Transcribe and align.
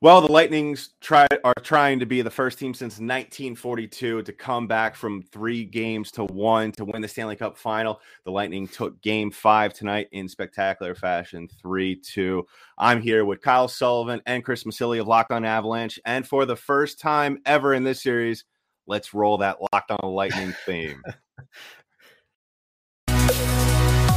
Well, 0.00 0.20
the 0.20 0.30
Lightnings 0.30 0.90
try 1.00 1.26
are 1.42 1.54
trying 1.60 1.98
to 1.98 2.06
be 2.06 2.22
the 2.22 2.30
first 2.30 2.56
team 2.56 2.72
since 2.72 2.94
1942 2.94 4.22
to 4.22 4.32
come 4.32 4.68
back 4.68 4.94
from 4.94 5.22
three 5.22 5.64
games 5.64 6.12
to 6.12 6.24
one 6.24 6.70
to 6.72 6.84
win 6.84 7.02
the 7.02 7.08
Stanley 7.08 7.34
Cup 7.34 7.58
final. 7.58 8.00
The 8.24 8.30
Lightning 8.30 8.68
took 8.68 9.00
game 9.02 9.32
five 9.32 9.74
tonight 9.74 10.06
in 10.12 10.28
spectacular 10.28 10.94
fashion, 10.94 11.48
3 11.60 11.96
2. 11.96 12.46
I'm 12.78 13.02
here 13.02 13.24
with 13.24 13.42
Kyle 13.42 13.66
Sullivan 13.66 14.22
and 14.26 14.44
Chris 14.44 14.64
Masilli 14.64 15.00
of 15.00 15.08
Locked 15.08 15.32
on 15.32 15.44
Avalanche. 15.44 15.98
And 16.04 16.24
for 16.24 16.46
the 16.46 16.56
first 16.56 17.00
time 17.00 17.38
ever 17.44 17.74
in 17.74 17.82
this 17.82 18.00
series, 18.00 18.44
let's 18.86 19.12
roll 19.12 19.38
that 19.38 19.58
Locked 19.72 19.90
on 19.90 20.12
Lightning 20.12 20.54
theme. 20.64 21.02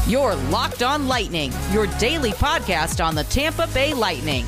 You're 0.07 0.35
Locked 0.35 0.83
on 0.83 1.07
Lightning, 1.07 1.51
your 1.71 1.87
daily 1.97 2.33
podcast 2.33 3.03
on 3.03 3.15
the 3.15 3.23
Tampa 3.23 3.65
Bay 3.73 3.95
Lightning 3.95 4.45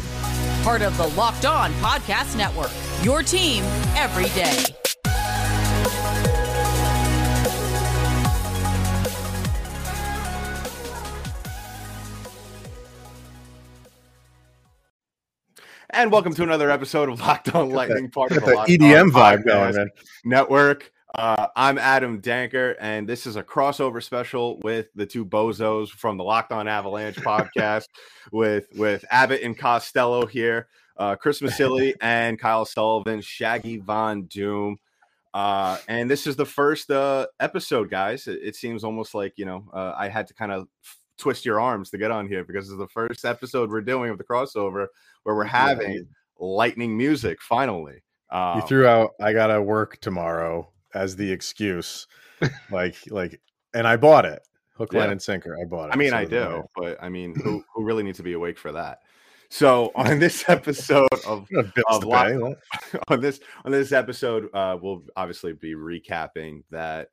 part 0.64 0.82
of 0.82 0.95
the 0.95 1.07
Locked 1.07 1.43
On 1.43 1.73
Podcast 1.73 2.38
Network. 2.38 2.72
Your 3.03 3.22
team 3.22 3.66
every 3.98 4.30
day. 4.30 4.63
And 15.89 16.13
welcome 16.13 16.34
to 16.36 16.44
another 16.44 16.72
episode 16.72 17.09
of 17.09 17.20
Locked 17.20 17.53
On 17.53 17.70
Lightning, 17.70 18.09
part 18.09 18.31
of 18.31 18.45
the, 18.45 18.52
the 18.66 18.77
EDM 18.77 19.11
vibe 19.11 19.45
going, 19.45 19.75
man. 19.75 19.89
Network. 20.23 20.92
Uh, 21.16 21.48
I'm 21.55 21.77
Adam 21.77 22.22
Danker, 22.23 22.76
and 22.80 23.08
this 23.08 23.27
is 23.27 23.35
a 23.35 23.44
crossover 23.44 24.02
special 24.02 24.59
with 24.63 24.88
the 24.95 25.05
two 25.05 25.23
bozos 25.23 25.89
from 25.89 26.17
the 26.17 26.23
Locked 26.23 26.52
On 26.52 26.67
Avalanche 26.67 27.17
podcast 27.17 27.86
with 28.31 28.66
with 28.76 29.05
Abbott 29.12 29.44
and 29.44 29.55
Costello 29.55 30.26
here, 30.26 30.70
uh, 30.98 31.16
Chris 31.16 31.39
Masilli 31.39 31.94
and 32.02 32.39
Kyle 32.39 32.66
Sullivan, 32.66 33.22
Shaggy 33.22 33.77
Von 33.77 34.23
Doom. 34.23 34.80
Uh, 35.36 35.78
and 35.88 36.09
this 36.09 36.25
is 36.25 36.36
the 36.36 36.47
first 36.47 36.89
uh, 36.89 37.28
episode, 37.39 37.91
guys. 37.91 38.25
It, 38.28 38.39
it, 38.41 38.56
seems 38.56 38.84
almost 38.84 39.14
like 39.14 39.34
you 39.36 39.45
know 39.45 39.69
uh, 39.72 39.94
I 39.95 40.09
had 40.09 40.25
to 40.28 40.34
kind 40.34 40.52
of 40.52 40.67
twist 41.19 41.45
your 41.45 41.61
arms 41.61 41.91
to 41.91 42.00
get 42.00 42.09
on 42.09 42.28
here 42.28 42.44
because 42.44 42.69
it's 42.69 42.80
the 42.80 42.88
first 42.88 43.23
episode 43.23 43.69
we're 43.69 43.81
doing 43.81 44.09
of 44.09 44.17
the 44.17 44.23
crossover 44.23 44.88
where 45.23 45.36
we're 45.36 45.44
having 45.44 45.94
yeah. 45.94 46.02
lightning 46.39 46.97
music 46.97 47.39
finally. 47.39 48.02
Um, 48.31 48.61
you 48.61 48.67
threw 48.67 48.88
out 48.88 49.11
I 49.22 49.31
gotta 49.31 49.61
work 49.61 50.00
tomorrow 50.02 50.72
as 50.94 51.16
the 51.16 51.31
excuse. 51.31 52.08
like 52.72 52.97
like 53.09 53.39
and 53.73 53.88
I 53.88 53.97
bought 53.97 54.25
it. 54.25 54.41
Hook, 54.75 54.94
line, 54.94 55.11
and 55.11 55.22
sinker. 55.22 55.55
I 55.61 55.66
bought 55.66 55.89
it. 55.89 55.94
I 55.94 55.97
mean, 55.97 56.09
so 56.09 56.17
I 56.17 56.25
do, 56.25 56.63
but 56.75 57.02
I 57.02 57.09
mean, 57.09 57.35
who 57.35 57.63
who 57.75 57.83
really 57.83 58.03
needs 58.03 58.17
to 58.17 58.23
be 58.23 58.33
awake 58.33 58.58
for 58.58 58.72
that? 58.72 59.00
So 59.50 59.91
on 59.95 60.17
this 60.17 60.50
episode 60.50 61.08
of, 61.27 61.47
of 61.88 62.03
Lock, 62.03 62.58
on 63.08 63.19
this 63.19 63.39
on 63.66 63.72
this 63.72 63.91
episode, 63.91 64.50
uh, 64.53 64.77
we'll 64.81 65.03
obviously 65.16 65.53
be 65.53 65.75
recapping 65.75 66.63
that 66.72 67.09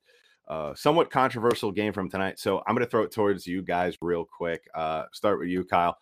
uh, 0.47 0.73
somewhat 0.75 1.11
controversial 1.11 1.71
game 1.71 1.93
from 1.93 2.09
tonight. 2.09 2.39
So 2.39 2.63
I'm 2.65 2.75
going 2.75 2.85
to 2.85 2.89
throw 2.89 3.03
it 3.03 3.11
towards 3.11 3.45
you 3.45 3.61
guys 3.61 3.95
real 4.01 4.25
quick. 4.25 4.67
Uh, 4.73 5.03
start 5.13 5.39
with 5.39 5.49
you, 5.49 5.63
Kyle. 5.63 5.97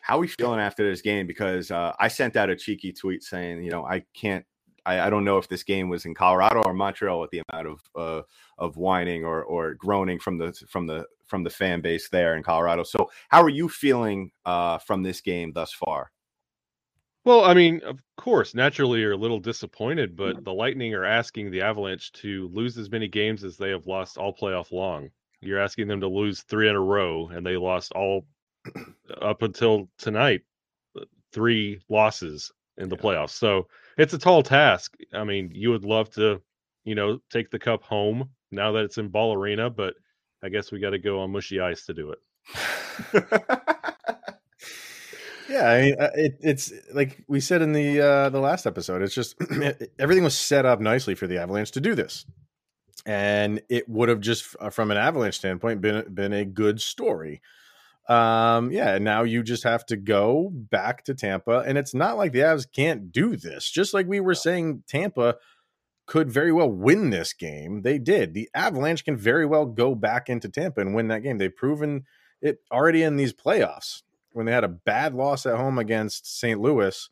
How 0.00 0.16
are 0.16 0.20
we 0.20 0.28
feeling 0.28 0.60
after 0.60 0.88
this 0.88 1.02
game? 1.02 1.26
Because 1.26 1.70
uh, 1.70 1.92
I 1.98 2.08
sent 2.08 2.36
out 2.36 2.50
a 2.50 2.56
cheeky 2.56 2.92
tweet 2.92 3.22
saying, 3.24 3.62
you 3.64 3.70
know, 3.70 3.84
I 3.84 4.04
can't 4.14 4.44
I, 4.88 5.06
I, 5.06 5.10
don't 5.10 5.24
know 5.24 5.36
if 5.36 5.48
this 5.48 5.62
game 5.62 5.90
was 5.90 6.06
in 6.06 6.14
Colorado 6.14 6.62
or 6.62 6.72
Montreal 6.72 7.20
with 7.20 7.30
the 7.30 7.42
amount 7.48 7.68
of 7.68 7.80
uh, 7.94 8.22
of 8.56 8.76
whining 8.76 9.24
or 9.24 9.44
or 9.44 9.74
groaning 9.74 10.18
from 10.18 10.38
the 10.38 10.52
from 10.68 10.86
the 10.86 11.04
from 11.26 11.44
the 11.44 11.50
fan 11.50 11.82
base 11.82 12.08
there 12.08 12.36
in 12.36 12.42
Colorado. 12.42 12.82
So, 12.84 13.10
how 13.28 13.42
are 13.42 13.50
you 13.50 13.68
feeling 13.68 14.30
uh, 14.46 14.78
from 14.78 15.02
this 15.02 15.20
game 15.20 15.52
thus 15.52 15.72
far? 15.72 16.10
Well, 17.24 17.44
I 17.44 17.52
mean, 17.52 17.82
of 17.84 18.00
course, 18.16 18.54
naturally 18.54 19.00
you're 19.00 19.12
a 19.12 19.16
little 19.16 19.40
disappointed, 19.40 20.16
but 20.16 20.42
the 20.44 20.54
Lightning 20.54 20.94
are 20.94 21.04
asking 21.04 21.50
the 21.50 21.60
Avalanche 21.60 22.10
to 22.12 22.48
lose 22.54 22.78
as 22.78 22.90
many 22.90 23.08
games 23.08 23.44
as 23.44 23.58
they 23.58 23.68
have 23.68 23.86
lost 23.86 24.16
all 24.16 24.34
playoff 24.34 24.72
long. 24.72 25.10
You're 25.42 25.60
asking 25.60 25.88
them 25.88 26.00
to 26.00 26.08
lose 26.08 26.42
three 26.42 26.70
in 26.70 26.74
a 26.74 26.80
row, 26.80 27.28
and 27.28 27.44
they 27.44 27.58
lost 27.58 27.92
all 27.92 28.24
up 29.20 29.42
until 29.42 29.90
tonight, 29.98 30.40
uh, 30.98 31.04
three 31.32 31.80
losses 31.90 32.50
in 32.78 32.88
the 32.88 32.96
yeah. 32.96 33.02
playoffs. 33.02 33.30
So 33.30 33.66
it's 33.98 34.14
a 34.14 34.18
tall 34.18 34.42
task. 34.42 34.96
I 35.12 35.24
mean, 35.24 35.50
you 35.52 35.70
would 35.70 35.84
love 35.84 36.08
to, 36.10 36.40
you 36.84 36.94
know, 36.94 37.18
take 37.30 37.50
the 37.50 37.58
cup 37.58 37.82
home 37.82 38.30
now 38.50 38.72
that 38.72 38.84
it's 38.84 38.96
in 38.96 39.08
Ball 39.08 39.34
Arena, 39.34 39.68
but 39.68 39.94
I 40.42 40.48
guess 40.48 40.72
we 40.72 40.78
got 40.78 40.90
to 40.90 40.98
go 40.98 41.20
on 41.20 41.32
mushy 41.32 41.60
ice 41.60 41.84
to 41.86 41.94
do 41.94 42.12
it. 42.12 42.18
yeah, 45.50 45.68
I 45.68 45.80
mean, 45.82 45.96
uh, 46.00 46.10
it, 46.14 46.38
it's 46.40 46.72
like 46.94 47.24
we 47.28 47.40
said 47.40 47.60
in 47.60 47.72
the 47.72 48.00
uh, 48.00 48.28
the 48.30 48.40
last 48.40 48.66
episode. 48.66 49.02
It's 49.02 49.14
just 49.14 49.34
everything 49.98 50.24
was 50.24 50.38
set 50.38 50.64
up 50.64 50.80
nicely 50.80 51.14
for 51.14 51.26
the 51.26 51.38
Avalanche 51.38 51.72
to 51.72 51.80
do 51.80 51.94
this, 51.94 52.24
and 53.04 53.60
it 53.68 53.88
would 53.88 54.08
have 54.08 54.20
just, 54.20 54.56
uh, 54.60 54.70
from 54.70 54.90
an 54.90 54.96
Avalanche 54.96 55.36
standpoint, 55.36 55.80
been 55.82 56.14
been 56.14 56.32
a 56.32 56.44
good 56.44 56.80
story 56.80 57.42
um 58.08 58.72
yeah 58.72 58.96
now 58.96 59.22
you 59.22 59.42
just 59.42 59.62
have 59.64 59.84
to 59.84 59.96
go 59.96 60.50
back 60.52 61.04
to 61.04 61.12
tampa 61.12 61.62
and 61.66 61.76
it's 61.76 61.92
not 61.92 62.16
like 62.16 62.32
the 62.32 62.38
avs 62.40 62.66
can't 62.70 63.12
do 63.12 63.36
this. 63.36 63.70
Just 63.70 63.92
like 63.92 64.06
we 64.06 64.20
were 64.20 64.34
saying 64.34 64.82
tampa 64.88 65.36
could 66.06 66.30
very 66.30 66.52
well 66.52 66.70
win 66.70 67.10
this 67.10 67.34
game. 67.34 67.82
They 67.82 67.98
did. 67.98 68.32
The 68.32 68.48
avalanche 68.54 69.04
can 69.04 69.16
very 69.16 69.44
well 69.44 69.66
go 69.66 69.94
back 69.94 70.30
into 70.30 70.48
tampa 70.48 70.80
and 70.80 70.94
win 70.94 71.08
that 71.08 71.22
game. 71.22 71.36
They've 71.36 71.54
proven 71.54 72.06
it 72.40 72.60
already 72.72 73.02
in 73.02 73.16
these 73.16 73.34
playoffs 73.34 74.02
when 74.32 74.46
they 74.46 74.52
had 74.52 74.64
a 74.64 74.68
bad 74.68 75.14
loss 75.14 75.44
at 75.44 75.56
home 75.56 75.78
against 75.78 76.38
st 76.38 76.60
louis 76.60 77.10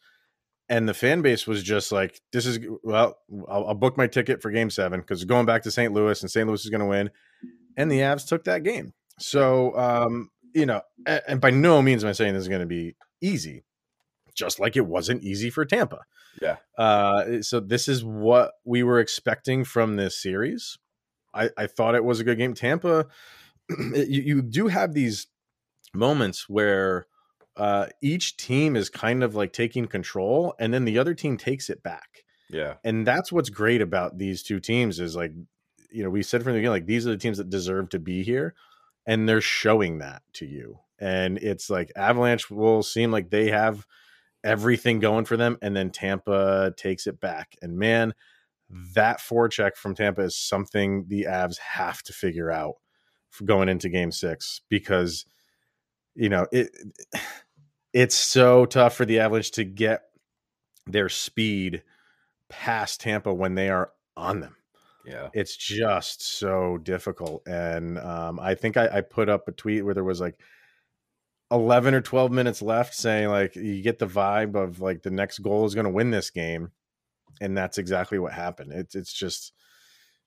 and 0.68 0.88
the 0.88 0.94
fan 0.94 1.22
base 1.22 1.46
was 1.46 1.62
just 1.62 1.92
like 1.92 2.20
this 2.32 2.46
is 2.46 2.58
well 2.82 3.18
i'll, 3.48 3.68
I'll 3.68 3.74
book 3.74 3.96
my 3.96 4.06
ticket 4.06 4.42
for 4.42 4.50
game 4.50 4.70
seven 4.70 5.00
because 5.00 5.24
going 5.24 5.46
back 5.46 5.62
to 5.64 5.70
st 5.70 5.92
louis 5.92 6.22
and 6.22 6.30
st 6.30 6.46
louis 6.46 6.64
is 6.64 6.70
going 6.70 6.80
to 6.80 6.86
win 6.86 7.10
and 7.76 7.90
the 7.90 8.00
avs 8.00 8.26
took 8.26 8.44
that 8.44 8.62
game. 8.62 8.92
So 9.18 9.76
um 9.76 10.30
you 10.56 10.64
know, 10.64 10.80
and 11.06 11.38
by 11.38 11.50
no 11.50 11.82
means 11.82 12.02
am 12.02 12.08
I 12.08 12.12
saying 12.12 12.32
this 12.32 12.42
is 12.42 12.48
going 12.48 12.62
to 12.62 12.66
be 12.66 12.96
easy, 13.20 13.64
just 14.34 14.58
like 14.58 14.74
it 14.74 14.86
wasn't 14.86 15.22
easy 15.22 15.50
for 15.50 15.66
Tampa. 15.66 16.00
Yeah. 16.40 16.56
Uh, 16.78 17.42
so 17.42 17.60
this 17.60 17.88
is 17.88 18.02
what 18.02 18.52
we 18.64 18.82
were 18.82 18.98
expecting 18.98 19.64
from 19.64 19.96
this 19.96 20.20
series. 20.20 20.78
I, 21.34 21.50
I 21.58 21.66
thought 21.66 21.94
it 21.94 22.04
was 22.04 22.20
a 22.20 22.24
good 22.24 22.38
game. 22.38 22.54
Tampa, 22.54 23.06
you, 23.78 24.22
you 24.22 24.42
do 24.42 24.68
have 24.68 24.94
these 24.94 25.26
moments 25.92 26.48
where 26.48 27.06
uh, 27.58 27.88
each 28.02 28.38
team 28.38 28.76
is 28.76 28.88
kind 28.88 29.22
of 29.22 29.34
like 29.34 29.52
taking 29.52 29.86
control, 29.86 30.54
and 30.58 30.72
then 30.72 30.86
the 30.86 30.98
other 30.98 31.12
team 31.12 31.36
takes 31.36 31.68
it 31.68 31.82
back. 31.82 32.24
Yeah. 32.48 32.74
And 32.82 33.06
that's 33.06 33.30
what's 33.30 33.50
great 33.50 33.82
about 33.82 34.16
these 34.16 34.42
two 34.42 34.60
teams 34.60 35.00
is 35.00 35.16
like, 35.16 35.32
you 35.90 36.02
know, 36.02 36.10
we 36.10 36.22
said 36.22 36.42
from 36.42 36.52
the 36.52 36.60
beginning, 36.60 36.72
like 36.72 36.86
these 36.86 37.06
are 37.06 37.10
the 37.10 37.18
teams 37.18 37.36
that 37.36 37.50
deserve 37.50 37.90
to 37.90 37.98
be 37.98 38.22
here 38.22 38.54
and 39.06 39.28
they're 39.28 39.40
showing 39.40 39.98
that 39.98 40.22
to 40.34 40.46
you. 40.46 40.78
And 40.98 41.38
it's 41.38 41.70
like 41.70 41.92
Avalanche 41.94 42.50
will 42.50 42.82
seem 42.82 43.10
like 43.10 43.30
they 43.30 43.50
have 43.50 43.86
everything 44.42 44.98
going 44.98 45.24
for 45.24 45.36
them, 45.36 45.58
and 45.60 45.76
then 45.76 45.90
Tampa 45.90 46.72
takes 46.76 47.06
it 47.06 47.20
back. 47.20 47.56
And 47.60 47.78
man, 47.78 48.14
that 48.94 49.20
forecheck 49.20 49.76
from 49.76 49.94
Tampa 49.94 50.22
is 50.22 50.36
something 50.36 51.04
the 51.08 51.26
Avs 51.28 51.58
have 51.58 52.02
to 52.04 52.12
figure 52.12 52.50
out 52.50 52.74
going 53.44 53.68
into 53.68 53.88
Game 53.88 54.10
Six 54.10 54.62
because 54.68 55.26
you 56.14 56.28
know 56.28 56.46
it. 56.52 56.70
It's 57.92 58.14
so 58.14 58.66
tough 58.66 58.94
for 58.94 59.06
the 59.06 59.20
Avalanche 59.20 59.52
to 59.52 59.64
get 59.64 60.02
their 60.86 61.08
speed 61.08 61.82
past 62.50 63.00
Tampa 63.00 63.32
when 63.32 63.54
they 63.54 63.70
are 63.70 63.90
on 64.16 64.40
them. 64.40 64.56
Yeah. 65.06 65.28
It's 65.32 65.56
just 65.56 66.38
so 66.38 66.78
difficult. 66.78 67.46
And 67.46 67.98
um, 67.98 68.40
I 68.40 68.54
think 68.54 68.76
I, 68.76 68.88
I 68.92 69.00
put 69.02 69.28
up 69.28 69.46
a 69.48 69.52
tweet 69.52 69.84
where 69.84 69.94
there 69.94 70.04
was 70.04 70.20
like 70.20 70.38
11 71.50 71.94
or 71.94 72.00
12 72.00 72.32
minutes 72.32 72.60
left 72.60 72.94
saying, 72.94 73.28
like, 73.28 73.54
you 73.54 73.82
get 73.82 73.98
the 73.98 74.06
vibe 74.06 74.56
of 74.56 74.80
like 74.80 75.02
the 75.02 75.10
next 75.10 75.38
goal 75.38 75.64
is 75.64 75.74
going 75.74 75.84
to 75.84 75.90
win 75.90 76.10
this 76.10 76.30
game. 76.30 76.72
And 77.40 77.56
that's 77.56 77.78
exactly 77.78 78.18
what 78.18 78.32
happened. 78.32 78.72
It's, 78.72 78.94
it's 78.94 79.12
just, 79.12 79.52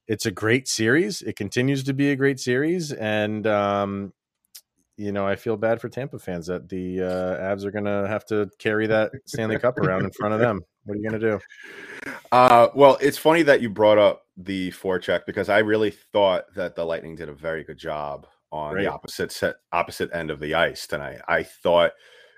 it's 0.07 0.25
a 0.25 0.31
great 0.31 0.67
series. 0.67 1.21
It 1.21 1.35
continues 1.35 1.83
to 1.83 1.93
be 1.93 2.11
a 2.11 2.15
great 2.15 2.39
series. 2.39 2.93
And, 2.93 3.45
um, 3.47 4.13
you 4.95 5.11
know, 5.11 5.25
I 5.25 5.35
feel 5.35 5.57
bad 5.57 5.81
for 5.81 5.89
Tampa 5.89 6.19
fans 6.19 6.47
that 6.47 6.69
the 6.69 7.01
uh, 7.01 7.55
Avs 7.55 7.63
are 7.63 7.71
going 7.71 7.85
to 7.85 8.05
have 8.07 8.25
to 8.25 8.49
carry 8.59 8.87
that 8.87 9.11
Stanley 9.25 9.57
Cup 9.57 9.77
around 9.77 10.03
in 10.03 10.11
front 10.11 10.33
of 10.33 10.39
them. 10.41 10.61
What 10.83 10.95
are 10.95 10.97
you 10.97 11.09
going 11.09 11.21
to 11.21 11.31
do? 11.31 12.11
Uh, 12.31 12.67
well, 12.75 12.97
it's 13.01 13.17
funny 13.17 13.41
that 13.43 13.61
you 13.61 13.69
brought 13.69 13.97
up 13.97 14.25
the 14.37 14.71
forecheck 14.71 15.25
because 15.25 15.49
I 15.49 15.59
really 15.59 15.91
thought 15.91 16.53
that 16.55 16.75
the 16.75 16.85
Lightning 16.85 17.15
did 17.15 17.29
a 17.29 17.33
very 17.33 17.63
good 17.63 17.77
job 17.77 18.27
on 18.51 18.75
right. 18.75 18.83
the 18.83 18.91
opposite 18.91 19.31
set, 19.31 19.55
opposite 19.71 20.09
end 20.13 20.31
of 20.31 20.39
the 20.39 20.53
ice 20.53 20.87
tonight. 20.87 21.19
I 21.27 21.43
thought 21.43 21.91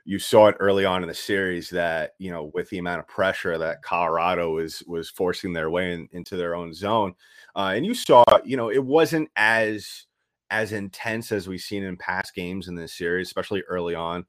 you 0.06 0.18
saw 0.18 0.48
it 0.48 0.58
early 0.60 0.86
on 0.86 1.04
in 1.04 1.08
the 1.08 1.14
series 1.14 1.70
that 1.70 2.16
you 2.18 2.32
know 2.32 2.52
with 2.54 2.70
the 2.70 2.80
amount 2.80 3.00
of 3.00 3.08
pressure 3.08 3.58
that 3.58 3.84
Colorado 3.84 4.54
was 4.56 4.82
was 4.88 5.10
forcing 5.10 5.54
their 5.54 5.70
way 5.70 5.94
in, 5.94 6.08
into 6.12 6.38
their 6.38 6.56
own 6.56 6.74
zone, 6.74 7.14
uh, 7.56 7.74
and 7.76 7.86
you 7.86 7.94
saw 7.94 8.24
you 8.44 8.58
know 8.58 8.72
it 8.72 8.84
wasn't 8.84 9.30
as 9.36 10.06
as 10.50 10.74
intense 10.74 11.32
as 11.32 11.48
we've 11.48 11.62
seen 11.62 11.84
in 11.84 11.96
past 11.98 12.34
games 12.34 12.68
in 12.68 12.76
this 12.76 12.94
series, 12.94 13.28
especially 13.28 13.62
early 13.70 13.96
on. 13.96 14.26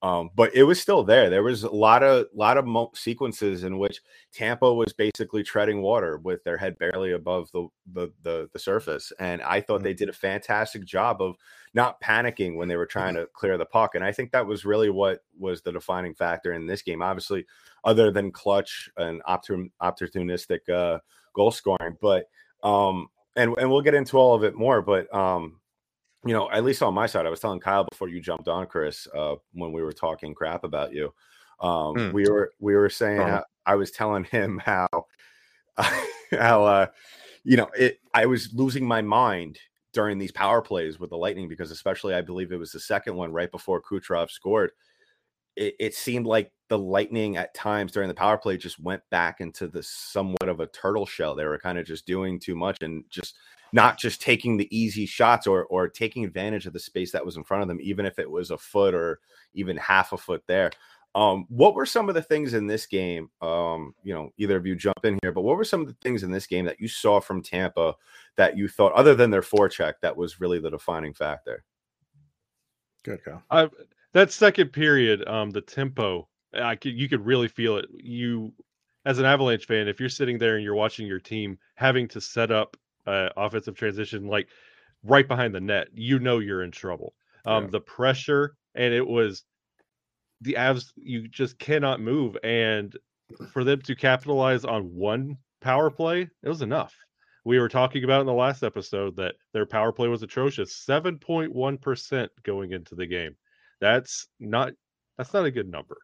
Um, 0.00 0.30
but 0.36 0.54
it 0.54 0.62
was 0.62 0.80
still 0.80 1.02
there. 1.02 1.28
There 1.28 1.42
was 1.42 1.64
a 1.64 1.70
lot 1.70 2.04
of 2.04 2.26
lot 2.32 2.56
of 2.56 2.64
mo- 2.64 2.92
sequences 2.94 3.64
in 3.64 3.78
which 3.78 4.00
Tampa 4.32 4.72
was 4.72 4.92
basically 4.92 5.42
treading 5.42 5.82
water 5.82 6.18
with 6.18 6.44
their 6.44 6.56
head 6.56 6.78
barely 6.78 7.12
above 7.12 7.50
the 7.52 7.66
the 7.92 8.12
the, 8.22 8.48
the 8.52 8.58
surface, 8.60 9.12
and 9.18 9.42
I 9.42 9.60
thought 9.60 9.82
they 9.82 9.90
mm-hmm. 9.90 9.98
did 9.98 10.08
a 10.08 10.12
fantastic 10.12 10.84
job 10.84 11.20
of 11.20 11.34
not 11.74 12.00
panicking 12.00 12.54
when 12.54 12.68
they 12.68 12.76
were 12.76 12.86
trying 12.86 13.14
to 13.16 13.26
clear 13.32 13.58
the 13.58 13.66
puck. 13.66 13.96
And 13.96 14.04
I 14.04 14.12
think 14.12 14.30
that 14.30 14.46
was 14.46 14.64
really 14.64 14.88
what 14.88 15.20
was 15.36 15.62
the 15.62 15.72
defining 15.72 16.14
factor 16.14 16.52
in 16.52 16.66
this 16.66 16.82
game. 16.82 17.02
Obviously, 17.02 17.44
other 17.82 18.12
than 18.12 18.30
clutch 18.30 18.88
and 18.98 19.20
opportunistic 19.24 20.68
uh, 20.68 21.00
goal 21.34 21.50
scoring, 21.50 21.96
but 22.00 22.26
um, 22.62 23.08
and 23.34 23.52
and 23.58 23.68
we'll 23.68 23.82
get 23.82 23.94
into 23.94 24.16
all 24.16 24.36
of 24.36 24.44
it 24.44 24.54
more. 24.54 24.80
But 24.80 25.12
um, 25.12 25.57
you 26.28 26.34
know, 26.34 26.50
at 26.50 26.62
least 26.62 26.82
on 26.82 26.92
my 26.92 27.06
side, 27.06 27.24
I 27.24 27.30
was 27.30 27.40
telling 27.40 27.58
Kyle 27.58 27.86
before 27.90 28.08
you 28.08 28.20
jumped 28.20 28.48
on, 28.48 28.66
Chris, 28.66 29.08
uh, 29.16 29.36
when 29.52 29.72
we 29.72 29.82
were 29.82 29.94
talking 29.94 30.34
crap 30.34 30.62
about 30.62 30.92
you. 30.92 31.14
Um, 31.60 31.94
mm. 31.96 32.12
We 32.12 32.28
were 32.28 32.52
we 32.60 32.74
were 32.76 32.90
saying 32.90 33.20
uh-huh. 33.20 33.44
I 33.64 33.76
was 33.76 33.90
telling 33.90 34.24
him 34.24 34.60
how 34.62 34.88
how 36.30 36.64
uh, 36.64 36.86
you 37.44 37.56
know 37.56 37.70
it. 37.78 38.00
I 38.12 38.26
was 38.26 38.52
losing 38.52 38.86
my 38.86 39.00
mind 39.00 39.58
during 39.94 40.18
these 40.18 40.32
power 40.32 40.60
plays 40.60 41.00
with 41.00 41.08
the 41.08 41.16
Lightning 41.16 41.48
because, 41.48 41.70
especially, 41.70 42.14
I 42.14 42.20
believe 42.20 42.52
it 42.52 42.58
was 42.58 42.72
the 42.72 42.80
second 42.80 43.16
one 43.16 43.32
right 43.32 43.50
before 43.50 43.80
Kucherov 43.80 44.30
scored. 44.30 44.72
It, 45.56 45.76
it 45.80 45.94
seemed 45.94 46.26
like 46.26 46.52
the 46.68 46.78
Lightning 46.78 47.38
at 47.38 47.54
times 47.54 47.90
during 47.90 48.08
the 48.08 48.14
power 48.14 48.36
play 48.36 48.58
just 48.58 48.78
went 48.78 49.02
back 49.10 49.40
into 49.40 49.66
the 49.66 49.82
somewhat 49.82 50.48
of 50.48 50.60
a 50.60 50.66
turtle 50.66 51.06
shell. 51.06 51.34
They 51.34 51.46
were 51.46 51.58
kind 51.58 51.78
of 51.78 51.86
just 51.86 52.06
doing 52.06 52.38
too 52.38 52.54
much 52.54 52.76
and 52.82 53.04
just 53.08 53.34
not 53.72 53.98
just 53.98 54.20
taking 54.20 54.56
the 54.56 54.76
easy 54.76 55.06
shots 55.06 55.46
or 55.46 55.64
or 55.66 55.88
taking 55.88 56.24
advantage 56.24 56.66
of 56.66 56.72
the 56.72 56.78
space 56.78 57.12
that 57.12 57.24
was 57.24 57.36
in 57.36 57.44
front 57.44 57.62
of 57.62 57.68
them, 57.68 57.80
even 57.80 58.06
if 58.06 58.18
it 58.18 58.30
was 58.30 58.50
a 58.50 58.58
foot 58.58 58.94
or 58.94 59.20
even 59.54 59.76
half 59.76 60.12
a 60.12 60.16
foot 60.16 60.42
there. 60.46 60.70
Um, 61.14 61.46
what 61.48 61.74
were 61.74 61.86
some 61.86 62.08
of 62.08 62.14
the 62.14 62.22
things 62.22 62.54
in 62.54 62.66
this 62.66 62.86
game? 62.86 63.30
Um, 63.40 63.94
you 64.02 64.14
know, 64.14 64.30
either 64.36 64.56
of 64.56 64.66
you 64.66 64.76
jump 64.76 65.04
in 65.04 65.18
here, 65.22 65.32
but 65.32 65.40
what 65.40 65.56
were 65.56 65.64
some 65.64 65.80
of 65.80 65.86
the 65.86 65.96
things 66.02 66.22
in 66.22 66.30
this 66.30 66.46
game 66.46 66.64
that 66.66 66.80
you 66.80 66.86
saw 66.86 67.18
from 67.18 67.42
Tampa 67.42 67.94
that 68.36 68.56
you 68.56 68.68
thought, 68.68 68.92
other 68.92 69.14
than 69.14 69.30
their 69.30 69.42
forecheck, 69.42 69.94
that 70.02 70.16
was 70.16 70.40
really 70.40 70.60
the 70.60 70.70
defining 70.70 71.14
factor? 71.14 71.64
Good, 73.04 73.24
Kyle. 73.24 73.42
I, 73.50 73.68
that 74.12 74.32
second 74.32 74.72
period, 74.72 75.26
um, 75.26 75.50
the 75.50 75.60
tempo, 75.60 76.28
I 76.54 76.76
could 76.76 76.92
you 76.92 77.08
could 77.08 77.24
really 77.24 77.48
feel 77.48 77.78
it. 77.78 77.86
You, 77.92 78.52
as 79.04 79.18
an 79.18 79.24
Avalanche 79.24 79.66
fan, 79.66 79.88
if 79.88 79.98
you're 79.98 80.08
sitting 80.08 80.38
there 80.38 80.56
and 80.56 80.64
you're 80.64 80.74
watching 80.74 81.06
your 81.06 81.20
team 81.20 81.58
having 81.74 82.06
to 82.08 82.20
set 82.20 82.50
up 82.50 82.76
uh, 83.08 83.30
offensive 83.36 83.74
transition 83.74 84.26
like 84.26 84.48
right 85.02 85.26
behind 85.26 85.54
the 85.54 85.60
net, 85.60 85.88
you 85.92 86.18
know 86.18 86.38
you're 86.38 86.62
in 86.62 86.70
trouble. 86.70 87.14
Um, 87.46 87.64
yeah. 87.64 87.70
The 87.70 87.80
pressure 87.80 88.54
and 88.74 88.94
it 88.94 89.06
was 89.06 89.44
the 90.40 90.54
Avs. 90.54 90.92
You 90.96 91.28
just 91.28 91.58
cannot 91.58 92.00
move, 92.00 92.36
and 92.42 92.96
for 93.52 93.64
them 93.64 93.80
to 93.82 93.94
capitalize 93.94 94.64
on 94.64 94.94
one 94.94 95.36
power 95.60 95.90
play, 95.90 96.28
it 96.42 96.48
was 96.48 96.62
enough. 96.62 96.94
We 97.44 97.58
were 97.58 97.68
talking 97.68 98.04
about 98.04 98.20
in 98.20 98.26
the 98.26 98.32
last 98.32 98.62
episode 98.62 99.16
that 99.16 99.34
their 99.52 99.66
power 99.66 99.92
play 99.92 100.08
was 100.08 100.22
atrocious, 100.22 100.76
seven 100.76 101.18
point 101.18 101.54
one 101.54 101.78
percent 101.78 102.30
going 102.44 102.72
into 102.72 102.94
the 102.94 103.06
game. 103.06 103.36
That's 103.80 104.28
not 104.38 104.72
that's 105.16 105.32
not 105.32 105.46
a 105.46 105.50
good 105.50 105.68
number, 105.68 105.98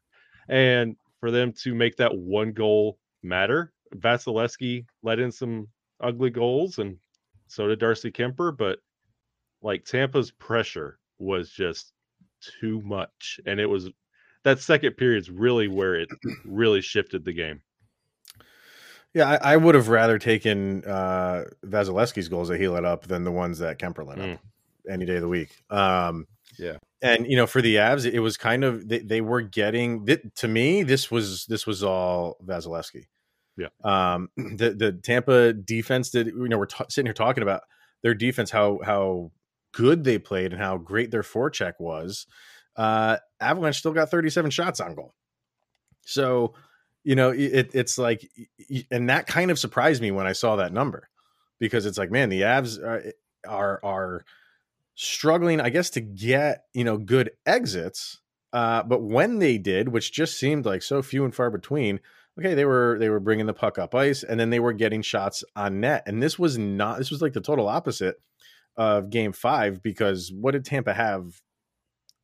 and 0.49 0.97
for 1.21 1.31
them 1.31 1.53
to 1.63 1.75
make 1.75 1.97
that 1.97 2.17
one 2.17 2.53
goal 2.53 2.99
matter, 3.23 3.73
Vasilevskiy 3.97 4.85
let 5.03 5.19
in 5.19 5.33
some 5.33 5.69
ugly 6.01 6.31
goals, 6.31 6.79
and 6.79 6.99
so 7.47 7.69
did 7.69 7.79
Darcy 7.79 8.11
Kuemper. 8.11 8.57
But 8.57 8.79
like 9.63 9.85
Tampa's 9.85 10.31
pressure 10.31 10.99
was 11.19 11.51
just 11.51 11.93
too 12.61 12.81
much, 12.83 13.41
and 13.47 13.61
it 13.61 13.67
was 13.67 13.91
that 14.45 14.61
second 14.61 14.93
period 14.93 15.21
is 15.21 15.31
really 15.31 15.69
where 15.69 15.95
it 15.95 16.09
really 16.45 16.81
shifted 16.81 17.25
the 17.25 17.33
game. 17.33 17.63
Yeah, 19.15 19.31
I, 19.31 19.55
I 19.55 19.57
would 19.57 19.77
have 19.77 19.89
rather 19.89 20.19
taken 20.19 20.85
uh, 20.85 21.45
Vasilevskiy's 21.65 22.29
goals 22.29 22.49
that 22.49 22.61
he 22.61 22.67
let 22.67 22.85
up 22.85 23.07
than 23.07 23.23
the 23.23 23.31
ones 23.31 23.61
that 23.61 23.79
Kuemper 23.79 24.05
let 24.05 24.19
mm. 24.19 24.35
up 24.35 24.41
any 24.91 25.07
day 25.07 25.17
of 25.17 25.23
the 25.23 25.29
week. 25.29 25.63
Um, 25.71 26.27
yeah, 26.59 26.79
and 27.01 27.27
you 27.27 27.37
know, 27.37 27.47
for 27.47 27.63
the 27.63 27.77
Avs, 27.77 28.11
it 28.11 28.21
was 28.21 28.37
kind 28.37 28.65
of 28.65 28.89
they, 28.89 28.99
they 28.99 29.21
were 29.21 29.41
getting 29.41 30.07
to 30.37 30.49
me. 30.49 30.83
This 30.83 31.11
was 31.11 31.47
this 31.47 31.67
was 31.67 31.83
all 31.85 32.37
Vasilevskiy. 32.45 33.07
Yeah. 33.57 33.69
Um, 33.85 34.31
the 34.37 34.71
the 34.71 34.93
Tampa 34.93 35.53
defense 35.53 36.11
did. 36.11 36.29
You 36.29 36.49
know, 36.49 36.59
we're 36.59 36.67
t- 36.67 36.85
sitting 36.89 37.07
here 37.07 37.15
talking 37.15 37.43
about 37.43 37.63
their 38.03 38.15
defense, 38.15 38.51
how 38.51 38.81
how 38.85 39.31
good 39.73 40.05
they 40.05 40.19
played, 40.19 40.53
and 40.53 40.61
how 40.61 40.79
great 40.79 41.11
their 41.11 41.23
forecheck 41.23 41.75
was. 41.79 42.27
Uh, 42.77 43.19
Avalanche 43.41 43.79
still 43.79 43.93
got 43.93 44.11
37 44.11 44.51
shots 44.51 44.81
on 44.81 44.95
goal. 44.95 45.15
So, 46.03 46.55
you 47.05 47.15
know, 47.15 47.31
it, 47.31 47.71
it's 47.73 47.99
like, 47.99 48.29
and 48.91 49.09
that 49.09 49.27
kind 49.27 49.51
of 49.51 49.59
surprised 49.59 50.03
me 50.03 50.11
when 50.11 50.27
I 50.27 50.33
saw 50.33 50.57
that 50.57 50.73
number 50.73 51.09
because 51.59 51.87
it's 51.87 51.99
like, 51.99 52.11
man, 52.11 52.29
the 52.29 52.43
Avs 52.43 52.83
are 52.83 53.13
are, 53.47 53.81
are 53.85 54.25
struggling, 54.95 55.61
I 55.61 55.71
guess, 55.71 55.91
to 55.91 56.01
get 56.01 56.65
you 56.73 56.85
know 56.85 56.99
good 56.99 57.31
exits. 57.47 58.21
Uh, 58.53 58.83
but 58.85 59.03
when 59.03 59.41
they 59.41 59.59
did, 59.59 59.89
which 59.89 60.13
just 60.13 60.39
seemed 60.39 60.65
like 60.65 60.83
so 60.83 61.03
few 61.03 61.25
and 61.25 61.35
far 61.35 61.51
between, 61.51 62.01
okay, 62.39 62.55
they 62.55 62.65
were 62.65 62.97
they 62.99 63.09
were 63.09 63.21
bringing 63.21 63.47
the 63.47 63.55
puck 63.55 63.79
up 63.79 63.95
ice, 63.95 64.23
and 64.23 64.39
then 64.39 64.51
they 64.51 64.61
were 64.61 64.73
getting 64.73 65.03
shots 65.03 65.45
on 65.57 65.81
net. 65.81 66.05
And 66.07 66.23
this 66.23 66.39
was 66.39 66.59
not 66.59 66.99
this 66.99 67.11
was 67.11 67.23
like 67.23 67.33
the 67.33 67.41
total 67.41 67.69
opposite 67.69 68.17
of 68.77 69.11
Game 69.11 69.33
Five 69.33 69.83
because 69.83 70.33
what 70.33 70.53
did 70.53 70.65
Tampa 70.65 70.95
have? 70.95 71.41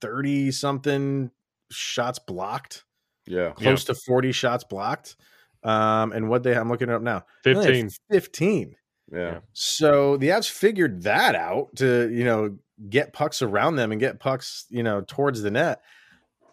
Thirty 0.01 0.51
something 0.51 1.31
shots 1.71 2.19
blocked. 2.19 2.85
Yeah, 3.27 3.51
close 3.51 3.85
yeah. 3.85 3.95
to 3.95 4.01
forty 4.07 4.33
shots 4.33 4.65
blocked. 4.65 5.17
Um, 5.62 6.12
and 6.12 6.29
what 6.29 6.43
they 6.43 6.57
I'm 6.57 6.71
looking 6.71 6.89
it 6.89 6.95
up 6.95 7.03
now. 7.03 7.25
Fifteen. 7.45 7.91
Fifteen. 8.11 8.77
Yeah. 9.12 9.41
So 9.53 10.17
the 10.17 10.29
Avs 10.29 10.49
figured 10.49 11.03
that 11.03 11.35
out 11.35 11.77
to 11.77 12.09
you 12.11 12.25
know 12.25 12.57
get 12.89 13.12
pucks 13.12 13.43
around 13.43 13.77
them 13.77 13.93
and 13.93 14.01
get 14.01 14.21
pucks 14.21 14.65
you 14.71 14.83
know 14.83 15.03
towards 15.03 15.43
the 15.43 15.51
net 15.51 15.83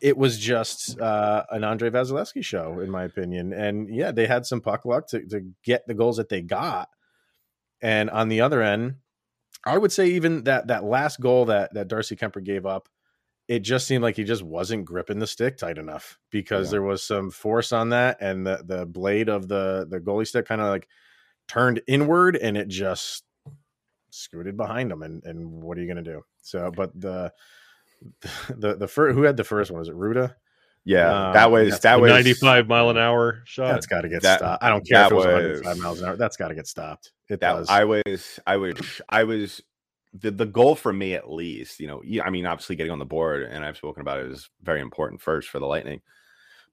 it 0.02 0.18
was 0.18 0.38
just 0.38 1.00
uh, 1.00 1.44
an 1.50 1.64
Andrei 1.64 1.90
Vasilevskiy 1.90 2.44
show, 2.44 2.80
in 2.80 2.90
my 2.90 3.04
opinion. 3.04 3.54
And 3.54 3.94
yeah, 3.94 4.12
they 4.12 4.28
had 4.28 4.46
some 4.46 4.62
puck 4.62 4.86
luck 4.86 5.08
to, 5.10 5.26
to 5.28 5.42
get 5.64 5.88
the 5.88 5.94
goals 5.94 6.18
that 6.18 6.30
they 6.30 6.42
got. 6.42 6.90
And 7.82 8.10
on 8.10 8.30
the 8.30 8.42
other 8.42 8.62
end, 8.62 8.96
I 9.66 9.78
would 9.78 9.92
say 9.92 10.08
even 10.08 10.44
that 10.46 10.68
that 10.68 10.84
last 10.84 11.20
goal 11.20 11.46
that 11.46 11.74
that 11.74 11.88
Darcy 11.88 12.16
Kuemper 12.16 12.44
gave 12.44 12.66
up, 12.66 12.90
it 13.48 13.60
just 13.60 13.88
seemed 13.88 14.04
like 14.04 14.16
he 14.16 14.24
just 14.24 14.44
wasn't 14.44 14.86
gripping 14.86 15.20
the 15.20 15.28
stick 15.28 15.58
tight 15.58 15.78
enough 15.78 16.18
because 16.32 16.68
yeah. 16.68 16.72
there 16.72 16.84
was 16.84 17.04
some 17.04 17.30
force 17.30 17.72
on 17.72 17.90
that, 17.90 18.18
and 18.22 18.46
the 18.46 18.64
the 18.66 18.86
blade 18.86 19.30
of 19.30 19.48
the 19.48 19.88
the 19.90 20.00
goalie 20.00 20.28
stick 20.28 20.46
kind 20.46 20.62
of 20.62 20.68
like 20.68 20.88
turned 21.48 21.82
inward, 21.88 22.36
and 22.36 22.58
it 22.58 22.68
just 22.68 23.24
scooted 24.10 24.58
behind 24.58 24.92
him. 24.92 25.04
And 25.04 25.24
and 25.26 25.62
what 25.62 25.78
are 25.78 25.82
you 25.82 25.88
gonna 25.88 26.02
do? 26.02 26.24
So, 26.42 26.72
but 26.76 27.00
the 27.00 27.32
the 28.50 28.76
the 28.76 28.88
first 28.88 29.16
who 29.16 29.24
had 29.24 29.38
the 29.38 29.44
first 29.44 29.72
one 29.72 29.80
was 29.80 29.90
it 29.90 29.96
Rutta? 29.96 30.36
Yeah, 30.88 31.28
um, 31.28 31.34
that 31.34 31.52
was 31.52 31.80
that 31.82 32.00
was 32.00 32.10
95 32.10 32.68
mile 32.68 32.90
an 32.90 32.98
hour 32.98 33.42
shot. 33.46 33.74
That's 33.74 33.88
got 33.88 34.02
to 34.02 34.10
get 34.10 34.22
that, 34.22 34.40
stopped. 34.40 34.64
I 34.64 34.70
don't 34.70 34.88
care 34.88 35.06
if 35.06 35.12
it 35.12 35.16
was, 35.16 35.26
was 35.26 35.34
105 35.34 35.78
miles 35.80 36.00
an 36.00 36.08
hour. 36.08 36.16
That's 36.16 36.38
got 36.38 36.48
to 36.48 36.56
get 36.56 36.66
stopped. 36.66 37.12
It 37.28 37.42
that, 37.42 37.54
does. 37.54 37.70
I 37.70 37.84
was 37.84 38.40
I 38.48 38.56
was 38.56 39.02
I 39.10 39.24
was 39.26 39.62
the 40.14 40.32
the 40.32 40.46
goal 40.46 40.76
for 40.76 40.94
me 40.94 41.14
at 41.14 41.30
least. 41.30 41.82
You 41.82 41.88
know, 41.88 42.02
I 42.24 42.30
mean, 42.30 42.46
obviously 42.46 42.78
getting 42.78 42.94
on 42.94 43.00
the 43.00 43.06
board, 43.06 43.44
and 43.44 43.66
I've 43.66 43.76
spoken 43.76 44.02
about 44.02 44.20
it 44.20 44.32
is 44.32 44.50
very 44.64 44.80
important 44.80 45.22
first 45.22 45.50
for 45.50 45.60
the 45.60 45.66
Lightning. 45.66 46.02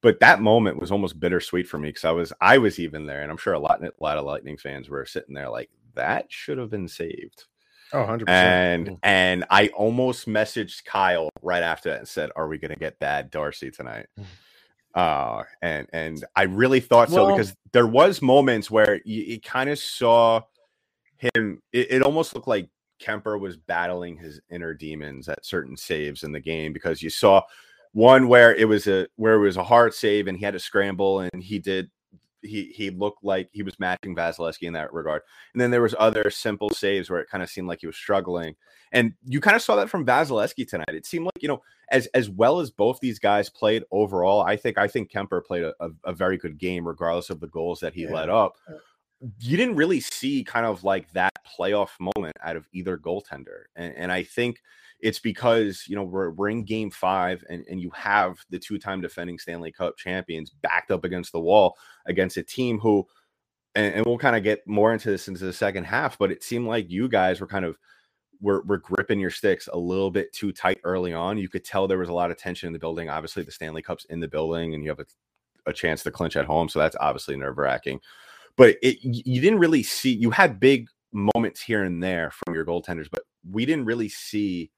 But 0.01 0.21
that 0.21 0.41
moment 0.41 0.79
was 0.79 0.93
almost 0.93 1.19
bittersweet 1.19 1.67
for 1.67 1.79
me 1.79 1.89
because 1.89 2.05
I 2.05 2.13
was 2.13 2.33
I 2.41 2.59
was 2.59 2.79
even 2.79 3.07
there, 3.07 3.23
and 3.23 3.33
I'm 3.33 3.37
sure 3.37 3.55
a 3.55 3.59
lot 3.59 3.83
a 3.83 3.91
lot 3.99 4.19
of 4.19 4.25
Lightning 4.25 4.59
fans 4.59 4.89
were 4.89 5.07
sitting 5.07 5.35
there 5.35 5.51
like 5.51 5.71
that 5.95 6.27
should 6.31 6.59
have 6.59 6.71
been 6.71 6.89
saved. 6.89 7.47
Oh, 7.95 8.05
100%. 8.05 8.29
And 8.29 8.89
mm. 8.89 8.99
and 9.05 9.45
I 9.51 9.69
almost 9.69 10.27
messaged 10.27 10.85
Kyle 10.85 11.31
right 11.43 11.63
after 11.63 11.91
that 11.91 12.01
and 12.01 12.09
said, 12.09 12.31
"Are 12.35 12.49
we 12.49 12.59
going 12.59 12.73
to 12.73 12.79
get 12.79 12.99
bad 12.99 13.31
Darcy 13.31 13.71
tonight?" 13.71 14.07
Mm. 14.19 14.25
Uh 14.95 15.43
and 15.63 15.89
and 15.93 16.25
I 16.37 16.45
really 16.45 16.81
thought 16.81 17.09
well, 17.11 17.29
so 17.29 17.37
because 17.37 17.55
there 17.73 17.87
was 17.87 18.23
moments 18.23 18.71
where 18.71 19.01
you, 19.05 19.23
you 19.23 19.41
kind 19.41 19.69
of 19.69 19.79
saw 19.79 20.43
him 21.17 21.61
it, 21.73 21.91
it 21.91 22.03
almost 22.03 22.35
looked 22.35 22.47
like 22.47 22.69
Kuemper 23.03 23.39
was 23.39 23.57
battling 23.57 24.17
his 24.17 24.41
inner 24.51 24.75
demons 24.75 25.29
at 25.29 25.45
certain 25.45 25.77
saves 25.77 26.23
in 26.23 26.33
the 26.33 26.41
game 26.41 26.73
because 26.73 27.03
you 27.03 27.11
saw 27.11 27.43
one 27.93 28.29
where 28.29 28.55
it 28.55 28.67
was 28.67 28.87
a 28.87 29.07
where 29.17 29.35
it 29.35 29.39
was 29.39 29.57
a 29.57 29.65
hard 29.65 29.95
save 29.95 30.27
and 30.27 30.37
he 30.37 30.45
had 30.45 30.55
to 30.55 30.61
scramble 30.61 31.21
and 31.21 31.43
he 31.43 31.59
did 31.59 31.91
he 32.45 32.73
he 32.75 32.91
looked 32.91 33.25
like 33.25 33.49
he 33.53 33.63
was 33.63 33.79
matching 33.79 34.15
Vasilevskiy 34.15 34.67
in 34.67 34.73
that 34.75 34.93
regard. 34.93 35.23
And 35.53 35.61
then 35.61 35.71
there 35.71 35.83
was 35.83 35.95
other 35.99 36.31
simple 36.31 36.71
saves 36.71 37.11
where 37.11 37.21
it 37.21 37.29
kind 37.29 37.43
of 37.43 37.51
seemed 37.51 37.69
like 37.69 37.81
he 37.81 37.87
was 37.87 37.97
struggling. 37.97 38.57
And 38.93 39.15
you 39.25 39.41
kind 39.41 39.57
of 39.57 39.63
saw 39.63 39.77
that 39.77 39.91
from 39.91 40.07
Vasilevskiy 40.07 40.69
tonight. 40.69 40.91
It 40.91 41.07
seemed 41.07 41.25
like, 41.27 41.43
you 41.43 41.49
know, 41.49 41.63
as 41.91 42.07
as 42.09 42.31
well 42.31 42.61
as 42.61 42.71
both 42.71 43.01
these 43.01 43.19
guys 43.19 43.51
played 43.51 43.85
overall, 43.91 44.43
I 44.43 44.57
think 44.57 44.79
I 44.79 44.89
think 44.89 45.11
Kuemper 45.11 45.45
played 45.45 45.65
a, 45.65 45.75
a, 45.81 45.91
a 46.05 46.13
very 46.13 46.39
good 46.39 46.59
game, 46.59 46.87
regardless 46.87 47.31
of 47.31 47.41
the 47.41 47.49
goals 47.49 47.81
that 47.81 47.95
he 47.95 48.03
yeah. 48.03 48.13
let 48.13 48.29
up. 48.29 48.57
you 49.41 49.57
didn't 49.57 49.77
really 49.77 50.01
see 50.01 50.45
kind 50.45 50.67
of 50.67 50.85
like 50.85 51.13
that 51.13 51.33
playoff 51.59 51.91
moment 52.17 52.37
out 52.43 52.57
of 52.57 52.69
either 52.73 52.99
goaltender. 52.99 53.65
And, 53.77 53.95
and 53.97 54.13
I 54.13 54.23
think 54.23 54.61
it's 55.05 55.19
because, 55.19 55.85
you 55.87 55.95
know, 55.95 56.03
we're, 56.03 56.31
we're 56.31 56.49
in 56.49 56.65
game 56.65 56.91
five 56.91 57.45
and, 57.51 57.63
and 57.69 57.79
you 57.79 57.91
have 57.91 58.39
the 58.49 58.59
two 58.59 58.79
time 58.79 59.03
defending 59.03 59.39
Stanley 59.39 59.71
Cup 59.71 59.99
champions 59.99 60.51
backed 60.63 60.91
up 60.91 61.05
against 61.05 61.31
the 61.31 61.41
wall 61.41 61.77
against 62.07 62.39
a 62.39 62.43
team 62.43 62.79
who, 62.79 63.07
and, 63.75 63.95
and 63.95 64.07
we'll 64.07 64.17
kind 64.17 64.35
of 64.35 64.43
get 64.43 64.67
more 64.67 64.95
into 64.95 65.11
this 65.11 65.29
into 65.29 65.45
the 65.45 65.53
second 65.53 65.85
half, 65.85 66.17
but 66.17 66.33
it 66.33 66.43
seemed 66.43 66.67
like 66.67 66.91
you 66.91 67.07
guys 67.07 67.39
were 67.39 67.47
kind 67.47 67.67
of 67.67 67.77
were, 68.41 68.63
were 68.63 68.79
gripping 68.79 69.21
your 69.21 69.31
sticks 69.31 69.69
a 69.71 69.77
little 69.77 70.11
bit 70.11 70.33
too 70.33 70.53
tight 70.53 70.81
early 70.85 71.13
on. 71.13 71.37
You 71.37 71.51
could 71.51 71.67
tell 71.67 71.87
there 71.87 71.99
was 71.99 72.09
a 72.09 72.15
lot 72.15 72.31
of 72.31 72.39
tension 72.39 72.67
in 72.69 72.73
the 72.73 72.79
building. 72.79 73.11
Obviously, 73.11 73.43
the 73.43 73.53
Stanley 73.53 73.83
Cup's 73.83 74.07
in 74.07 74.21
the 74.21 74.29
building, 74.29 74.73
and 74.73 74.83
you 74.83 74.89
have 74.89 75.01
a, 75.01 75.07
a 75.67 75.73
chance 75.75 76.03
to 76.05 76.11
clinch 76.11 76.35
at 76.35 76.47
home, 76.47 76.71
so 76.71 76.79
that's 76.79 76.97
obviously 76.99 77.37
nerve 77.37 77.59
wracking. 77.59 78.01
But 78.57 78.77
it, 78.83 78.99
you 79.03 79.43
didn't 79.43 79.59
really 79.59 79.83
see. 79.83 80.15
You 80.15 80.31
had 80.31 80.61
big 80.61 80.89
moments 81.13 81.61
here 81.61 81.85
and 81.85 82.03
there 82.03 82.31
from 82.31 82.55
your 82.55 82.65
goaltenders, 82.65 83.09
but 83.11 83.25
we 83.51 83.67
didn't 83.67 83.85
really 83.85 84.09
see 84.09 84.71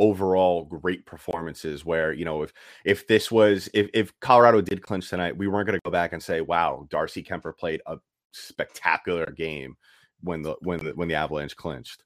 overall 0.00 0.64
great 0.64 1.06
performances 1.06 1.84
where 1.84 2.12
you 2.12 2.24
know 2.26 2.42
if 2.42 2.52
if 2.84 3.06
this 3.08 3.30
was 3.30 3.70
if 3.74 3.88
if 3.94 4.18
Colorado 4.20 4.62
did 4.62 4.82
clinch 4.82 5.10
tonight 5.10 5.36
we 5.38 5.48
weren't 5.48 5.68
going 5.68 5.78
to 5.78 5.82
go 5.84 5.92
back 5.92 6.12
and 6.14 6.22
say 6.22 6.42
wow 6.42 6.86
Darcy 6.90 7.22
Kuemper 7.22 7.56
played 7.56 7.82
a 7.86 7.98
spectacular 8.32 9.26
game 9.32 9.76
when 10.22 10.42
the 10.42 10.56
when 10.62 10.84
the 10.84 10.92
when 10.96 11.08
the 11.08 11.14
Avalanche 11.16 11.56
clinched 11.56 12.02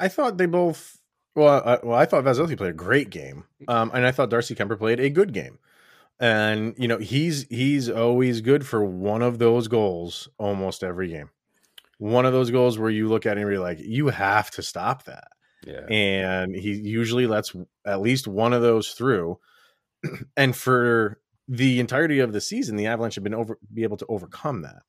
I 0.00 0.08
thought 0.08 0.38
they 0.38 0.46
both. 0.46 0.98
Well, 1.34 1.62
I, 1.64 1.78
well, 1.84 1.98
I 1.98 2.06
thought 2.06 2.24
Vasilevskiy 2.24 2.58
played 2.58 2.70
a 2.70 2.74
great 2.74 3.10
game, 3.10 3.44
um, 3.68 3.90
and 3.94 4.06
I 4.06 4.12
thought 4.12 4.30
Darcy 4.30 4.54
Kuemper 4.54 4.78
played 4.78 5.00
a 5.00 5.10
good 5.10 5.32
game. 5.32 5.58
And 6.20 6.74
you 6.78 6.88
know 6.88 6.98
he's 6.98 7.44
he's 7.48 7.90
always 7.90 8.40
good 8.40 8.66
for 8.66 8.84
one 8.84 9.22
of 9.22 9.38
those 9.38 9.68
goals 9.68 10.28
almost 10.38 10.84
every 10.84 11.08
game. 11.08 11.30
One 11.98 12.26
of 12.26 12.32
those 12.32 12.50
goals 12.50 12.78
where 12.78 12.90
you 12.90 13.08
look 13.08 13.26
at 13.26 13.36
it 13.38 13.42
and 13.42 13.50
you're 13.50 13.60
like, 13.60 13.80
you 13.80 14.08
have 14.08 14.50
to 14.52 14.62
stop 14.62 15.04
that. 15.04 15.28
Yeah. 15.66 15.86
And 15.88 16.54
he 16.54 16.72
usually 16.72 17.26
lets 17.26 17.54
at 17.86 18.00
least 18.00 18.26
one 18.26 18.52
of 18.52 18.62
those 18.62 18.92
through. 18.92 19.38
and 20.36 20.54
for 20.54 21.20
the 21.48 21.80
entirety 21.80 22.20
of 22.20 22.32
the 22.32 22.40
season, 22.40 22.76
the 22.76 22.86
Avalanche 22.86 23.14
have 23.14 23.24
been 23.24 23.34
over 23.34 23.58
be 23.72 23.82
able 23.82 23.96
to 23.98 24.06
overcome 24.08 24.62
that. 24.62 24.82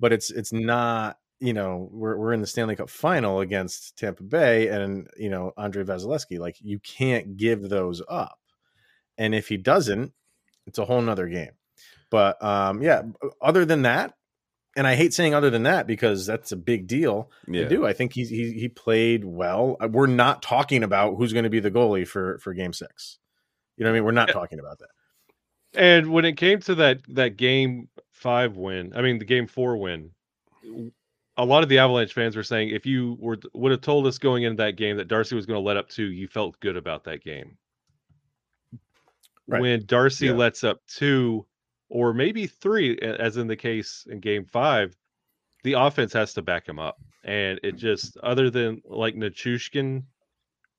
But 0.00 0.12
it's 0.12 0.30
it's 0.30 0.52
not 0.52 1.18
you 1.42 1.52
know, 1.52 1.88
we're 1.90 2.16
we're 2.16 2.32
in 2.32 2.40
the 2.40 2.46
Stanley 2.46 2.76
Cup 2.76 2.88
final 2.88 3.40
against 3.40 3.98
Tampa 3.98 4.22
Bay 4.22 4.68
and 4.68 5.08
you 5.16 5.28
know 5.28 5.52
Andre 5.56 5.82
Vasilevskiy. 5.82 6.38
Like 6.38 6.56
you 6.60 6.78
can't 6.78 7.36
give 7.36 7.68
those 7.68 8.00
up, 8.08 8.38
and 9.18 9.34
if 9.34 9.48
he 9.48 9.56
doesn't, 9.56 10.12
it's 10.68 10.78
a 10.78 10.84
whole 10.84 11.02
nother 11.02 11.26
game. 11.26 11.50
But 12.12 12.42
um, 12.44 12.80
yeah, 12.80 13.02
other 13.40 13.64
than 13.64 13.82
that, 13.82 14.14
and 14.76 14.86
I 14.86 14.94
hate 14.94 15.12
saying 15.12 15.34
other 15.34 15.50
than 15.50 15.64
that 15.64 15.86
because 15.86 16.26
that's 16.26 16.52
a 16.52 16.56
big 16.56 16.86
deal. 16.86 17.30
Yeah. 17.46 17.62
I 17.62 17.68
do. 17.68 17.86
I 17.86 17.92
think 17.92 18.12
he 18.14 18.24
he 18.24 18.52
he 18.52 18.68
played 18.68 19.24
well. 19.24 19.76
Uh, 19.80 19.88
we're 19.88 20.06
not 20.06 20.42
talking 20.42 20.82
about 20.82 21.16
who's 21.16 21.32
going 21.32 21.44
to 21.44 21.50
be 21.50 21.60
the 21.60 21.70
goalie 21.70 22.06
for 22.06 22.38
for 22.38 22.54
Game 22.54 22.72
Six. 22.72 23.18
You 23.76 23.84
know 23.84 23.90
what 23.90 23.96
I 23.96 23.98
mean? 23.98 24.04
We're 24.04 24.12
not 24.12 24.30
talking 24.30 24.58
about 24.58 24.78
that. 24.78 24.88
And 25.74 26.12
when 26.12 26.24
it 26.24 26.36
came 26.36 26.60
to 26.60 26.74
that 26.76 27.00
that 27.08 27.36
Game 27.36 27.88
Five 28.10 28.56
win, 28.56 28.92
I 28.94 29.02
mean 29.02 29.18
the 29.18 29.24
Game 29.24 29.46
Four 29.46 29.76
win, 29.76 30.10
a 31.36 31.44
lot 31.44 31.62
of 31.62 31.68
the 31.68 31.78
Avalanche 31.78 32.12
fans 32.12 32.36
were 32.36 32.42
saying 32.42 32.70
if 32.70 32.86
you 32.86 33.16
were 33.20 33.38
would 33.54 33.72
have 33.72 33.80
told 33.80 34.06
us 34.06 34.18
going 34.18 34.44
into 34.44 34.62
that 34.62 34.76
game 34.76 34.96
that 34.96 35.08
Darcy 35.08 35.34
was 35.34 35.46
going 35.46 35.62
to 35.62 35.66
let 35.66 35.76
up 35.76 35.88
two, 35.88 36.10
you 36.10 36.28
felt 36.28 36.58
good 36.60 36.76
about 36.76 37.04
that 37.04 37.22
game. 37.22 37.56
Right. 39.48 39.60
When 39.60 39.86
Darcy 39.86 40.26
yeah. 40.26 40.32
lets 40.32 40.64
up 40.64 40.80
two 40.86 41.46
or 41.92 42.14
maybe 42.14 42.46
three, 42.46 42.98
as 42.98 43.36
in 43.36 43.46
the 43.46 43.56
case 43.56 44.06
in 44.08 44.18
game 44.18 44.46
five, 44.46 44.96
the 45.62 45.74
offense 45.74 46.14
has 46.14 46.32
to 46.32 46.40
back 46.40 46.66
him 46.66 46.78
up. 46.78 46.98
And 47.22 47.60
it 47.62 47.76
just 47.76 48.16
other 48.22 48.48
than 48.48 48.80
like 48.86 49.14
Nichushkin 49.14 50.04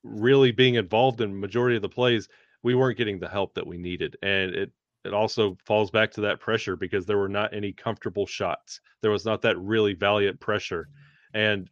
really 0.03 0.51
being 0.51 0.73
involved 0.73 1.21
in 1.21 1.39
majority 1.39 1.75
of 1.75 1.83
the 1.83 1.87
plays, 1.89 2.27
we 2.63 2.73
weren't 2.73 2.97
getting 2.97 3.19
the 3.19 3.27
help 3.29 3.53
that 3.53 3.67
we 3.67 3.77
needed. 3.77 4.17
And 4.23 4.55
it 4.55 4.71
it 5.05 5.13
also 5.13 5.55
falls 5.65 5.91
back 5.91 6.11
to 6.13 6.21
that 6.21 6.39
pressure 6.39 6.75
because 6.75 7.05
there 7.05 7.19
were 7.19 7.29
not 7.29 7.53
any 7.53 7.73
comfortable 7.73 8.25
shots. 8.25 8.81
There 9.01 9.11
was 9.11 9.23
not 9.23 9.43
that 9.43 9.59
really 9.59 9.93
valiant 9.93 10.39
pressure. 10.39 10.87
And 11.31 11.69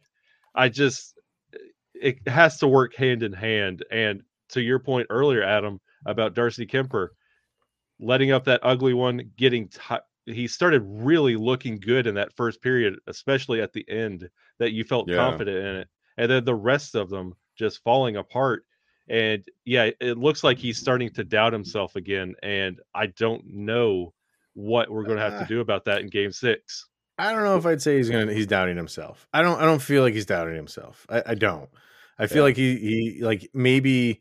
I 0.54 0.68
just, 0.68 1.18
it 1.94 2.28
has 2.28 2.58
to 2.58 2.68
work 2.68 2.94
hand 2.94 3.24
in 3.24 3.32
hand. 3.32 3.84
And 3.90 4.22
to 4.50 4.60
your 4.60 4.78
point 4.78 5.08
earlier, 5.10 5.42
Adam, 5.42 5.80
about 6.06 6.34
Darcy 6.34 6.66
Kuemper 6.66 7.08
letting 8.02 8.32
up 8.32 8.44
that 8.44 8.60
ugly 8.62 8.94
one, 8.94 9.30
getting 9.36 9.68
t- 9.68 9.96
he 10.26 10.46
started 10.46 10.82
really 10.84 11.36
looking 11.36 11.80
good 11.80 12.06
in 12.06 12.14
that 12.16 12.32
first 12.36 12.60
period, 12.60 12.94
especially 13.06 13.60
at 13.60 13.72
the 13.72 13.88
end, 13.88 14.28
that 14.58 14.72
you 14.72 14.84
felt 14.84 15.08
yeah. 15.08 15.16
confident 15.16 15.56
in 15.56 15.76
it. 15.76 15.88
And 16.16 16.30
then 16.30 16.44
the 16.44 16.54
rest 16.54 16.94
of 16.94 17.08
them 17.08 17.34
just 17.56 17.82
falling 17.82 18.16
apart 18.16 18.64
and 19.08 19.44
yeah, 19.64 19.90
it 20.00 20.16
looks 20.16 20.44
like 20.44 20.58
he's 20.58 20.78
starting 20.78 21.10
to 21.14 21.24
doubt 21.24 21.52
himself 21.52 21.96
again. 21.96 22.34
And 22.42 22.80
I 22.94 23.06
don't 23.06 23.44
know 23.46 24.14
what 24.54 24.90
we're 24.90 25.04
going 25.04 25.18
to 25.18 25.22
have 25.22 25.38
to 25.38 25.44
uh. 25.44 25.48
do 25.48 25.60
about 25.60 25.84
that 25.86 26.00
in 26.00 26.08
Game 26.08 26.32
Six. 26.32 26.88
I 27.18 27.32
don't 27.32 27.44
know 27.44 27.56
if 27.56 27.66
I'd 27.66 27.82
say 27.82 27.98
he's 27.98 28.08
going 28.08 28.28
to 28.28 28.34
he's 28.34 28.46
doubting 28.46 28.76
himself. 28.76 29.28
I 29.32 29.42
don't 29.42 29.60
I 29.60 29.64
don't 29.64 29.82
feel 29.82 30.02
like 30.02 30.14
he's 30.14 30.26
doubting 30.26 30.54
himself. 30.54 31.06
I, 31.10 31.22
I 31.26 31.34
don't. 31.34 31.68
I 32.18 32.26
feel 32.26 32.38
yeah. 32.38 32.42
like 32.42 32.56
he 32.56 32.76
he 32.76 33.18
like 33.22 33.50
maybe 33.52 34.20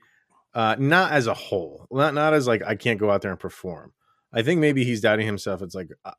uh 0.54 0.76
not 0.78 1.12
as 1.12 1.28
a 1.28 1.34
whole, 1.34 1.88
not 1.92 2.14
not 2.14 2.34
as 2.34 2.48
like 2.48 2.62
I 2.66 2.76
can't 2.76 3.00
go 3.00 3.12
out 3.12 3.22
there 3.22 3.32
and 3.32 3.40
perform. 3.40 3.94
I 4.34 4.42
think 4.44 4.60
maybe 4.60 4.84
he's 4.86 5.02
doubting 5.02 5.26
himself. 5.26 5.62
It's 5.62 5.76
like, 5.76 5.90
uh, 6.06 6.12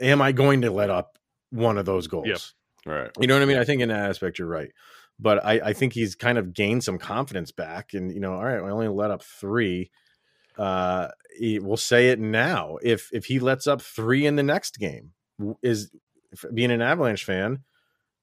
am 0.00 0.20
I 0.20 0.32
going 0.32 0.62
to 0.62 0.70
let 0.70 0.90
up 0.90 1.18
one 1.50 1.78
of 1.78 1.86
those 1.86 2.06
goals? 2.06 2.26
Yep. 2.26 2.40
Right. 2.84 3.10
You 3.18 3.26
know 3.26 3.34
what 3.34 3.42
I 3.42 3.46
mean? 3.46 3.58
I 3.58 3.64
think 3.64 3.80
in 3.80 3.88
that 3.88 4.10
aspect, 4.10 4.38
you're 4.38 4.46
right 4.46 4.70
but 5.18 5.44
I, 5.44 5.60
I 5.66 5.72
think 5.72 5.92
he's 5.92 6.14
kind 6.14 6.38
of 6.38 6.52
gained 6.52 6.84
some 6.84 6.98
confidence 6.98 7.52
back. 7.52 7.94
And 7.94 8.12
you 8.12 8.20
know, 8.20 8.34
all 8.34 8.44
right, 8.44 8.56
I 8.56 8.70
only 8.70 8.88
let 8.88 9.10
up 9.10 9.22
three. 9.22 9.90
Uh, 10.58 11.08
he, 11.36 11.58
we'll 11.58 11.76
say 11.76 12.10
it 12.10 12.18
now. 12.18 12.78
If 12.82 13.10
if 13.12 13.26
he 13.26 13.38
lets 13.38 13.66
up 13.66 13.80
three 13.80 14.26
in 14.26 14.36
the 14.36 14.42
next 14.42 14.78
game, 14.78 15.12
is 15.62 15.90
being 16.52 16.70
an 16.70 16.82
Avalanche 16.82 17.24
fan, 17.24 17.60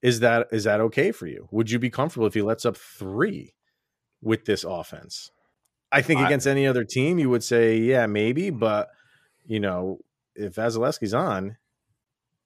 is 0.02 0.20
that 0.20 0.48
is 0.52 0.66
that 0.66 0.82
okay 0.82 1.12
for 1.12 1.28
you? 1.28 1.48
Would 1.52 1.72
you 1.72 1.80
be 1.80 1.90
comfortable 1.90 2.28
if 2.28 2.34
he 2.34 2.42
lets 2.42 2.66
up 2.66 2.78
three 2.78 3.56
with 4.22 4.46
this 4.46 4.64
offense? 4.64 5.32
I 5.94 6.02
think 6.02 6.20
I, 6.20 6.26
against 6.26 6.48
any 6.48 6.68
other 6.68 6.84
team, 6.84 7.20
you 7.20 7.30
would 7.30 7.44
say, 7.44 7.78
yeah, 7.78 8.06
maybe, 8.08 8.50
but 8.50 8.90
you 9.46 9.60
know, 9.60 10.00
if 10.36 10.56
Vasilevskiy's 10.56 11.14
on, 11.14 11.58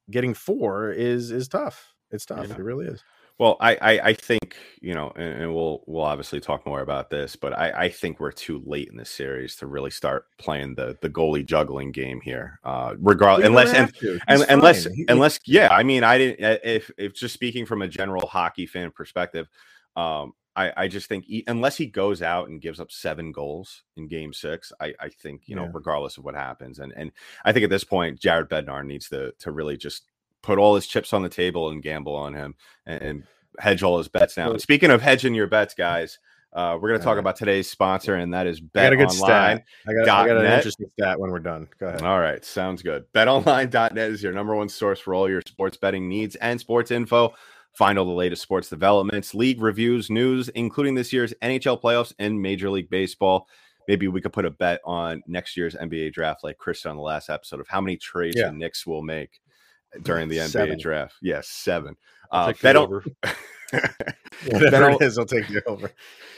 getting 0.10 0.34
four 0.34 0.92
is 0.92 1.32
is 1.32 1.48
tough. 1.48 1.94
It's 2.12 2.26
tough. 2.26 2.48
Yeah. 2.50 2.56
It 2.56 2.64
really 2.64 2.88
is. 2.88 3.04
Well, 3.40 3.56
I, 3.60 3.76
I, 3.76 4.00
I 4.00 4.14
think 4.14 4.58
you 4.82 4.96
know, 4.96 5.12
and, 5.16 5.44
and, 5.44 5.54
we'll 5.54 5.84
we'll 5.86 6.04
obviously 6.04 6.40
talk 6.40 6.66
more 6.66 6.82
about 6.82 7.12
this, 7.12 7.36
but 7.36 7.54
I, 7.54 7.72
I 7.72 7.90
think 7.90 8.20
we're 8.20 8.32
too 8.32 8.64
late 8.66 8.90
in 8.90 8.98
this 8.98 9.12
series 9.12 9.56
to 9.58 9.68
really 9.68 9.92
start 9.92 10.26
playing 10.40 10.74
the 10.74 10.98
the 11.02 11.10
goalie 11.10 11.46
juggling 11.46 11.92
game 11.92 12.20
here. 12.20 12.60
Uh, 12.64 12.96
regardless, 13.00 13.48
unless 13.48 13.74
and, 13.74 13.94
and 14.28 14.44
unless 14.50 14.86
he, 14.86 15.06
unless 15.08 15.40
yeah, 15.46 15.68
I 15.72 15.84
mean, 15.84 16.04
I 16.04 16.18
didn't. 16.18 16.60
If 16.64 16.90
if 16.98 17.14
just 17.14 17.36
speaking 17.36 17.68
from 17.68 17.84
a 17.84 17.88
general 17.88 18.26
hockey 18.26 18.66
fan 18.66 18.90
perspective, 18.90 19.48
um, 19.96 20.34
I 20.58 20.74
I 20.76 20.88
just 20.88 21.08
think 21.08 21.26
he, 21.26 21.44
unless 21.48 21.78
he 21.78 21.86
goes 21.86 22.22
out 22.22 22.50
and 22.50 22.60
gives 22.60 22.80
up 22.80 22.92
seven 22.92 23.32
goals 23.32 23.84
in 23.96 24.08
Game 24.08 24.34
Six, 24.34 24.74
I 24.82 24.94
I 25.00 25.10
think 25.10 25.44
you 25.46 25.56
yeah. 25.56 25.66
know, 25.66 25.72
regardless 25.72 26.18
of 26.18 26.26
what 26.26 26.36
happens, 26.36 26.80
and 26.80 26.92
and 26.98 27.12
I 27.46 27.54
think 27.54 27.64
at 27.64 27.70
this 27.70 27.84
point, 27.84 28.20
Jared 28.20 28.50
Bednar 28.50 28.86
needs 28.86 29.08
to 29.10 29.34
to 29.40 29.52
really 29.52 29.78
just 29.78 30.04
put 30.42 30.58
all 30.58 30.76
his 30.76 30.88
chips 30.88 31.14
on 31.14 31.24
the 31.24 31.30
table 31.30 31.70
and 31.70 31.84
gamble 31.84 32.16
on 32.16 32.34
him 32.34 32.56
and, 32.86 33.02
and 33.02 33.24
hedge 33.60 33.84
all 33.84 33.98
his 33.98 34.08
bets 34.08 34.38
now. 34.38 34.52
And 34.52 34.62
speaking 34.62 34.92
of 34.92 35.02
hedging 35.02 35.34
your 35.34 35.48
bets, 35.48 35.74
guys, 35.74 36.20
uh, 36.54 36.78
we're 36.80 36.90
going 36.90 37.00
to 37.00 37.04
talk 37.04 37.18
about 37.18 37.36
today's 37.36 37.70
sponsor, 37.70 38.16
and 38.16 38.34
that 38.34 38.48
is 38.48 38.60
Bet 38.60 38.86
I 38.86 38.90
got 38.90 38.94
a 38.94 38.98
good 38.98 39.22
Online. 39.22 39.58
Stat. 39.58 39.66
I 39.88 39.94
got, 39.94 40.26
I 40.26 40.28
got 40.28 40.38
an 40.38 40.52
interesting 40.52 40.88
stat 40.90 41.20
when 41.20 41.30
we're 41.30 41.40
done. 41.40 41.68
Go 41.80 41.88
ahead. 41.88 42.02
All 42.02 42.20
right, 42.20 42.44
sounds 42.44 42.82
good. 42.82 43.06
BetOnline.net 43.14 44.12
is 44.12 44.24
your 44.24 44.34
number 44.34 44.56
one 44.56 44.70
source 44.70 45.00
for 45.00 45.14
all 45.14 45.30
your 45.30 45.42
sports 45.46 45.78
betting 45.78 46.08
needs 46.08 46.36
and 46.38 46.60
sports 46.60 46.90
info. 46.90 47.34
Find 47.78 48.00
all 48.00 48.06
the 48.06 48.12
latest 48.12 48.42
sports 48.42 48.70
developments, 48.70 49.36
league 49.36 49.62
reviews, 49.62 50.10
news, 50.10 50.50
including 50.50 50.96
this 50.96 51.14
year's 51.14 51.32
NHL 51.44 51.80
playoffs 51.80 52.12
and 52.18 52.42
Major 52.42 52.72
League 52.72 52.90
Baseball. 52.90 53.48
Maybe 53.88 54.08
we 54.08 54.20
could 54.20 54.34
put 54.34 54.46
a 54.46 54.50
bet 54.50 54.82
on 54.84 55.22
next 55.28 55.56
year's 55.56 55.76
NBA 55.76 56.12
draft, 56.12 56.44
like 56.44 56.58
Chris 56.58 56.88
on 56.88 56.96
the 56.96 57.04
last 57.04 57.30
episode, 57.30 57.60
of 57.60 57.68
how 57.68 57.80
many 57.80 57.96
trades 57.96 58.36
yeah. 58.36 58.48
the 58.48 58.54
Knicks 58.54 58.88
will 58.88 59.04
make 59.04 59.40
during 60.02 60.28
the 60.28 60.38
NBA 60.38 60.80
draft. 60.80 61.18
Yes, 61.22 61.50
seven. 61.50 61.96
Uh, 62.32 62.52
bet 62.64 62.76
over. 62.76 63.06
Whatever 64.48 64.90
it 64.90 65.02
is, 65.04 65.20
I'll 65.20 65.26
take 65.26 65.48
you 65.48 65.62
over. 65.68 65.92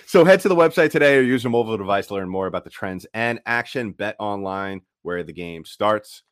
So 0.08 0.26
head 0.26 0.42
to 0.42 0.50
the 0.50 0.58
website 0.58 0.92
today 0.92 1.16
or 1.16 1.22
use 1.22 1.46
your 1.46 1.52
mobile 1.52 1.78
device 1.78 2.08
to 2.08 2.16
learn 2.16 2.28
more 2.28 2.48
about 2.48 2.66
the 2.66 2.70
trends 2.70 3.06
and 3.14 3.40
action. 3.46 3.94
Bet 3.94 4.18
online 4.20 4.82
where 5.04 5.24
the 5.24 5.32
game 5.32 5.64
starts. 5.64 6.24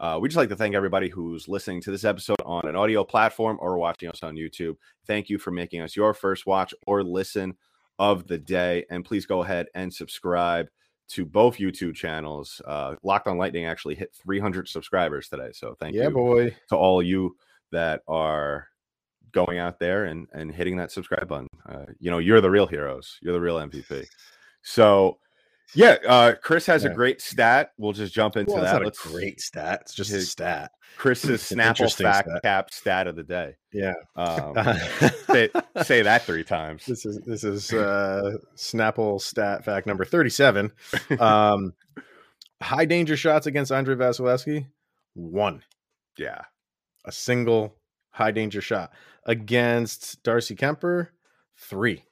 Uh, 0.00 0.18
we 0.20 0.28
just 0.28 0.36
like 0.36 0.48
to 0.48 0.56
thank 0.56 0.74
everybody 0.74 1.08
who's 1.08 1.48
listening 1.48 1.80
to 1.82 1.90
this 1.90 2.04
episode 2.04 2.40
on 2.44 2.66
an 2.66 2.76
audio 2.76 3.04
platform 3.04 3.56
or 3.60 3.78
watching 3.78 4.08
us 4.08 4.22
on 4.22 4.34
YouTube. 4.34 4.76
Thank 5.06 5.28
you 5.28 5.38
for 5.38 5.50
making 5.50 5.80
us 5.80 5.96
your 5.96 6.14
first 6.14 6.46
watch 6.46 6.74
or 6.86 7.02
listen 7.02 7.54
of 7.98 8.26
the 8.26 8.38
day. 8.38 8.84
And 8.90 9.04
please 9.04 9.26
go 9.26 9.42
ahead 9.42 9.66
and 9.74 9.92
subscribe 9.92 10.68
to 11.08 11.24
both 11.24 11.58
YouTube 11.58 11.94
channels. 11.94 12.60
Uh, 12.66 12.96
Locked 13.02 13.28
on 13.28 13.38
Lightning 13.38 13.66
actually 13.66 13.94
hit 13.94 14.14
300 14.14 14.68
subscribers 14.68 15.28
today. 15.28 15.50
So 15.52 15.76
thank 15.78 15.94
yeah, 15.94 16.04
you 16.04 16.10
boy. 16.10 16.56
to 16.70 16.76
all 16.76 17.02
you 17.02 17.36
that 17.70 18.02
are 18.08 18.68
going 19.32 19.58
out 19.58 19.78
there 19.80 20.04
and 20.04 20.26
and 20.32 20.52
hitting 20.52 20.76
that 20.76 20.92
subscribe 20.92 21.28
button. 21.28 21.48
Uh, 21.68 21.86
you 21.98 22.10
know, 22.10 22.18
you're 22.18 22.40
the 22.40 22.50
real 22.50 22.66
heroes. 22.66 23.18
You're 23.20 23.32
the 23.32 23.40
real 23.40 23.56
MVP. 23.56 24.06
So 24.62 25.18
yeah, 25.74 25.96
uh, 26.06 26.34
Chris 26.40 26.66
has 26.66 26.84
yeah. 26.84 26.90
a 26.90 26.94
great 26.94 27.20
stat. 27.20 27.72
We'll 27.78 27.92
just 27.92 28.12
jump 28.12 28.36
into 28.36 28.52
well, 28.52 28.62
that. 28.62 28.82
Let's, 28.82 29.00
great 29.00 29.40
stat. 29.40 29.80
It's 29.82 29.94
just 29.94 30.10
his, 30.10 30.24
a 30.24 30.26
stat. 30.26 30.72
Chris's 30.96 31.42
Snapple 31.50 31.92
fact 31.96 32.28
stat. 32.28 32.42
cap 32.42 32.72
stat 32.72 33.06
of 33.06 33.16
the 33.16 33.24
day. 33.24 33.56
Yeah. 33.72 33.94
Um, 34.16 34.54
say, 35.26 35.50
say, 35.82 36.02
that 36.02 36.22
three 36.22 36.44
times. 36.44 36.86
This 36.86 37.04
is 37.04 37.18
this 37.26 37.44
is 37.44 37.72
uh, 37.72 38.32
Snapple 38.56 39.20
stat 39.20 39.64
fact 39.64 39.86
number 39.86 40.04
thirty-seven. 40.04 40.72
Um, 41.18 41.74
high 42.62 42.84
danger 42.84 43.16
shots 43.16 43.46
against 43.46 43.72
Andrei 43.72 43.96
Vasilevskiy, 43.96 44.66
one. 45.14 45.62
Yeah. 46.16 46.42
A 47.04 47.12
single 47.12 47.74
high 48.10 48.30
danger 48.30 48.60
shot 48.60 48.92
against 49.26 50.22
Darcy 50.22 50.54
Kuemper, 50.54 51.08
three 51.58 52.04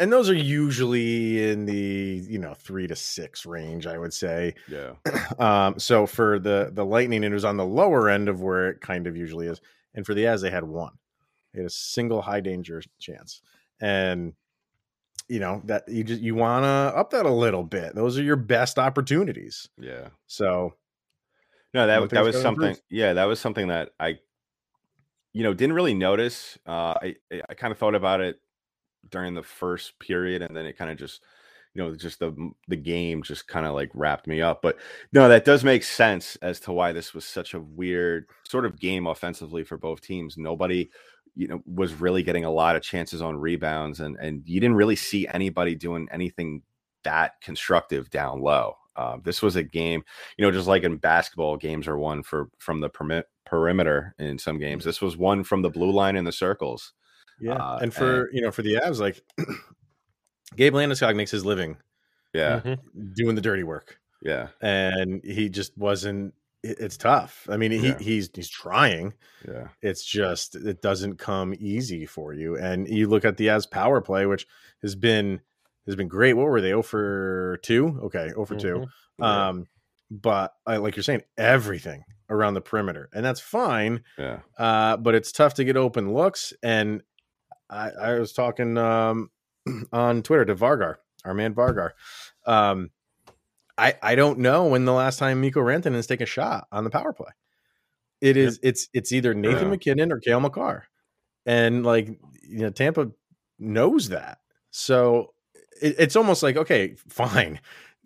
and 0.00 0.12
those 0.12 0.28
are 0.30 0.34
usually 0.34 1.48
in 1.50 1.66
the 1.66 2.24
you 2.28 2.38
know 2.38 2.54
three 2.54 2.86
to 2.86 2.96
six 2.96 3.46
range 3.46 3.86
i 3.86 3.96
would 3.98 4.12
say. 4.12 4.54
Yeah. 4.68 4.94
Um 5.38 5.78
so 5.78 6.06
for 6.06 6.38
the 6.38 6.70
the 6.72 6.84
lightning 6.84 7.22
it 7.22 7.30
was 7.32 7.44
on 7.44 7.56
the 7.56 7.64
lower 7.64 8.08
end 8.08 8.28
of 8.28 8.42
where 8.42 8.68
it 8.70 8.80
kind 8.80 9.06
of 9.06 9.16
usually 9.16 9.46
is 9.46 9.60
and 9.94 10.04
for 10.04 10.14
the 10.14 10.26
as 10.26 10.40
they 10.42 10.50
had 10.50 10.64
one. 10.64 10.92
They 11.52 11.60
had 11.60 11.66
a 11.66 11.70
single 11.70 12.22
high 12.22 12.40
danger 12.40 12.82
chance. 12.98 13.42
And 13.80 14.32
you 15.28 15.38
know 15.38 15.62
that 15.66 15.88
you 15.88 16.02
just 16.02 16.20
you 16.20 16.34
want 16.34 16.64
to 16.64 16.68
up 16.98 17.10
that 17.10 17.26
a 17.26 17.32
little 17.32 17.62
bit. 17.62 17.94
Those 17.94 18.18
are 18.18 18.22
your 18.22 18.36
best 18.36 18.78
opportunities. 18.78 19.68
Yeah. 19.78 20.08
So 20.26 20.74
no 21.72 21.86
that 21.86 22.10
that 22.10 22.24
was 22.24 22.40
something 22.40 22.70
improve. 22.70 22.82
yeah 22.90 23.12
that 23.12 23.26
was 23.26 23.38
something 23.38 23.68
that 23.68 23.90
i 24.00 24.18
you 25.32 25.44
know 25.44 25.54
didn't 25.54 25.74
really 25.76 25.94
notice. 25.94 26.58
Uh 26.66 26.94
i 27.02 27.16
i 27.48 27.54
kind 27.54 27.70
of 27.70 27.78
thought 27.78 27.94
about 27.94 28.20
it 28.20 28.40
during 29.08 29.34
the 29.34 29.42
first 29.42 29.98
period, 29.98 30.42
and 30.42 30.56
then 30.56 30.66
it 30.66 30.76
kind 30.78 30.90
of 30.90 30.98
just 30.98 31.20
you 31.74 31.82
know 31.82 31.94
just 31.94 32.18
the 32.18 32.50
the 32.68 32.76
game 32.76 33.22
just 33.22 33.46
kind 33.46 33.66
of 33.66 33.74
like 33.74 33.90
wrapped 33.94 34.26
me 34.26 34.40
up 34.42 34.60
but 34.62 34.76
no 35.12 35.28
that 35.28 35.44
does 35.44 35.62
make 35.62 35.84
sense 35.84 36.36
as 36.42 36.58
to 36.60 36.72
why 36.72 36.92
this 36.92 37.14
was 37.14 37.24
such 37.24 37.54
a 37.54 37.60
weird 37.60 38.26
sort 38.44 38.66
of 38.66 38.78
game 38.78 39.06
offensively 39.06 39.62
for 39.62 39.76
both 39.76 40.00
teams. 40.00 40.36
Nobody 40.36 40.90
you 41.36 41.46
know 41.46 41.62
was 41.66 41.94
really 41.94 42.22
getting 42.22 42.44
a 42.44 42.50
lot 42.50 42.76
of 42.76 42.82
chances 42.82 43.22
on 43.22 43.36
rebounds 43.36 44.00
and 44.00 44.16
and 44.16 44.42
you 44.46 44.60
didn't 44.60 44.76
really 44.76 44.96
see 44.96 45.28
anybody 45.28 45.74
doing 45.74 46.08
anything 46.10 46.62
that 47.04 47.40
constructive 47.40 48.10
down 48.10 48.40
low. 48.40 48.74
Um, 48.96 49.22
this 49.24 49.40
was 49.40 49.54
a 49.56 49.62
game 49.62 50.02
you 50.36 50.44
know 50.44 50.50
just 50.50 50.66
like 50.66 50.82
in 50.82 50.96
basketball 50.96 51.56
games 51.56 51.86
are 51.86 51.98
won 51.98 52.22
for 52.22 52.48
from 52.58 52.80
the 52.80 52.88
permit 52.88 53.26
perimeter 53.46 54.14
in 54.18 54.38
some 54.38 54.58
games. 54.58 54.84
This 54.84 55.00
was 55.00 55.16
one 55.16 55.44
from 55.44 55.62
the 55.62 55.70
blue 55.70 55.92
line 55.92 56.16
in 56.16 56.24
the 56.24 56.32
circles 56.32 56.92
yeah, 57.40 57.54
uh, 57.54 57.78
and 57.82 57.92
for 57.92 58.24
and, 58.24 58.34
you 58.34 58.42
know 58.42 58.50
for 58.50 58.62
the 58.62 58.74
Avs, 58.74 59.00
like 59.00 59.22
Gabe 60.56 60.74
Landeskog 60.74 61.16
makes 61.16 61.30
his 61.30 61.44
living, 61.44 61.76
yeah, 62.32 62.60
mm-hmm. 62.60 63.12
doing 63.14 63.34
the 63.34 63.40
dirty 63.40 63.62
work. 63.62 63.98
Yeah, 64.22 64.48
and 64.60 65.22
he 65.24 65.48
just 65.48 65.76
wasn't. 65.76 66.34
It's 66.62 66.98
tough. 66.98 67.46
I 67.48 67.56
mean, 67.56 67.70
he 67.70 67.88
yeah. 67.88 67.98
he's 67.98 68.30
he's 68.34 68.50
trying. 68.50 69.14
Yeah, 69.48 69.68
it's 69.80 70.04
just 70.04 70.56
it 70.56 70.82
doesn't 70.82 71.16
come 71.16 71.54
easy 71.58 72.04
for 72.04 72.34
you. 72.34 72.58
And 72.58 72.86
you 72.88 73.08
look 73.08 73.24
at 73.24 73.38
the 73.38 73.46
Avs 73.46 73.70
power 73.70 74.00
play, 74.02 74.26
which 74.26 74.46
has 74.82 74.94
been 74.94 75.40
has 75.86 75.96
been 75.96 76.08
great. 76.08 76.34
What 76.34 76.46
were 76.46 76.60
they? 76.60 76.72
Oh 76.72 76.82
for 76.82 77.58
two. 77.62 77.98
Okay, 78.04 78.32
oh 78.36 78.44
for 78.44 78.56
mm-hmm. 78.56 78.82
two. 78.82 78.86
Yeah. 79.18 79.48
Um, 79.48 79.66
but 80.10 80.52
I, 80.66 80.78
like 80.78 80.96
you're 80.96 81.02
saying, 81.02 81.22
everything 81.38 82.04
around 82.28 82.54
the 82.54 82.60
perimeter, 82.60 83.08
and 83.14 83.24
that's 83.24 83.40
fine. 83.40 84.02
Yeah. 84.18 84.40
Uh, 84.58 84.96
but 84.96 85.14
it's 85.14 85.32
tough 85.32 85.54
to 85.54 85.64
get 85.64 85.76
open 85.76 86.12
looks, 86.12 86.52
and 86.62 87.02
I, 87.70 87.90
I 87.90 88.18
was 88.18 88.32
talking 88.32 88.76
um, 88.76 89.30
on 89.92 90.22
Twitter 90.22 90.44
to 90.46 90.54
Vargar, 90.54 90.96
our 91.24 91.34
man 91.34 91.54
Vargar. 91.54 91.90
Um, 92.46 92.90
I 93.78 93.94
I 94.02 94.14
don't 94.14 94.40
know 94.40 94.66
when 94.66 94.84
the 94.84 94.92
last 94.92 95.18
time 95.18 95.40
Mikko 95.40 95.60
Rantanen 95.60 95.94
has 95.94 96.06
taken 96.06 96.24
a 96.24 96.26
shot 96.26 96.66
on 96.72 96.84
the 96.84 96.90
power 96.90 97.12
play. 97.12 97.30
It 98.20 98.36
is 98.36 98.60
it's 98.62 98.88
it's 98.92 99.12
either 99.12 99.32
Nathan 99.32 99.64
yeah. 99.64 99.70
MacKinnon 99.70 100.12
or 100.12 100.20
Cale 100.20 100.40
Makar, 100.40 100.86
and 101.46 101.84
like 101.86 102.08
you 102.42 102.58
know 102.58 102.70
Tampa 102.70 103.10
knows 103.58 104.10
that, 104.10 104.38
so 104.70 105.32
it, 105.80 105.96
it's 105.98 106.16
almost 106.16 106.42
like 106.42 106.56
okay, 106.56 106.96
fine, 107.08 107.60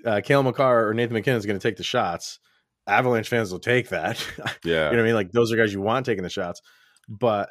uh, 0.05 0.21
Cale 0.23 0.45
Makar 0.45 0.89
or 0.89 0.95
Nathan 0.95 1.15
MacKinnon 1.15 1.39
is 1.39 1.47
going 1.47 1.59
to 1.59 1.69
take 1.69 1.77
the 1.77 1.83
shots. 1.83 2.39
Avalanche 2.87 3.29
fans 3.29 3.51
will 3.51 3.59
take 3.59 3.89
that. 3.89 4.25
Yeah, 4.65 4.73
you 4.73 4.75
know 4.75 4.91
what 4.91 4.99
I 5.01 5.03
mean. 5.03 5.15
Like 5.15 5.33
those 5.33 5.53
are 5.53 5.57
guys 5.57 5.73
you 5.73 5.81
want 5.81 6.07
taking 6.07 6.23
the 6.23 6.31
shots, 6.31 6.63
but 7.09 7.51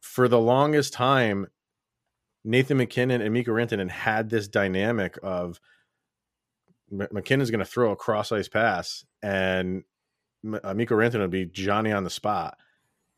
for 0.00 0.28
the 0.28 0.38
longest 0.38 0.92
time, 0.92 1.46
Nathan 2.44 2.78
MacKinnon 2.78 3.20
and 3.20 3.32
Mikko 3.32 3.52
Rantanen 3.52 3.90
had 3.90 4.30
this 4.30 4.48
dynamic 4.48 5.18
of 5.22 5.60
MacKinnon's 6.90 7.50
going 7.50 7.60
to 7.60 7.64
throw 7.64 7.92
a 7.92 7.96
cross 7.96 8.32
ice 8.32 8.48
pass 8.48 9.04
and 9.22 9.84
uh, 10.64 10.74
Mikko 10.74 10.96
Rantanen 10.96 11.20
will 11.20 11.28
be 11.28 11.44
Johnny 11.44 11.92
on 11.92 12.04
the 12.04 12.10
spot. 12.10 12.58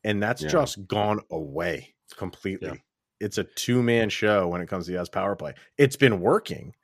And 0.04 0.22
that's 0.22 0.42
yeah. 0.42 0.48
just 0.48 0.86
gone 0.88 1.20
away 1.30 1.94
completely. 2.16 2.68
Yeah. 2.68 2.74
It's 3.20 3.38
a 3.38 3.44
two 3.44 3.82
man 3.82 4.08
show 4.08 4.48
when 4.48 4.60
it 4.60 4.68
comes 4.68 4.86
to 4.86 4.92
the 4.92 5.06
power 5.12 5.36
play. 5.36 5.54
It's 5.78 5.96
been 5.96 6.20
working, 6.20 6.74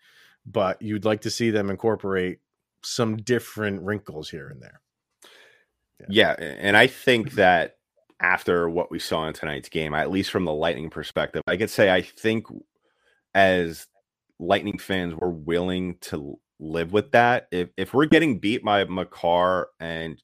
but 0.47 0.81
you'd 0.81 1.05
like 1.05 1.23
to 1.23 1.31
see 1.31 1.51
them 1.51 1.69
incorporate 1.69 2.39
some 2.85 3.17
different 3.17 3.83
wrinkles 3.83 4.31
here 4.31 4.49
and 4.49 4.63
there. 4.63 4.81
Yeah. 6.09 6.37
yeah 6.39 6.55
and 6.61 6.77
I 6.77 6.87
think 6.87 7.33
that 7.33 7.78
after 8.21 8.69
what 8.69 8.91
we 8.91 8.99
saw 8.99 9.27
in 9.27 9.33
tonight's 9.33 9.69
game, 9.69 9.95
at 9.95 10.11
least 10.11 10.31
from 10.31 10.45
the 10.45 10.53
Lightning 10.53 10.91
perspective. 10.91 11.43
I 11.47 11.57
could 11.57 11.71
say 11.71 11.91
I 11.91 12.03
think 12.03 12.47
as 13.35 13.87
Lightning 14.39 14.79
fans, 14.79 15.15
we're 15.15 15.31
willing 15.31 15.97
to 16.03 16.39
live 16.61 16.93
with 16.93 17.13
that. 17.13 17.49
If 17.51 17.71
if 17.77 17.95
we're 17.95 18.07
getting 18.07 18.39
beat 18.39 18.65
by 18.65 18.85
Makar 18.85 19.69
and 19.81 20.23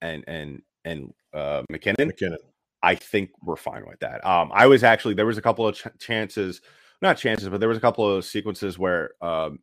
and 0.00 0.24
and 0.26 0.62
and 0.84 1.12
uh, 1.32 1.62
McKinnon, 1.72 2.06
MacKinnon, 2.06 2.38
I 2.82 2.94
think 2.94 3.30
we're 3.42 3.56
fine 3.56 3.84
with 3.86 4.00
that. 4.00 4.24
Um, 4.26 4.50
I 4.52 4.66
was 4.66 4.84
actually 4.84 5.14
there 5.14 5.26
was 5.26 5.38
a 5.38 5.42
couple 5.42 5.66
of 5.66 5.76
ch- 5.76 5.86
chances, 5.98 6.60
not 7.00 7.18
chances, 7.18 7.48
but 7.48 7.60
there 7.60 7.68
was 7.68 7.78
a 7.78 7.82
couple 7.82 8.08
of 8.10 8.24
sequences 8.24 8.78
where 8.78 9.10
um, 9.22 9.60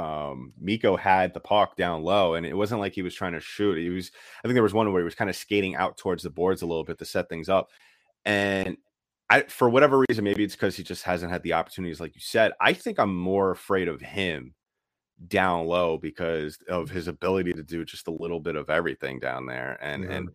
um 0.00 0.52
Mikko 0.58 0.96
had 0.96 1.34
the 1.34 1.40
puck 1.40 1.76
down 1.76 2.02
low 2.02 2.34
and 2.34 2.46
it 2.46 2.56
wasn't 2.56 2.80
like 2.80 2.94
he 2.94 3.02
was 3.02 3.14
trying 3.14 3.32
to 3.32 3.40
shoot. 3.40 3.78
He 3.78 3.90
was 3.90 4.10
I 4.38 4.48
think 4.48 4.54
there 4.54 4.62
was 4.62 4.74
one 4.74 4.90
where 4.92 5.02
he 5.02 5.04
was 5.04 5.14
kind 5.14 5.30
of 5.30 5.36
skating 5.36 5.76
out 5.76 5.98
towards 5.98 6.22
the 6.22 6.30
boards 6.30 6.62
a 6.62 6.66
little 6.66 6.84
bit 6.84 6.98
to 6.98 7.04
set 7.04 7.28
things 7.28 7.48
up. 7.48 7.70
And 8.24 8.76
I 9.28 9.42
for 9.42 9.68
whatever 9.68 10.04
reason, 10.08 10.24
maybe 10.24 10.44
it's 10.44 10.56
because 10.56 10.76
he 10.76 10.82
just 10.82 11.04
hasn't 11.04 11.30
had 11.30 11.42
the 11.42 11.52
opportunities 11.52 12.00
like 12.00 12.14
you 12.14 12.20
said. 12.20 12.52
I 12.60 12.72
think 12.72 12.98
I'm 12.98 13.14
more 13.14 13.50
afraid 13.50 13.88
of 13.88 14.00
him 14.00 14.54
down 15.28 15.66
low 15.66 15.98
because 15.98 16.58
of 16.68 16.90
his 16.90 17.06
ability 17.06 17.52
to 17.52 17.62
do 17.62 17.84
just 17.84 18.08
a 18.08 18.12
little 18.12 18.40
bit 18.40 18.56
of 18.56 18.70
everything 18.70 19.18
down 19.18 19.46
there. 19.46 19.78
And 19.82 20.04
mm-hmm. 20.04 20.12
and 20.12 20.28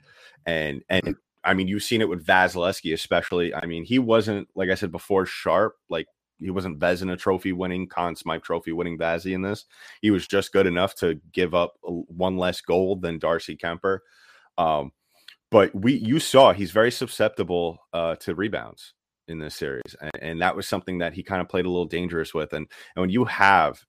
and 0.45 0.83
and 0.89 1.15
I 1.43 1.53
mean, 1.53 1.67
you've 1.67 1.83
seen 1.83 2.01
it 2.01 2.09
with 2.09 2.25
Vasilevskiy, 2.25 2.93
especially. 2.93 3.53
I 3.53 3.65
mean, 3.65 3.83
he 3.83 3.99
wasn't 3.99 4.47
like 4.55 4.69
I 4.69 4.75
said 4.75 4.91
before, 4.91 5.25
sharp 5.25 5.75
like 5.89 6.07
he 6.39 6.49
wasn't 6.49 6.79
Vezina 6.79 7.17
trophy 7.17 7.53
winning, 7.53 7.87
Conn 7.87 8.15
Smythe 8.15 8.41
trophy 8.41 8.71
winning 8.71 8.97
Vazzy 8.97 9.33
in 9.33 9.41
this. 9.41 9.65
He 10.01 10.11
was 10.11 10.27
just 10.27 10.51
good 10.51 10.67
enough 10.67 10.95
to 10.95 11.19
give 11.31 11.53
up 11.53 11.75
one 11.81 12.37
less 12.37 12.61
gold 12.61 13.01
than 13.01 13.19
Darcy 13.19 13.55
Kuemper. 13.55 13.99
Um, 14.57 14.91
but 15.51 15.73
we, 15.73 15.93
you 15.93 16.19
saw 16.19 16.53
he's 16.53 16.71
very 16.71 16.91
susceptible 16.91 17.79
uh, 17.93 18.15
to 18.17 18.35
rebounds 18.35 18.93
in 19.27 19.39
this 19.39 19.55
series, 19.55 19.95
and, 20.01 20.11
and, 20.21 20.41
that 20.41 20.55
was 20.55 20.67
something 20.67 20.99
that 20.99 21.13
he 21.13 21.23
kind 21.23 21.41
of 21.41 21.49
played 21.49 21.65
a 21.65 21.69
little 21.69 21.85
dangerous 21.85 22.33
with. 22.33 22.53
And 22.53 22.67
and 22.95 23.01
when 23.01 23.09
you 23.09 23.25
have 23.25 23.79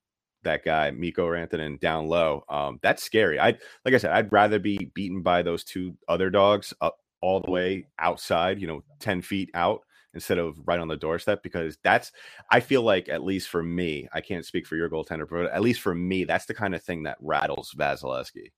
that 0.45 0.65
guy 0.65 0.91
Mikko 0.91 1.27
Rantanen 1.27 1.81
down 1.81 2.07
low, 2.07 2.45
um, 2.49 2.79
that's 2.83 3.03
scary. 3.03 3.41
I 3.41 3.57
like 3.85 3.95
I 3.95 3.99
said, 3.99 4.13
I'd 4.13 4.33
rather 4.33 4.59
be 4.59 4.91
beaten 4.95 5.23
by 5.23 5.43
those 5.43 5.65
two 5.65 5.97
other 6.09 6.31
dogs 6.31 6.73
up 6.81 6.99
all 7.21 7.41
the 7.41 7.51
way 7.51 7.89
outside, 7.99 8.61
you 8.61 8.67
know, 8.67 8.83
ten 9.01 9.23
feet 9.23 9.51
out 9.55 9.81
instead 10.17 10.39
of 10.39 10.57
right 10.65 10.81
on 10.81 10.89
the 10.89 10.97
doorstep 10.97 11.43
because 11.43 11.77
that's 11.85 12.11
I 12.51 12.61
feel 12.61 12.83
like 12.83 13.09
at 13.09 13.23
least 13.23 13.49
for 13.49 13.63
me, 13.63 14.09
I 14.13 14.21
can't 14.21 14.45
speak 14.45 14.67
for 14.67 14.75
your 14.75 14.89
goaltender, 14.91 15.29
but 15.29 15.53
at 15.53 15.61
least 15.61 15.83
for 15.83 15.95
me, 15.95 16.25
that's 16.25 16.47
the 16.47 16.55
kind 16.55 16.75
of 16.75 16.83
thing 16.83 17.05
that 17.05 17.19
rattles 17.21 17.75
Vasilevskiy. 17.79 18.51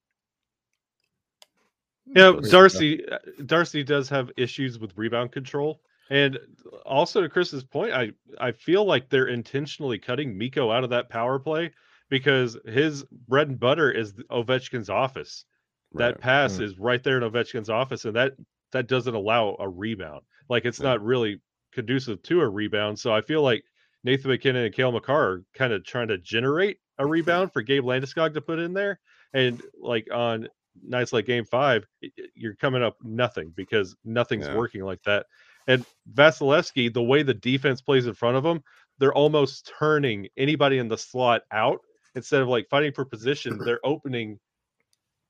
Yeah, 2.15 2.33
Darcy 2.51 3.07
uh, 3.07 3.19
Darcy 3.45 3.83
does 3.83 4.09
have 4.09 4.31
issues 4.37 4.79
with 4.79 4.97
rebound 4.97 5.33
control. 5.33 5.81
And 6.11 6.39
also 6.87 7.21
to 7.21 7.29
Chris's 7.29 7.65
point, 7.65 7.93
I 7.93 8.13
I 8.41 8.53
feel 8.53 8.85
like 8.85 9.11
they're 9.11 9.27
intentionally 9.27 9.99
cutting 9.99 10.39
Mikko 10.39 10.71
out 10.71 10.85
of 10.85 10.91
that 10.91 11.11
power 11.11 11.39
play 11.39 11.73
because 12.09 12.57
his 12.65 13.05
bread 13.29 13.49
and 13.49 13.61
butter 13.61 13.91
is 13.91 14.15
Ovechkin's 14.31 14.89
office. 14.89 15.45
Right. 15.93 16.13
That 16.13 16.21
pass 16.21 16.55
mm. 16.55 16.63
is 16.63 16.79
right 16.79 17.03
there 17.03 17.19
in 17.19 17.31
Ovechkin's 17.31 17.69
office, 17.69 18.05
and 18.05 18.17
that 18.17 18.33
that 18.73 18.87
doesn't 18.87 19.15
allow 19.15 19.57
a 19.59 19.69
rebound. 19.69 20.23
Like 20.49 20.65
it's 20.65 20.81
not 20.81 21.03
really 21.03 21.41
conducive 21.79 22.21
to 22.25 22.41
a 22.41 22.49
rebound. 22.49 22.99
So 22.99 23.15
I 23.15 23.21
feel 23.21 23.41
like 23.41 23.63
Nathan 24.03 24.33
MacKinnon 24.33 24.65
and 24.65 24.75
Cale 24.75 24.91
Makar 24.91 25.13
are 25.13 25.45
kind 25.55 25.73
of 25.73 25.85
trying 25.85 26.09
to 26.09 26.19
generate 26.19 26.79
a 26.99 27.07
rebound 27.15 27.53
for 27.53 27.63
Gabe 27.63 27.85
Landeskog 27.85 28.35
to 28.35 28.41
put 28.41 28.59
in 28.59 28.73
there. 28.73 28.99
And 29.33 29.63
like 29.81 30.09
on 30.13 30.49
nights 30.83 31.13
like 31.13 31.27
Game 31.27 31.45
Five, 31.45 31.87
you're 32.35 32.57
coming 32.57 32.83
up 32.83 32.97
nothing 33.03 33.53
because 33.55 33.95
nothing's 34.05 34.47
yeah. 34.47 34.57
working 34.57 34.83
like 34.83 35.03
that. 35.05 35.27
And 35.69 35.85
Vasilevskiy, 36.13 36.93
the 36.93 37.03
way 37.03 37.23
the 37.23 37.35
defense 37.35 37.81
plays 37.81 38.07
in 38.07 38.15
front 38.15 38.37
of 38.37 38.45
him, 38.45 38.63
they're 38.99 39.15
almost 39.15 39.71
turning 39.79 40.27
anybody 40.37 40.79
in 40.79 40.89
the 40.89 40.99
slot 40.99 41.43
out 41.53 41.81
instead 42.17 42.43
of 42.43 42.49
like 42.49 42.69
fighting 42.69 42.93
for 42.93 43.05
position. 43.05 43.59
They're 43.65 43.81
opening 43.85 44.41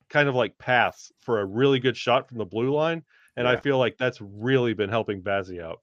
kind 0.08 0.28
of 0.28 0.34
like 0.34 0.56
paths 0.56 1.12
for 1.20 1.40
a 1.40 1.44
really 1.44 1.80
good 1.80 1.96
shot 1.96 2.28
from 2.28 2.38
the 2.38 2.46
blue 2.46 2.72
line, 2.72 3.02
and 3.37 3.46
yeah. 3.46 3.52
I 3.52 3.56
feel 3.56 3.76
like 3.78 3.98
that's 3.98 4.20
really 4.22 4.72
been 4.72 4.88
helping 4.88 5.22
Bazzi 5.22 5.61
out. 5.61 5.80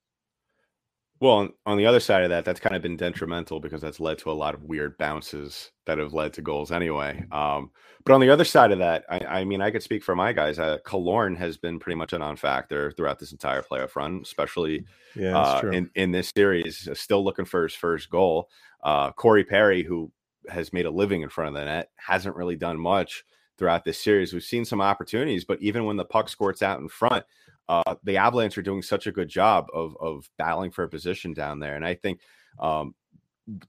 Well, 1.25 1.49
on 1.65 1.77
the 1.77 1.87
other 1.87 1.99
side 1.99 2.21
of 2.21 2.29
that, 2.29 2.45
that's 2.45 2.59
kind 2.59 2.75
of 2.75 2.83
been 2.83 2.97
detrimental 2.97 3.59
because 3.59 3.81
that's 3.81 3.99
led 3.99 4.19
to 4.19 4.29
a 4.29 4.33
lot 4.33 4.53
of 4.53 4.61
weird 4.61 4.95
bounces 4.99 5.71
that 5.87 5.97
have 5.97 6.13
led 6.13 6.33
to 6.33 6.43
goals 6.43 6.71
anyway. 6.71 7.25
Um, 7.31 7.71
but 8.05 8.13
on 8.13 8.21
the 8.21 8.29
other 8.29 8.45
side 8.45 8.71
of 8.71 8.77
that, 8.77 9.05
I, 9.09 9.39
I 9.39 9.43
mean, 9.43 9.59
I 9.59 9.71
could 9.71 9.81
speak 9.81 10.03
for 10.03 10.15
my 10.15 10.33
guys. 10.33 10.59
Uh, 10.59 10.77
Killorn 10.85 11.35
has 11.35 11.57
been 11.57 11.79
pretty 11.79 11.95
much 11.95 12.13
a 12.13 12.19
non-factor 12.19 12.91
throughout 12.91 13.17
this 13.17 13.31
entire 13.31 13.63
playoff 13.63 13.95
run, 13.95 14.19
especially 14.21 14.85
yeah, 15.15 15.35
uh, 15.35 15.61
in 15.73 15.89
in 15.95 16.11
this 16.11 16.31
series. 16.37 16.87
Still 16.93 17.23
looking 17.23 17.45
for 17.45 17.63
his 17.63 17.73
first 17.73 18.11
goal. 18.11 18.47
Uh, 18.83 19.11
Corey 19.11 19.43
Perry, 19.43 19.81
who 19.81 20.11
has 20.47 20.73
made 20.73 20.85
a 20.85 20.91
living 20.91 21.23
in 21.23 21.29
front 21.29 21.47
of 21.47 21.59
the 21.59 21.65
net, 21.65 21.89
hasn't 21.95 22.35
really 22.35 22.55
done 22.55 22.79
much 22.79 23.23
throughout 23.57 23.83
this 23.83 23.97
series. 23.97 24.31
We've 24.31 24.43
seen 24.43 24.63
some 24.63 24.79
opportunities, 24.79 25.43
but 25.43 25.59
even 25.59 25.85
when 25.85 25.97
the 25.97 26.05
puck 26.05 26.29
squirts 26.29 26.61
out 26.61 26.81
in 26.81 26.87
front, 26.87 27.25
uh, 27.67 27.95
the 28.03 28.17
Avalanche 28.17 28.57
are 28.57 28.63
doing 28.63 28.81
such 28.81 29.07
a 29.07 29.11
good 29.11 29.29
job 29.29 29.67
of 29.73 29.95
of 29.99 30.29
battling 30.37 30.71
for 30.71 30.83
a 30.83 30.89
position 30.89 31.33
down 31.33 31.59
there, 31.59 31.75
and 31.75 31.85
I 31.85 31.95
think 31.95 32.19
um, 32.59 32.95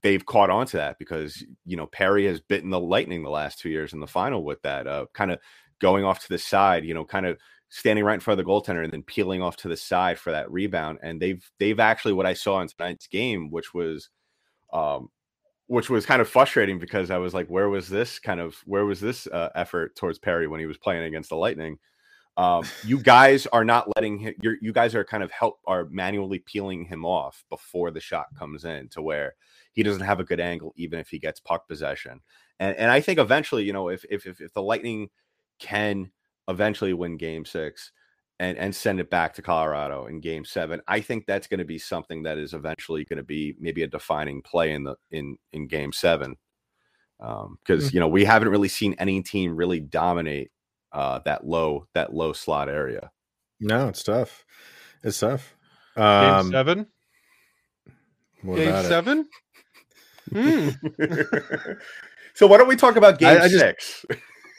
they've 0.01 0.25
caught 0.25 0.49
on 0.49 0.65
to 0.67 0.77
that 0.77 0.99
because 0.99 1.43
you 1.65 1.77
know 1.77 1.87
Perry 1.87 2.25
has 2.25 2.39
bitten 2.39 2.69
the 2.69 2.79
lightning 2.79 3.23
the 3.23 3.29
last 3.29 3.59
two 3.59 3.69
years 3.69 3.93
in 3.93 3.99
the 3.99 4.07
final 4.07 4.43
with 4.43 4.61
that 4.63 4.87
uh, 4.87 5.05
kind 5.13 5.31
of 5.31 5.39
going 5.79 6.03
off 6.03 6.19
to 6.19 6.29
the 6.29 6.37
side, 6.37 6.85
you 6.85 6.93
know, 6.93 7.05
kind 7.05 7.25
of 7.25 7.37
standing 7.69 8.03
right 8.03 8.15
in 8.15 8.19
front 8.19 8.39
of 8.39 8.45
the 8.45 8.51
goaltender 8.51 8.83
and 8.83 8.93
then 8.93 9.03
peeling 9.03 9.41
off 9.41 9.57
to 9.57 9.67
the 9.67 9.77
side 9.77 10.17
for 10.17 10.31
that 10.31 10.49
rebound. 10.51 10.99
And 11.01 11.21
they've 11.21 11.43
they've 11.59 11.79
actually 11.79 12.13
what 12.13 12.25
I 12.25 12.33
saw 12.33 12.61
in 12.61 12.67
tonight's 12.67 13.07
game, 13.07 13.51
which 13.51 13.73
was 13.73 14.09
um, 14.73 15.09
which 15.67 15.89
was 15.89 16.05
kind 16.05 16.21
of 16.21 16.29
frustrating 16.29 16.79
because 16.79 17.11
I 17.11 17.17
was 17.17 17.33
like, 17.33 17.47
where 17.47 17.69
was 17.69 17.89
this 17.89 18.19
kind 18.19 18.39
of 18.39 18.55
where 18.65 18.85
was 18.85 18.99
this 18.99 19.27
uh, 19.27 19.49
effort 19.55 19.95
towards 19.95 20.19
Perry 20.19 20.47
when 20.47 20.59
he 20.59 20.65
was 20.65 20.77
playing 20.77 21.03
against 21.03 21.29
the 21.29 21.35
Lightning? 21.35 21.77
Um, 22.37 22.65
you 22.85 22.99
guys 22.99 23.47
are 23.47 23.65
not 23.65 23.87
letting 23.95 24.19
him. 24.19 24.35
You're, 24.41 24.57
you 24.61 24.71
guys 24.71 24.93
are 24.93 25.03
kind 25.03 25.23
of 25.23 25.31
help 25.31 25.59
are 25.65 25.87
manually 25.89 26.37
peeling 26.37 26.85
him 26.85 27.03
off 27.03 27.43
before 27.49 27.89
the 27.89 27.99
shot 27.99 28.27
comes 28.37 28.63
in 28.63 28.89
to 28.89 29.01
where 29.01 29.33
he 29.73 29.81
doesn't 29.81 30.05
have 30.05 30.19
a 30.19 30.23
good 30.23 30.39
angle, 30.39 30.71
even 30.75 30.99
if 30.99 31.09
he 31.09 31.17
gets 31.17 31.39
puck 31.39 31.67
possession. 31.67 32.21
And 32.59 32.77
and 32.77 32.91
I 32.91 33.01
think 33.01 33.17
eventually, 33.17 33.63
you 33.63 33.73
know, 33.73 33.89
if 33.89 34.05
if 34.09 34.27
if, 34.27 34.39
if 34.39 34.53
the 34.53 34.61
Lightning 34.61 35.09
can 35.57 36.11
eventually 36.47 36.93
win 36.93 37.17
Game 37.17 37.43
Six 37.43 37.91
and 38.39 38.55
and 38.55 38.75
send 38.75 38.99
it 38.99 39.09
back 39.09 39.33
to 39.33 39.41
Colorado 39.41 40.05
in 40.05 40.21
Game 40.21 40.45
Seven, 40.45 40.79
I 40.87 40.99
think 41.01 41.25
that's 41.25 41.47
going 41.47 41.57
to 41.57 41.65
be 41.65 41.79
something 41.79 42.21
that 42.23 42.37
is 42.37 42.53
eventually 42.53 43.03
going 43.03 43.17
to 43.17 43.23
be 43.23 43.55
maybe 43.59 43.81
a 43.81 43.87
defining 43.87 44.43
play 44.43 44.73
in 44.73 44.83
the 44.83 44.95
in 45.09 45.37
in 45.53 45.67
Game 45.67 45.91
Seven. 45.91 46.35
Because 47.17 47.41
um, 47.45 47.57
mm-hmm. 47.67 47.87
you 47.95 47.99
know 47.99 48.07
we 48.07 48.25
haven't 48.25 48.49
really 48.49 48.67
seen 48.67 48.93
any 48.99 49.23
team 49.23 49.55
really 49.55 49.79
dominate 49.79 50.51
uh, 50.91 51.19
that 51.25 51.45
low 51.45 51.87
that 51.93 52.13
low 52.13 52.33
slot 52.33 52.69
area. 52.69 53.11
No, 53.59 53.87
it's 53.89 54.03
tough. 54.03 54.45
It's 55.03 55.19
tough. 55.19 55.55
Um, 55.95 56.45
Game 56.45 56.51
seven. 56.51 56.87
Game 58.45 58.83
seven. 58.83 59.29
Hmm. 60.31 60.69
so 62.35 62.47
why 62.47 62.57
don't 62.57 62.67
we 62.67 62.75
talk 62.75 62.95
about 62.95 63.19
game 63.19 63.41
I, 63.41 63.45
I 63.45 63.47
six? 63.47 64.05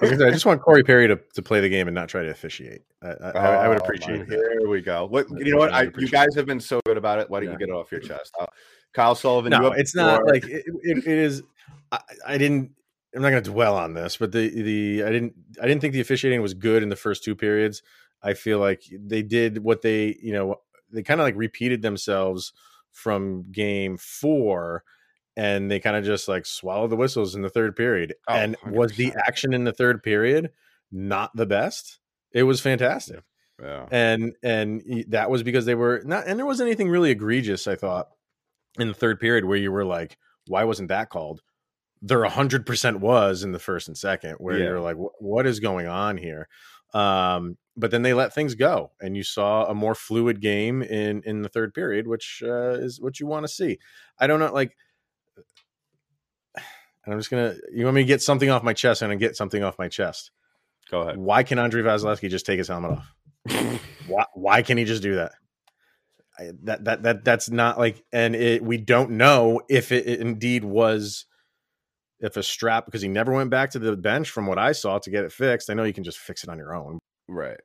Just, 0.02 0.22
I 0.22 0.30
just 0.30 0.46
want 0.46 0.62
Corey 0.62 0.84
Perry 0.84 1.08
to, 1.08 1.18
to 1.34 1.42
play 1.42 1.60
the 1.60 1.68
game 1.68 1.88
and 1.88 1.94
not 1.94 2.08
try 2.08 2.22
to 2.22 2.30
officiate. 2.30 2.82
I, 3.02 3.08
I, 3.08 3.12
oh, 3.12 3.38
I 3.38 3.68
would 3.68 3.80
oh, 3.80 3.84
appreciate 3.84 4.20
it. 4.20 4.28
Here 4.28 4.68
we 4.68 4.80
go. 4.80 5.06
What 5.06 5.26
you 5.30 5.52
know? 5.52 5.58
What 5.58 5.72
I, 5.72 5.88
you 5.98 6.08
guys 6.08 6.34
have 6.36 6.46
been 6.46 6.60
so 6.60 6.80
good 6.86 6.96
about 6.96 7.18
it. 7.18 7.28
Why 7.28 7.40
don't 7.40 7.48
yeah. 7.48 7.52
you 7.54 7.58
get 7.58 7.68
it 7.68 7.72
off 7.72 7.90
your 7.90 8.00
chest? 8.00 8.32
Uh, 8.38 8.46
Kyle 8.94 9.16
Sullivan. 9.16 9.50
No, 9.50 9.72
it's 9.72 9.96
not 9.96 10.24
like 10.24 10.44
it, 10.44 10.64
it, 10.82 10.98
it 10.98 11.06
is. 11.06 11.42
I, 11.90 12.00
I, 12.26 12.38
didn't. 12.38 12.70
I'm 13.14 13.22
not 13.22 13.30
going 13.30 13.42
to 13.42 13.50
dwell 13.50 13.76
on 13.76 13.94
this, 13.94 14.16
but 14.16 14.32
the 14.32 14.48
the 14.48 15.04
I 15.04 15.10
didn't 15.10 15.34
I 15.60 15.66
didn't 15.66 15.80
think 15.80 15.94
the 15.94 16.00
officiating 16.00 16.42
was 16.42 16.54
good 16.54 16.82
in 16.82 16.88
the 16.88 16.96
first 16.96 17.24
two 17.24 17.34
periods. 17.34 17.82
I 18.22 18.34
feel 18.34 18.58
like 18.58 18.82
they 18.90 19.22
did 19.22 19.58
what 19.58 19.82
they 19.82 20.18
you 20.22 20.32
know 20.32 20.56
they 20.92 21.02
kind 21.02 21.20
of 21.20 21.24
like 21.24 21.36
repeated 21.36 21.82
themselves 21.82 22.52
from 22.90 23.50
game 23.52 23.96
four 23.96 24.84
and 25.36 25.70
they 25.70 25.78
kind 25.78 25.96
of 25.96 26.04
just 26.04 26.26
like 26.28 26.44
swallowed 26.44 26.90
the 26.90 26.96
whistles 26.96 27.34
in 27.34 27.42
the 27.42 27.48
third 27.48 27.76
period. 27.76 28.14
Oh, 28.26 28.34
and 28.34 28.58
100%. 28.58 28.72
was 28.72 28.92
the 28.92 29.12
action 29.26 29.54
in 29.54 29.64
the 29.64 29.72
third 29.72 30.02
period 30.02 30.50
not 30.90 31.34
the 31.34 31.46
best? 31.46 32.00
It 32.32 32.42
was 32.42 32.60
fantastic. 32.60 33.22
Yeah. 33.62 33.86
And 33.90 34.34
and 34.42 34.82
that 35.08 35.30
was 35.30 35.42
because 35.42 35.64
they 35.64 35.74
were 35.74 36.02
not 36.04 36.26
and 36.26 36.38
there 36.38 36.46
wasn't 36.46 36.68
anything 36.68 36.90
really 36.90 37.10
egregious, 37.10 37.66
I 37.66 37.76
thought, 37.76 38.08
in 38.78 38.88
the 38.88 38.94
third 38.94 39.20
period 39.20 39.44
where 39.44 39.56
you 39.56 39.72
were 39.72 39.84
like, 39.84 40.18
why 40.46 40.64
wasn't 40.64 40.88
that 40.88 41.10
called? 41.10 41.40
There 42.02 42.20
100% 42.20 42.96
was 42.96 43.42
in 43.42 43.52
the 43.52 43.58
first 43.58 43.88
and 43.88 43.96
second 43.96 44.34
where 44.34 44.58
yeah. 44.58 44.64
you're 44.64 44.80
like 44.80 44.96
what 45.18 45.46
is 45.46 45.60
going 45.60 45.86
on 45.86 46.16
here? 46.16 46.48
Um, 46.94 47.58
but 47.76 47.90
then 47.90 48.02
they 48.02 48.14
let 48.14 48.34
things 48.34 48.54
go 48.54 48.92
and 49.00 49.16
you 49.16 49.22
saw 49.22 49.66
a 49.66 49.74
more 49.74 49.94
fluid 49.94 50.40
game 50.40 50.82
in 50.82 51.22
in 51.24 51.42
the 51.42 51.48
third 51.48 51.74
period 51.74 52.08
which 52.08 52.42
uh, 52.44 52.70
is 52.70 53.00
what 53.00 53.20
you 53.20 53.26
want 53.26 53.44
to 53.44 53.52
see. 53.52 53.78
I 54.18 54.26
don't 54.26 54.40
know 54.40 54.52
like 54.52 54.76
and 57.08 57.14
i'm 57.14 57.20
just 57.20 57.30
gonna 57.30 57.54
you 57.72 57.84
want 57.84 57.94
me 57.94 58.02
to 58.02 58.06
get 58.06 58.20
something 58.20 58.50
off 58.50 58.62
my 58.62 58.74
chest 58.74 59.00
and 59.00 59.18
get 59.18 59.36
something 59.36 59.62
off 59.62 59.78
my 59.78 59.88
chest. 59.88 60.30
Go 60.90 61.00
ahead. 61.00 61.16
Why 61.16 61.42
can 61.42 61.58
andre 61.58 61.82
vasilevskiy 61.82 62.30
just 62.30 62.46
take 62.46 62.58
his 62.58 62.68
helmet 62.68 62.92
off? 62.92 63.14
Why, 64.08 64.24
why 64.34 64.62
can 64.62 64.78
he 64.78 64.84
just 64.84 65.02
do 65.02 65.16
that? 65.16 65.32
I, 66.38 66.52
that 66.64 66.84
that 66.84 67.02
that 67.02 67.24
that's 67.24 67.50
not 67.50 67.78
like 67.78 68.04
and 68.12 68.34
it 68.34 68.62
we 68.62 68.78
don't 68.78 69.12
know 69.12 69.60
if 69.68 69.90
it, 69.92 70.06
it 70.06 70.20
indeed 70.20 70.64
was 70.64 71.26
if 72.20 72.36
a 72.36 72.42
strap 72.42 72.86
because 72.86 73.02
he 73.02 73.08
never 73.08 73.32
went 73.32 73.50
back 73.50 73.70
to 73.70 73.78
the 73.78 73.96
bench 73.96 74.30
from 74.30 74.46
what 74.46 74.58
I 74.58 74.72
saw 74.72 74.98
to 74.98 75.10
get 75.10 75.24
it 75.24 75.32
fixed. 75.32 75.70
I 75.70 75.74
know 75.74 75.84
you 75.84 75.92
can 75.92 76.04
just 76.04 76.18
fix 76.18 76.42
it 76.42 76.50
on 76.50 76.58
your 76.58 76.74
own. 76.74 76.98
Right. 77.28 77.60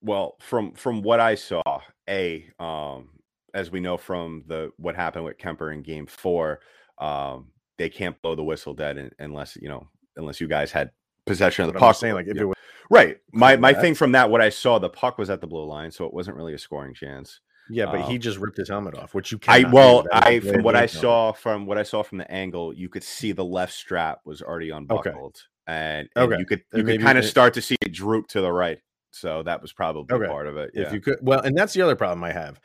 Well, 0.00 0.36
from 0.40 0.72
from 0.72 1.02
what 1.02 1.20
I 1.20 1.36
saw, 1.36 1.62
a 2.08 2.48
um 2.58 3.10
as 3.54 3.70
we 3.70 3.80
know 3.80 3.96
from 3.96 4.44
the 4.46 4.70
what 4.76 4.96
happened 4.96 5.24
with 5.24 5.38
Kuemper 5.38 5.72
in 5.72 5.82
game 5.82 6.06
4, 6.06 6.60
um 6.98 7.48
they 7.78 7.88
can't 7.88 8.20
blow 8.22 8.34
the 8.34 8.44
whistle 8.44 8.74
dead 8.74 8.98
in, 8.98 9.10
unless, 9.18 9.56
you 9.56 9.68
know, 9.68 9.88
unless 10.16 10.40
you 10.40 10.46
guys 10.46 10.72
had 10.72 10.90
possession 11.26 11.64
of 11.64 11.72
the 11.72 11.78
puck. 11.78 11.96
Saying 11.96 12.14
like 12.14 12.26
if 12.26 12.36
it 12.36 12.44
was 12.44 12.56
Right. 12.90 13.18
My 13.32 13.56
my 13.56 13.72
thing 13.72 13.94
from 13.94 14.12
that 14.12 14.30
what 14.30 14.42
I 14.42 14.50
saw 14.50 14.78
the 14.78 14.90
puck 14.90 15.16
was 15.16 15.30
at 15.30 15.40
the 15.40 15.46
blue 15.46 15.64
line, 15.64 15.90
so 15.90 16.04
it 16.04 16.12
wasn't 16.12 16.36
really 16.36 16.52
a 16.52 16.58
scoring 16.58 16.94
chance. 16.94 17.40
Yeah, 17.72 17.86
but 17.86 18.02
um, 18.02 18.10
he 18.10 18.18
just 18.18 18.38
ripped 18.38 18.58
his 18.58 18.68
helmet 18.68 18.96
off, 18.96 19.14
which 19.14 19.32
you 19.32 19.38
can't. 19.38 19.66
I 19.66 19.70
well, 19.70 20.06
I 20.12 20.40
from 20.40 20.62
what 20.62 20.76
I 20.76 20.86
saw 20.86 21.32
from 21.32 21.66
what 21.66 21.78
I 21.78 21.82
saw 21.82 22.02
from 22.02 22.18
the 22.18 22.30
angle, 22.30 22.72
you 22.72 22.88
could 22.88 23.02
see 23.02 23.32
the 23.32 23.44
left 23.44 23.72
strap 23.72 24.20
was 24.24 24.42
already 24.42 24.70
unbuckled, 24.70 25.36
okay. 25.68 25.78
and, 25.78 26.08
and 26.14 26.32
okay. 26.32 26.38
you 26.38 26.46
could 26.46 26.62
you 26.74 26.84
could 26.84 27.00
kind 27.00 27.18
of 27.18 27.24
start 27.24 27.54
to 27.54 27.62
see 27.62 27.76
it 27.80 27.92
droop 27.92 28.28
to 28.28 28.40
the 28.40 28.52
right. 28.52 28.78
So 29.10 29.42
that 29.42 29.60
was 29.60 29.72
probably 29.72 30.14
okay. 30.14 30.26
part 30.26 30.46
of 30.46 30.56
it. 30.56 30.70
Yeah. 30.74 30.86
If 30.86 30.92
you 30.92 31.00
could, 31.00 31.18
well, 31.20 31.40
and 31.40 31.56
that's 31.56 31.74
the 31.74 31.82
other 31.82 31.96
problem 31.96 32.24
I 32.24 32.32
have. 32.32 32.60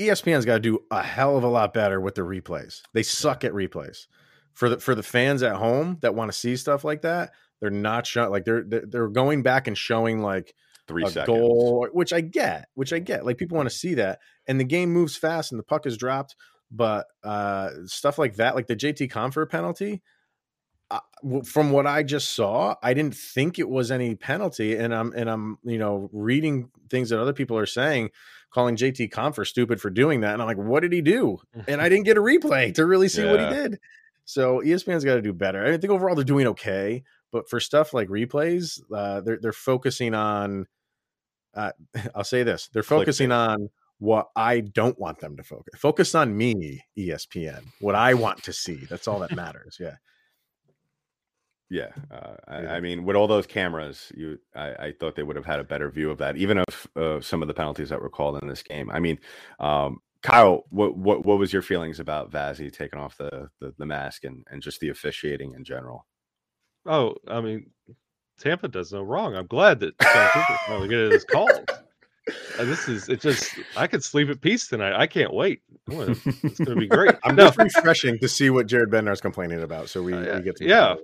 ESPN's 0.00 0.46
got 0.46 0.54
to 0.54 0.60
do 0.60 0.80
a 0.90 1.02
hell 1.02 1.36
of 1.36 1.44
a 1.44 1.48
lot 1.48 1.74
better 1.74 2.00
with 2.00 2.14
the 2.14 2.22
replays. 2.22 2.80
They 2.94 3.02
suck 3.02 3.42
yeah. 3.42 3.50
at 3.50 3.54
replays. 3.54 4.06
For 4.54 4.68
the 4.68 4.78
for 4.78 4.94
the 4.94 5.02
fans 5.02 5.42
at 5.42 5.56
home 5.56 5.98
that 6.00 6.14
want 6.14 6.32
to 6.32 6.36
see 6.36 6.56
stuff 6.56 6.84
like 6.84 7.02
that, 7.02 7.32
they're 7.60 7.70
not 7.70 8.06
showing 8.06 8.30
like 8.30 8.44
they're 8.44 8.64
they're 8.64 9.08
going 9.08 9.42
back 9.42 9.68
and 9.68 9.78
showing 9.78 10.22
like 10.22 10.54
three 10.90 11.04
a 11.04 11.10
seconds. 11.10 11.26
goal, 11.26 11.88
which 11.92 12.12
I 12.12 12.20
get, 12.20 12.68
which 12.74 12.92
I 12.92 12.98
get. 12.98 13.24
Like 13.24 13.38
people 13.38 13.56
want 13.56 13.68
to 13.68 13.74
see 13.74 13.94
that, 13.94 14.18
and 14.46 14.60
the 14.60 14.64
game 14.64 14.92
moves 14.92 15.16
fast, 15.16 15.52
and 15.52 15.58
the 15.58 15.64
puck 15.64 15.86
is 15.86 15.96
dropped. 15.96 16.36
But 16.70 17.06
uh, 17.24 17.70
stuff 17.86 18.18
like 18.18 18.36
that, 18.36 18.54
like 18.54 18.66
the 18.66 18.76
JT 18.76 19.10
Compher 19.10 19.48
penalty, 19.48 20.02
uh, 20.90 21.00
from 21.44 21.70
what 21.70 21.86
I 21.86 22.02
just 22.02 22.34
saw, 22.34 22.74
I 22.82 22.94
didn't 22.94 23.14
think 23.14 23.58
it 23.58 23.68
was 23.68 23.90
any 23.90 24.14
penalty, 24.14 24.76
and 24.76 24.94
I'm 24.94 25.12
and 25.14 25.30
I'm 25.30 25.58
you 25.64 25.78
know 25.78 26.10
reading 26.12 26.70
things 26.88 27.10
that 27.10 27.20
other 27.20 27.32
people 27.32 27.56
are 27.56 27.66
saying, 27.66 28.10
calling 28.50 28.76
JT 28.76 29.10
Compher 29.10 29.46
stupid 29.46 29.80
for 29.80 29.90
doing 29.90 30.20
that, 30.20 30.32
and 30.32 30.42
I'm 30.42 30.48
like, 30.48 30.58
what 30.58 30.80
did 30.80 30.92
he 30.92 31.00
do? 31.00 31.38
And 31.68 31.80
I 31.80 31.88
didn't 31.88 32.04
get 32.04 32.16
a 32.16 32.20
replay 32.22 32.74
to 32.74 32.84
really 32.84 33.08
see 33.08 33.24
yeah. 33.24 33.30
what 33.30 33.40
he 33.40 33.48
did. 33.48 33.78
So 34.24 34.60
ESPN's 34.60 35.04
got 35.04 35.16
to 35.16 35.22
do 35.22 35.32
better. 35.32 35.64
I 35.64 35.76
think 35.76 35.92
overall 35.92 36.14
they're 36.14 36.24
doing 36.24 36.46
okay, 36.48 37.02
but 37.32 37.48
for 37.48 37.58
stuff 37.58 37.92
like 37.92 38.08
replays, 38.08 38.80
uh, 38.94 39.20
they're 39.22 39.38
they're 39.40 39.52
focusing 39.52 40.14
on 40.14 40.66
uh, 41.54 41.72
I'll 42.14 42.24
say 42.24 42.42
this: 42.42 42.68
they're 42.72 42.82
focusing 42.82 43.32
on 43.32 43.68
what 43.98 44.28
I 44.34 44.60
don't 44.60 44.98
want 44.98 45.20
them 45.20 45.36
to 45.36 45.42
focus. 45.42 45.78
Focus 45.78 46.14
on 46.14 46.36
me, 46.36 46.82
ESPN. 46.98 47.62
What 47.80 47.94
I 47.94 48.14
want 48.14 48.42
to 48.44 48.52
see. 48.52 48.86
That's 48.88 49.06
all 49.06 49.20
that 49.20 49.32
matters. 49.36 49.76
Yeah. 49.78 49.96
Yeah, 51.72 51.90
uh, 52.10 52.34
I, 52.48 52.66
I, 52.66 52.80
mean, 52.80 53.04
with 53.04 53.14
all 53.14 53.28
those 53.28 53.46
cameras, 53.46 54.10
you, 54.16 54.40
I, 54.56 54.70
I, 54.70 54.92
thought 54.98 55.14
they 55.14 55.22
would 55.22 55.36
have 55.36 55.46
had 55.46 55.60
a 55.60 55.64
better 55.64 55.88
view 55.88 56.10
of 56.10 56.18
that, 56.18 56.36
even 56.36 56.58
of 56.58 56.86
uh, 56.96 57.20
some 57.20 57.42
of 57.42 57.48
the 57.48 57.54
penalties 57.54 57.90
that 57.90 58.02
were 58.02 58.10
called 58.10 58.42
in 58.42 58.48
this 58.48 58.64
game. 58.64 58.90
I 58.90 58.98
mean, 58.98 59.20
um, 59.60 60.00
Kyle, 60.24 60.64
what, 60.70 60.96
what 60.96 61.24
what 61.24 61.38
was 61.38 61.52
your 61.52 61.62
feelings 61.62 62.00
about 62.00 62.32
Vazzy 62.32 62.72
taking 62.72 62.98
off 62.98 63.16
the, 63.16 63.48
the, 63.60 63.72
the 63.78 63.86
mask 63.86 64.24
and 64.24 64.44
and 64.50 64.60
just 64.60 64.80
the 64.80 64.88
officiating 64.88 65.54
in 65.54 65.62
general? 65.62 66.08
Oh, 66.86 67.14
I 67.28 67.40
mean, 67.40 67.70
Tampa 68.40 68.68
does 68.68 68.92
no 68.92 69.02
wrong. 69.02 69.36
I'm 69.36 69.46
glad 69.46 69.80
that 69.80 69.96
Cooper 69.98 70.58
finally 70.66 70.88
getting 70.88 71.10
his 71.10 71.24
calls. 71.24 71.60
Uh, 72.58 72.64
this 72.64 72.88
is 72.88 73.08
it. 73.08 73.20
Just 73.20 73.54
I 73.76 73.86
could 73.86 74.04
sleep 74.04 74.28
at 74.28 74.40
peace 74.40 74.68
tonight. 74.68 74.94
I 74.94 75.06
can't 75.06 75.32
wait. 75.32 75.62
It's 75.88 76.58
going 76.58 76.70
to 76.70 76.76
be 76.76 76.86
great. 76.86 77.14
I'm 77.24 77.36
no. 77.36 77.46
just 77.46 77.58
refreshing 77.58 78.18
to 78.18 78.28
see 78.28 78.50
what 78.50 78.66
Jared 78.66 78.90
Bednar's 78.90 79.20
complaining 79.20 79.62
about. 79.62 79.88
So 79.88 80.02
we, 80.02 80.14
uh, 80.14 80.38
we 80.38 80.42
get 80.42 80.56
to 80.56 80.66
yeah. 80.66 80.94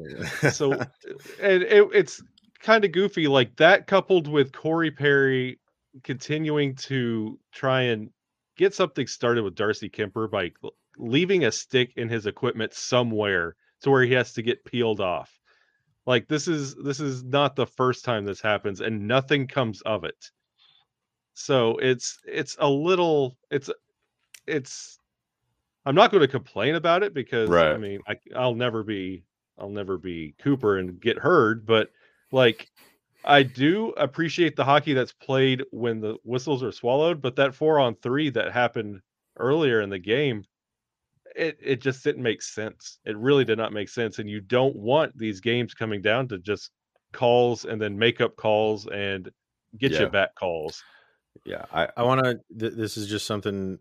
so 0.50 0.72
and 0.72 1.62
it, 1.62 1.88
it's 1.92 2.22
kind 2.60 2.84
of 2.84 2.92
goofy 2.92 3.28
like 3.28 3.56
that, 3.56 3.86
coupled 3.86 4.28
with 4.28 4.52
Corey 4.52 4.90
Perry 4.90 5.58
continuing 6.04 6.74
to 6.74 7.38
try 7.52 7.82
and 7.82 8.10
get 8.56 8.74
something 8.74 9.06
started 9.06 9.44
with 9.44 9.54
Darcy 9.54 9.88
Kuemper 9.88 10.30
by 10.30 10.52
leaving 10.98 11.44
a 11.44 11.52
stick 11.52 11.92
in 11.96 12.08
his 12.08 12.26
equipment 12.26 12.74
somewhere 12.74 13.56
to 13.82 13.90
where 13.90 14.02
he 14.02 14.12
has 14.12 14.32
to 14.34 14.42
get 14.42 14.64
peeled 14.64 15.00
off. 15.00 15.35
Like 16.06 16.28
this 16.28 16.46
is 16.46 16.76
this 16.76 17.00
is 17.00 17.24
not 17.24 17.56
the 17.56 17.66
first 17.66 18.04
time 18.04 18.24
this 18.24 18.40
happens 18.40 18.80
and 18.80 19.06
nothing 19.08 19.46
comes 19.46 19.82
of 19.82 20.04
it. 20.04 20.30
So 21.34 21.76
it's 21.78 22.18
it's 22.24 22.56
a 22.60 22.68
little 22.68 23.36
it's 23.50 23.68
it's 24.46 24.98
I'm 25.84 25.94
not 25.94 26.10
going 26.10 26.22
to 26.22 26.28
complain 26.28 26.76
about 26.76 27.02
it 27.02 27.12
because 27.12 27.48
right. 27.48 27.72
I 27.72 27.76
mean 27.76 28.00
I 28.06 28.16
I'll 28.34 28.54
never 28.54 28.82
be 28.82 29.24
I'll 29.58 29.68
never 29.68 29.98
be 29.98 30.34
Cooper 30.38 30.78
and 30.78 31.00
get 31.00 31.18
heard, 31.18 31.66
but 31.66 31.90
like 32.30 32.68
I 33.24 33.42
do 33.42 33.88
appreciate 33.96 34.54
the 34.54 34.64
hockey 34.64 34.94
that's 34.94 35.12
played 35.12 35.64
when 35.72 36.00
the 36.00 36.16
whistles 36.22 36.62
are 36.62 36.72
swallowed, 36.72 37.20
but 37.20 37.34
that 37.36 37.54
four 37.54 37.80
on 37.80 37.96
three 37.96 38.30
that 38.30 38.52
happened 38.52 39.00
earlier 39.36 39.80
in 39.80 39.90
the 39.90 39.98
game, 39.98 40.44
it, 41.36 41.58
it 41.62 41.80
just 41.80 42.02
didn't 42.02 42.22
make 42.22 42.42
sense. 42.42 42.98
It 43.04 43.16
really 43.16 43.44
did 43.44 43.58
not 43.58 43.72
make 43.72 43.88
sense. 43.88 44.18
And 44.18 44.28
you 44.28 44.40
don't 44.40 44.76
want 44.76 45.16
these 45.16 45.40
games 45.40 45.74
coming 45.74 46.02
down 46.02 46.28
to 46.28 46.38
just 46.38 46.70
calls 47.12 47.64
and 47.64 47.80
then 47.80 47.98
make 47.98 48.20
up 48.20 48.36
calls 48.36 48.86
and 48.86 49.30
get 49.78 49.92
yeah. 49.92 50.00
you 50.00 50.08
back 50.08 50.34
calls. 50.34 50.82
Yeah. 51.44 51.64
I, 51.72 51.88
I 51.96 52.02
want 52.02 52.24
to, 52.24 52.40
th- 52.58 52.74
this 52.74 52.96
is 52.96 53.08
just 53.08 53.26
something, 53.26 53.78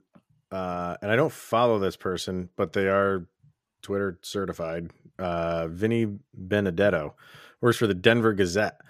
uh, 0.52 0.98
and 1.02 1.12
I 1.12 1.16
don't 1.16 1.32
follow 1.32 1.80
this 1.80 1.96
person, 1.96 2.50
but 2.56 2.74
they 2.74 2.88
are 2.88 3.28
Twitter 3.82 4.20
certified. 4.22 4.92
Uh, 5.18 5.68
Vinny 5.68 6.08
Benedetto 6.34 7.16
works 7.62 7.78
for 7.78 7.88
the 7.88 7.94
Denver 7.94 8.34
Gazette 8.34 8.82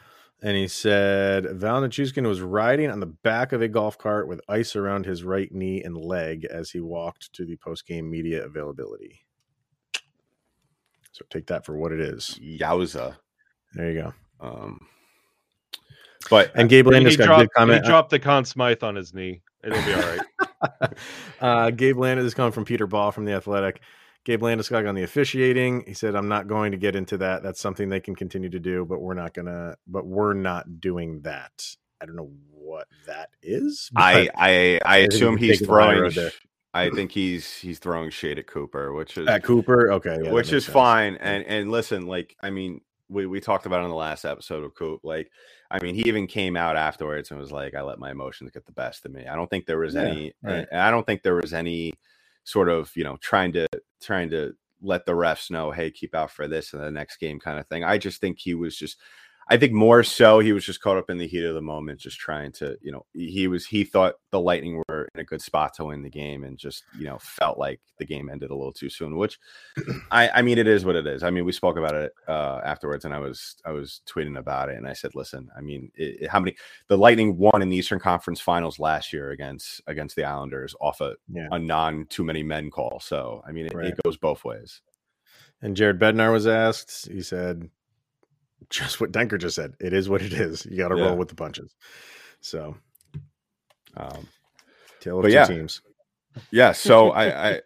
and 0.41 0.55
he 0.55 0.67
said 0.67 1.45
Val 1.51 1.81
Nichushkin 1.81 2.27
was 2.27 2.41
riding 2.41 2.91
on 2.91 2.99
the 2.99 3.05
back 3.05 3.51
of 3.51 3.61
a 3.61 3.67
golf 3.67 3.97
cart 3.97 4.27
with 4.27 4.41
ice 4.47 4.75
around 4.75 5.05
his 5.05 5.23
right 5.23 5.51
knee 5.51 5.81
and 5.83 5.97
leg 5.97 6.45
as 6.45 6.69
he 6.69 6.79
walked 6.79 7.33
to 7.33 7.45
the 7.45 7.55
post-game 7.55 8.09
media 8.09 8.43
availability. 8.43 9.25
So 11.11 11.25
take 11.29 11.47
that 11.47 11.65
for 11.65 11.77
what 11.77 11.93
it 11.93 12.01
is. 12.01 12.39
Yowza. 12.43 13.15
There 13.73 13.91
you 13.91 14.01
go. 14.01 14.13
Um, 14.41 14.85
but 16.29 16.51
and 16.55 16.69
Gabe 16.69 16.87
Landeskog 16.87 17.25
dropped, 17.25 17.41
a 17.41 17.45
good 17.45 17.53
comment. 17.53 17.83
He 17.85 17.89
dropped 17.89 18.09
the 18.09 18.19
Conn 18.19 18.45
Smythe 18.45 18.83
on 18.83 18.95
his 18.95 19.13
knee. 19.13 19.41
It'll 19.63 19.83
be 19.83 19.93
all 19.93 20.01
right. 20.01 20.93
uh, 21.41 21.69
Gabe 21.71 21.97
Landis 21.97 22.25
is 22.25 22.33
coming 22.33 22.51
from 22.51 22.65
Peter 22.65 22.87
Baugh 22.87 23.11
from 23.11 23.25
the 23.25 23.33
Athletic. 23.33 23.81
Gabe 24.25 24.41
Landeskog 24.41 24.89
on 24.89 24.95
the 24.95 25.03
officiating. 25.03 25.83
He 25.87 25.93
said, 25.93 26.15
"I'm 26.15 26.27
not 26.27 26.47
going 26.47 26.71
to 26.71 26.77
get 26.77 26.95
into 26.95 27.17
that. 27.19 27.43
That's 27.43 27.61
something 27.61 27.89
they 27.89 27.99
can 27.99 28.15
continue 28.15 28.49
to 28.49 28.59
do, 28.59 28.83
but 28.83 28.99
we're 28.99 29.13
not 29.13 29.33
gonna. 29.33 29.75
But 29.87 30.05
we're 30.05 30.33
not 30.33 30.81
doing 30.81 31.21
that. 31.21 31.63
I 32.01 32.05
don't 32.05 32.15
know 32.15 32.31
what 32.51 32.87
that 33.05 33.29
is. 33.41 33.89
I 33.95 34.29
I 34.35 34.79
I 34.83 34.97
assume 34.97 35.37
he's 35.37 35.63
throwing. 35.63 36.11
I 36.73 36.89
think 36.89 37.11
he's 37.11 37.55
he's 37.55 37.79
throwing 37.79 38.09
shade 38.09 38.37
at 38.37 38.47
Cooper, 38.47 38.93
which 38.93 39.17
is 39.17 39.27
at 39.27 39.43
Cooper. 39.43 39.91
Okay, 39.93 40.17
yeah, 40.23 40.31
which 40.31 40.51
is 40.51 40.65
sense. 40.65 40.73
fine. 40.73 41.15
And 41.17 41.45
and 41.45 41.71
listen, 41.71 42.07
like 42.07 42.35
I 42.41 42.49
mean, 42.49 42.81
we 43.07 43.27
we 43.27 43.39
talked 43.39 43.67
about 43.67 43.83
in 43.83 43.89
the 43.89 43.95
last 43.95 44.25
episode 44.25 44.63
of 44.63 44.73
Coop. 44.73 45.01
Like, 45.03 45.31
I 45.69 45.79
mean, 45.81 45.93
he 45.93 46.01
even 46.07 46.25
came 46.25 46.57
out 46.57 46.75
afterwards 46.75 47.29
and 47.29 47.39
was 47.39 47.51
like, 47.51 47.75
"I 47.75 47.81
let 47.81 47.99
my 47.99 48.11
emotions 48.11 48.51
get 48.51 48.65
the 48.65 48.71
best 48.71 49.05
of 49.05 49.11
me." 49.11 49.27
I 49.27 49.35
don't 49.35 49.49
think 49.49 49.67
there 49.67 49.77
was 49.77 49.93
yeah, 49.93 50.01
any. 50.01 50.33
Right. 50.43 50.67
I 50.73 50.89
don't 50.89 51.05
think 51.05 51.21
there 51.21 51.35
was 51.35 51.53
any 51.53 51.93
sort 52.43 52.69
of 52.69 52.91
you 52.95 53.03
know 53.03 53.17
trying 53.21 53.53
to 53.53 53.67
trying 54.01 54.29
to 54.31 54.53
let 54.81 55.05
the 55.05 55.13
refs 55.13 55.49
know, 55.49 55.71
hey, 55.71 55.89
keep 55.89 56.13
out 56.13 56.31
for 56.31 56.47
this 56.47 56.73
in 56.73 56.79
the 56.79 56.91
next 56.91 57.17
game 57.17 57.39
kind 57.39 57.59
of 57.59 57.67
thing. 57.67 57.83
I 57.83 57.97
just 57.97 58.21
think 58.21 58.39
he 58.39 58.53
was 58.53 58.75
just 58.75 58.97
I 59.47 59.57
think 59.57 59.73
more 59.73 60.01
so 60.01 60.39
he 60.39 60.53
was 60.53 60.65
just 60.65 60.81
caught 60.81 60.97
up 60.97 61.09
in 61.11 61.19
the 61.19 61.27
heat 61.27 61.45
of 61.45 61.53
the 61.53 61.61
moment, 61.61 61.99
just 61.99 62.17
trying 62.17 62.51
to, 62.53 62.77
you 62.81 62.91
know, 62.91 63.05
he 63.13 63.47
was 63.47 63.65
he 63.65 63.83
thought 63.83 64.15
the 64.31 64.39
Lightning 64.39 64.81
were 64.89 65.07
in 65.13 65.21
a 65.21 65.23
good 65.23 65.41
spot 65.41 65.75
to 65.75 65.85
win 65.85 66.01
the 66.01 66.09
game, 66.09 66.43
and 66.43 66.57
just 66.57 66.83
you 66.97 67.05
know 67.05 67.19
felt 67.19 67.59
like 67.59 67.79
the 67.99 68.05
game 68.05 68.29
ended 68.29 68.49
a 68.49 68.55
little 68.55 68.73
too 68.73 68.89
soon. 68.89 69.17
Which, 69.17 69.37
I 70.11 70.29
I 70.29 70.41
mean, 70.41 70.57
it 70.57 70.67
is 70.67 70.83
what 70.83 70.95
it 70.95 71.05
is. 71.05 71.21
I 71.21 71.29
mean, 71.29 71.45
we 71.45 71.51
spoke 71.51 71.77
about 71.77 71.93
it 71.93 72.11
uh, 72.27 72.61
afterwards, 72.65 73.05
and 73.05 73.13
I 73.13 73.19
was 73.19 73.55
I 73.63 73.71
was 73.71 74.01
tweeting 74.07 74.39
about 74.39 74.69
it, 74.69 74.77
and 74.77 74.87
I 74.87 74.93
said, 74.93 75.13
listen, 75.13 75.47
I 75.55 75.61
mean, 75.61 75.91
it, 75.93 76.21
it, 76.21 76.29
how 76.29 76.39
many 76.39 76.55
the 76.87 76.97
Lightning 76.97 77.37
won 77.37 77.61
in 77.61 77.69
the 77.69 77.77
Eastern 77.77 77.99
Conference 77.99 78.41
Finals 78.41 78.79
last 78.79 79.13
year 79.13 79.29
against 79.29 79.79
against 79.85 80.15
the 80.15 80.23
Islanders 80.23 80.73
off 80.81 81.01
a 81.01 81.15
yeah. 81.31 81.49
a 81.51 81.59
non 81.59 82.07
too 82.07 82.23
many 82.23 82.41
men 82.41 82.71
call. 82.71 82.99
So 82.99 83.43
I 83.47 83.51
mean, 83.51 83.67
it, 83.67 83.75
right. 83.75 83.87
it 83.87 83.99
goes 84.03 84.17
both 84.17 84.43
ways. 84.43 84.81
And 85.61 85.75
Jared 85.75 85.99
Bednar 85.99 86.31
was 86.31 86.47
asked. 86.47 87.07
He 87.07 87.21
said, 87.21 87.69
just 88.69 88.99
what 88.99 89.11
Denker 89.11 89.39
just 89.39 89.55
said. 89.55 89.73
It 89.79 89.93
is 89.93 90.09
what 90.09 90.21
it 90.21 90.33
is. 90.33 90.65
You 90.65 90.77
got 90.77 90.89
to 90.89 90.97
yeah. 90.97 91.05
roll 91.05 91.17
with 91.17 91.29
the 91.29 91.35
punches. 91.35 91.75
So, 92.41 92.75
um, 93.97 94.27
tale 94.99 95.19
of 95.19 95.25
two 95.25 95.31
yeah. 95.31 95.45
teams. 95.45 95.81
Yeah. 96.51 96.71
So 96.71 97.09
I, 97.11 97.49
I, 97.49 97.61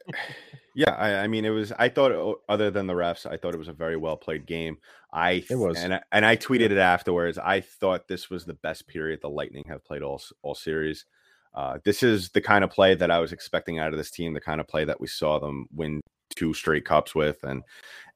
yeah, 0.75 0.91
I, 0.91 1.15
I, 1.23 1.27
mean, 1.27 1.45
it 1.45 1.49
was. 1.49 1.71
I 1.77 1.89
thought, 1.89 2.41
other 2.47 2.71
than 2.71 2.87
the 2.87 2.93
refs, 2.93 3.25
I 3.25 3.37
thought 3.37 3.53
it 3.53 3.59
was 3.59 3.67
a 3.67 3.73
very 3.73 3.97
well 3.97 4.17
played 4.17 4.45
game. 4.45 4.77
I 5.11 5.43
it 5.49 5.55
was, 5.55 5.77
and 5.79 5.95
I, 5.95 6.01
and 6.11 6.25
I 6.25 6.37
tweeted 6.37 6.71
it 6.71 6.77
afterwards. 6.77 7.37
I 7.37 7.61
thought 7.61 8.07
this 8.07 8.29
was 8.29 8.45
the 8.45 8.53
best 8.53 8.87
period 8.87 9.19
the 9.21 9.29
Lightning 9.29 9.65
have 9.67 9.83
played 9.83 10.03
all 10.03 10.21
all 10.41 10.55
series. 10.55 11.05
Uh, 11.53 11.79
this 11.83 12.03
is 12.03 12.29
the 12.29 12.41
kind 12.41 12.63
of 12.63 12.69
play 12.69 12.93
that 12.93 13.09
I 13.09 13.19
was 13.19 13.33
expecting 13.33 13.79
out 13.79 13.91
of 13.91 13.97
this 13.97 14.11
team. 14.11 14.33
The 14.33 14.39
kind 14.39 14.61
of 14.61 14.67
play 14.67 14.85
that 14.85 15.01
we 15.01 15.07
saw 15.07 15.39
them 15.39 15.67
win 15.73 15.99
two 16.35 16.53
straight 16.53 16.85
cups 16.85 17.15
with 17.15 17.43
and 17.43 17.63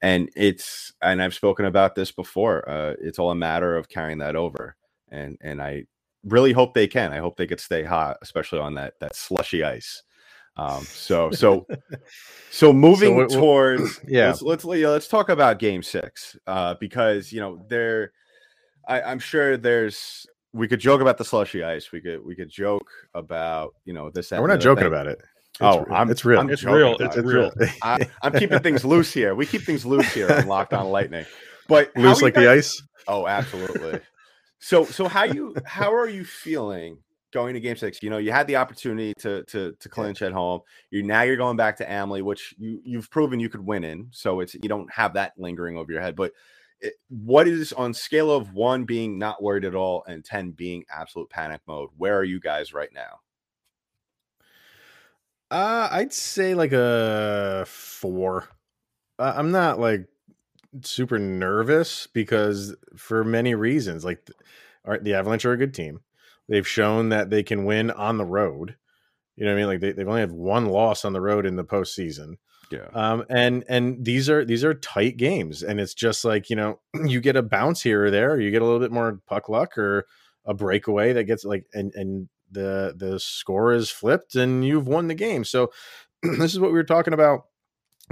and 0.03 0.29
it's 0.35 0.93
and 1.01 1.21
I've 1.21 1.33
spoken 1.33 1.65
about 1.65 1.95
this 1.95 2.11
before. 2.11 2.67
Uh, 2.69 2.93
it's 2.99 3.17
all 3.17 3.31
a 3.31 3.35
matter 3.35 3.75
of 3.77 3.87
carrying 3.87 4.17
that 4.19 4.35
over, 4.35 4.75
and 5.09 5.37
and 5.41 5.61
I 5.61 5.85
really 6.25 6.51
hope 6.51 6.73
they 6.73 6.87
can. 6.87 7.13
I 7.13 7.19
hope 7.19 7.37
they 7.37 7.47
could 7.47 7.61
stay 7.61 7.83
hot, 7.83 8.17
especially 8.21 8.59
on 8.59 8.75
that 8.75 8.99
that 8.99 9.15
slushy 9.15 9.63
ice. 9.63 10.03
Um, 10.57 10.83
so 10.83 11.31
so 11.31 11.65
so 12.51 12.73
moving 12.73 13.29
so 13.29 13.39
towards 13.39 14.01
yeah, 14.07 14.27
let's 14.27 14.41
let's, 14.41 14.65
let's 14.65 15.07
talk 15.07 15.29
about 15.29 15.57
Game 15.57 15.81
Six 15.81 16.37
uh, 16.47 16.75
because 16.81 17.31
you 17.31 17.39
know 17.39 17.65
there, 17.69 18.11
I, 18.85 19.01
I'm 19.01 19.19
sure 19.19 19.55
there's 19.55 20.27
we 20.51 20.67
could 20.67 20.81
joke 20.81 20.99
about 20.99 21.17
the 21.17 21.25
slushy 21.25 21.63
ice. 21.63 21.93
We 21.93 22.01
could 22.01 22.23
we 22.25 22.35
could 22.35 22.49
joke 22.49 22.89
about 23.13 23.73
you 23.85 23.93
know 23.93 24.09
this. 24.09 24.31
we're 24.31 24.47
not 24.47 24.59
joking 24.59 24.83
thing. 24.83 24.87
about 24.87 25.07
it. 25.07 25.21
Oh, 25.61 25.81
it's 25.81 25.89
oh, 25.89 25.93
I'm, 25.93 26.09
it's 26.09 26.25
real. 26.25 26.39
I'm 26.39 26.49
it's 26.49 26.63
real. 26.63 26.95
It's, 26.99 27.15
it's 27.15 27.27
real. 27.27 27.51
I, 27.83 28.07
am 28.23 28.33
keeping 28.33 28.59
things 28.59 28.83
loose 28.83 29.13
here. 29.13 29.35
We 29.35 29.45
keep 29.45 29.61
things 29.61 29.85
loose 29.85 30.11
here 30.11 30.31
on 30.31 30.47
Locked 30.47 30.73
On 30.73 30.89
Lightning, 30.89 31.25
but 31.67 31.95
loose 31.95 32.21
like 32.21 32.33
guys... 32.33 32.43
the 32.43 32.51
ice. 32.51 32.81
Oh, 33.07 33.27
absolutely. 33.27 33.99
so, 34.59 34.85
so 34.85 35.07
how 35.07 35.25
you 35.25 35.55
how 35.65 35.93
are 35.93 36.09
you 36.09 36.25
feeling 36.25 36.97
going 37.31 37.53
to 37.53 37.59
Game 37.59 37.75
Six? 37.75 38.01
You 38.01 38.09
know, 38.09 38.17
you 38.17 38.31
had 38.31 38.47
the 38.47 38.55
opportunity 38.55 39.13
to 39.19 39.43
to 39.43 39.73
to 39.79 39.89
clinch 39.89 40.23
at 40.23 40.31
home. 40.31 40.61
You 40.89 41.03
now 41.03 41.21
you're 41.21 41.37
going 41.37 41.57
back 41.57 41.77
to 41.77 41.91
Amalie, 41.91 42.23
which 42.23 42.55
you 42.57 42.81
you've 42.83 43.11
proven 43.11 43.39
you 43.39 43.49
could 43.49 43.65
win 43.65 43.83
in. 43.83 44.07
So 44.11 44.39
it's 44.39 44.55
you 44.55 44.69
don't 44.69 44.91
have 44.91 45.13
that 45.13 45.33
lingering 45.37 45.77
over 45.77 45.91
your 45.91 46.01
head. 46.01 46.15
But 46.15 46.31
it, 46.79 46.95
what 47.09 47.47
is 47.47 47.73
on 47.73 47.93
scale 47.93 48.31
of 48.31 48.53
one 48.53 48.85
being 48.85 49.19
not 49.19 49.43
worried 49.43 49.65
at 49.65 49.75
all 49.75 50.03
and 50.07 50.25
ten 50.25 50.49
being 50.49 50.83
absolute 50.91 51.29
panic 51.29 51.61
mode? 51.67 51.89
Where 51.95 52.17
are 52.17 52.23
you 52.23 52.39
guys 52.39 52.73
right 52.73 52.91
now? 52.91 53.19
Uh, 55.53 55.87
I'd 55.91 56.11
say 56.11 56.55
like 56.55 56.71
a 56.73 57.63
four. 57.67 58.49
Uh, 59.19 59.33
I'm 59.35 59.51
not 59.51 59.79
like 59.79 60.07
super 60.81 61.19
nervous 61.19 62.07
because 62.07 62.75
for 62.97 63.23
many 63.23 63.53
reasons, 63.53 64.03
like 64.03 64.27
the 64.83 65.13
Avalanche 65.13 65.45
are 65.45 65.51
a 65.51 65.57
good 65.57 65.75
team. 65.75 65.99
They've 66.49 66.67
shown 66.67 67.09
that 67.09 67.29
they 67.29 67.43
can 67.43 67.65
win 67.65 67.91
on 67.91 68.17
the 68.17 68.25
road. 68.25 68.75
You 69.35 69.45
know 69.45 69.51
what 69.51 69.57
I 69.57 69.59
mean? 69.59 69.67
Like 69.67 69.79
they, 69.79 69.91
they've 69.91 70.07
only 70.07 70.21
had 70.21 70.31
one 70.31 70.65
loss 70.65 71.05
on 71.05 71.13
the 71.13 71.21
road 71.21 71.45
in 71.45 71.55
the 71.55 71.63
postseason. 71.63 72.37
Yeah. 72.71 72.87
Um, 72.95 73.23
and 73.29 73.63
and 73.69 74.03
these 74.03 74.31
are 74.31 74.43
these 74.43 74.63
are 74.63 74.73
tight 74.73 75.17
games, 75.17 75.61
and 75.61 75.79
it's 75.79 75.93
just 75.93 76.25
like 76.25 76.49
you 76.49 76.55
know 76.55 76.79
you 77.05 77.21
get 77.21 77.35
a 77.35 77.43
bounce 77.43 77.83
here 77.83 78.05
or 78.05 78.09
there, 78.09 78.31
or 78.31 78.39
you 78.39 78.49
get 78.49 78.63
a 78.63 78.65
little 78.65 78.79
bit 78.79 78.91
more 78.91 79.21
puck 79.27 79.49
luck 79.49 79.77
or 79.77 80.07
a 80.45 80.55
breakaway 80.55 81.13
that 81.13 81.25
gets 81.25 81.45
like 81.45 81.67
and 81.75 81.93
and 81.93 82.27
the 82.53 82.93
the 82.95 83.19
score 83.19 83.73
is 83.73 83.89
flipped 83.89 84.35
and 84.35 84.65
you've 84.65 84.87
won 84.87 85.07
the 85.07 85.15
game. 85.15 85.43
So 85.43 85.71
this 86.23 86.53
is 86.53 86.59
what 86.59 86.71
we 86.71 86.77
were 86.77 86.83
talking 86.83 87.13
about 87.13 87.45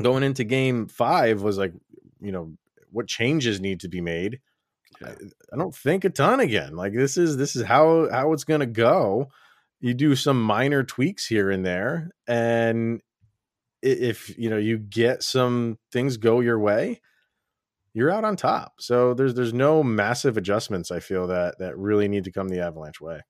going 0.01 0.23
into 0.23 0.43
game 0.43 0.88
5 0.88 1.41
was 1.41 1.58
like, 1.58 1.73
you 2.19 2.32
know, 2.32 2.54
what 2.91 3.08
changes 3.08 3.60
need 3.60 3.80
to 3.82 3.88
be 3.88 4.01
made. 4.01 4.39
I, 5.04 5.12
I 5.54 5.58
don't 5.58 5.75
think 5.75 6.06
a 6.06 6.10
ton 6.10 6.39
again. 6.39 6.75
Like 6.75 6.93
this 6.93 7.17
is 7.17 7.38
this 7.38 7.56
is 7.56 7.63
how 7.63 8.10
how 8.12 8.34
it's 8.34 8.43
going 8.43 8.60
to 8.60 8.65
go. 8.65 9.30
You 9.80 9.93
do 9.93 10.15
some 10.15 10.41
minor 10.41 10.84
tweaks 10.84 11.25
here 11.25 11.49
and 11.49 11.65
there 11.65 12.12
and 12.27 13.01
if 13.82 14.38
you 14.38 14.49
know 14.49 14.58
you 14.58 14.77
get 14.77 15.23
some 15.23 15.80
things 15.91 16.17
go 16.17 16.39
your 16.39 16.60
way, 16.60 17.01
you're 17.93 18.12
out 18.12 18.23
on 18.23 18.36
top. 18.36 18.73
So 18.80 19.13
there's 19.13 19.34
there's 19.34 19.54
no 19.54 19.84
massive 19.84 20.38
adjustments 20.38 20.91
I 20.91 20.99
feel 20.99 21.27
that 21.27 21.60
that 21.60 21.77
really 21.77 22.08
need 22.08 22.25
to 22.25 22.32
come 22.32 22.49
the 22.49 22.62
Avalanche 22.62 23.01
way. 23.01 23.21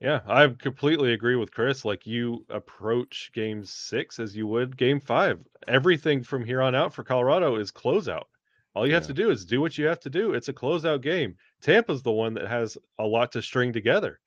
Yeah, 0.00 0.20
I 0.26 0.48
completely 0.48 1.12
agree 1.12 1.36
with 1.36 1.52
Chris. 1.52 1.84
Like 1.84 2.06
you 2.06 2.46
approach 2.48 3.30
game 3.34 3.64
six 3.64 4.18
as 4.18 4.34
you 4.34 4.46
would 4.46 4.76
game 4.76 4.98
five. 4.98 5.38
Everything 5.68 6.22
from 6.22 6.44
here 6.44 6.62
on 6.62 6.74
out 6.74 6.94
for 6.94 7.04
Colorado 7.04 7.56
is 7.56 7.70
closeout. 7.70 8.24
All 8.74 8.86
you 8.86 8.92
yeah. 8.92 8.98
have 8.98 9.08
to 9.08 9.14
do 9.14 9.30
is 9.30 9.44
do 9.44 9.60
what 9.60 9.76
you 9.76 9.86
have 9.86 10.00
to 10.00 10.10
do. 10.10 10.32
It's 10.32 10.48
a 10.48 10.54
closeout 10.54 11.02
game. 11.02 11.36
Tampa's 11.60 12.02
the 12.02 12.12
one 12.12 12.34
that 12.34 12.48
has 12.48 12.78
a 12.98 13.04
lot 13.04 13.32
to 13.32 13.42
string 13.42 13.72
together. 13.72 14.20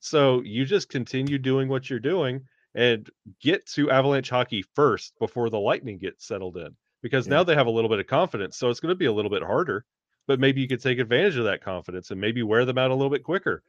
So 0.00 0.42
you 0.42 0.64
just 0.64 0.88
continue 0.88 1.38
doing 1.38 1.68
what 1.68 1.88
you're 1.88 2.00
doing 2.00 2.42
and 2.74 3.08
get 3.40 3.66
to 3.66 3.90
Avalanche 3.90 4.30
hockey 4.30 4.64
first 4.74 5.16
before 5.20 5.50
the 5.50 5.60
Lightning 5.60 5.98
get 5.98 6.20
settled 6.20 6.56
in 6.56 6.74
because 7.02 7.28
yeah. 7.28 7.34
now 7.34 7.44
they 7.44 7.54
have 7.54 7.68
a 7.68 7.70
little 7.70 7.90
bit 7.90 8.00
of 8.00 8.08
confidence. 8.08 8.56
So 8.56 8.70
it's 8.70 8.80
going 8.80 8.90
to 8.90 8.96
be 8.96 9.06
a 9.06 9.12
little 9.12 9.30
bit 9.30 9.44
harder, 9.44 9.84
but 10.26 10.40
maybe 10.40 10.60
you 10.60 10.68
could 10.68 10.82
take 10.82 10.98
advantage 10.98 11.36
of 11.36 11.44
that 11.44 11.62
confidence 11.62 12.10
and 12.10 12.20
maybe 12.20 12.42
wear 12.42 12.64
them 12.64 12.78
out 12.78 12.90
a 12.90 12.94
little 12.94 13.10
bit 13.10 13.22
quicker. 13.22 13.62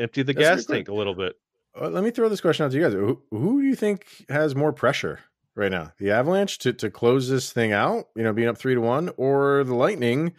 Empty 0.00 0.22
the 0.22 0.32
That's 0.32 0.64
gas 0.64 0.66
tank 0.66 0.88
a 0.88 0.94
little 0.94 1.14
bit. 1.14 1.36
Uh, 1.80 1.88
let 1.88 2.02
me 2.02 2.10
throw 2.10 2.28
this 2.28 2.40
question 2.40 2.64
out 2.64 2.72
to 2.72 2.76
you 2.76 2.82
guys. 2.82 2.92
Who, 2.92 3.22
who 3.30 3.62
do 3.62 3.68
you 3.68 3.76
think 3.76 4.24
has 4.28 4.56
more 4.56 4.72
pressure 4.72 5.20
right 5.54 5.70
now? 5.70 5.92
The 5.98 6.10
Avalanche 6.10 6.58
to, 6.60 6.72
to 6.72 6.90
close 6.90 7.28
this 7.28 7.52
thing 7.52 7.72
out, 7.72 8.06
you 8.16 8.22
know, 8.22 8.32
being 8.32 8.48
up 8.48 8.58
three 8.58 8.74
to 8.74 8.80
one, 8.80 9.10
or 9.16 9.62
the 9.64 9.74
Lightning 9.74 10.32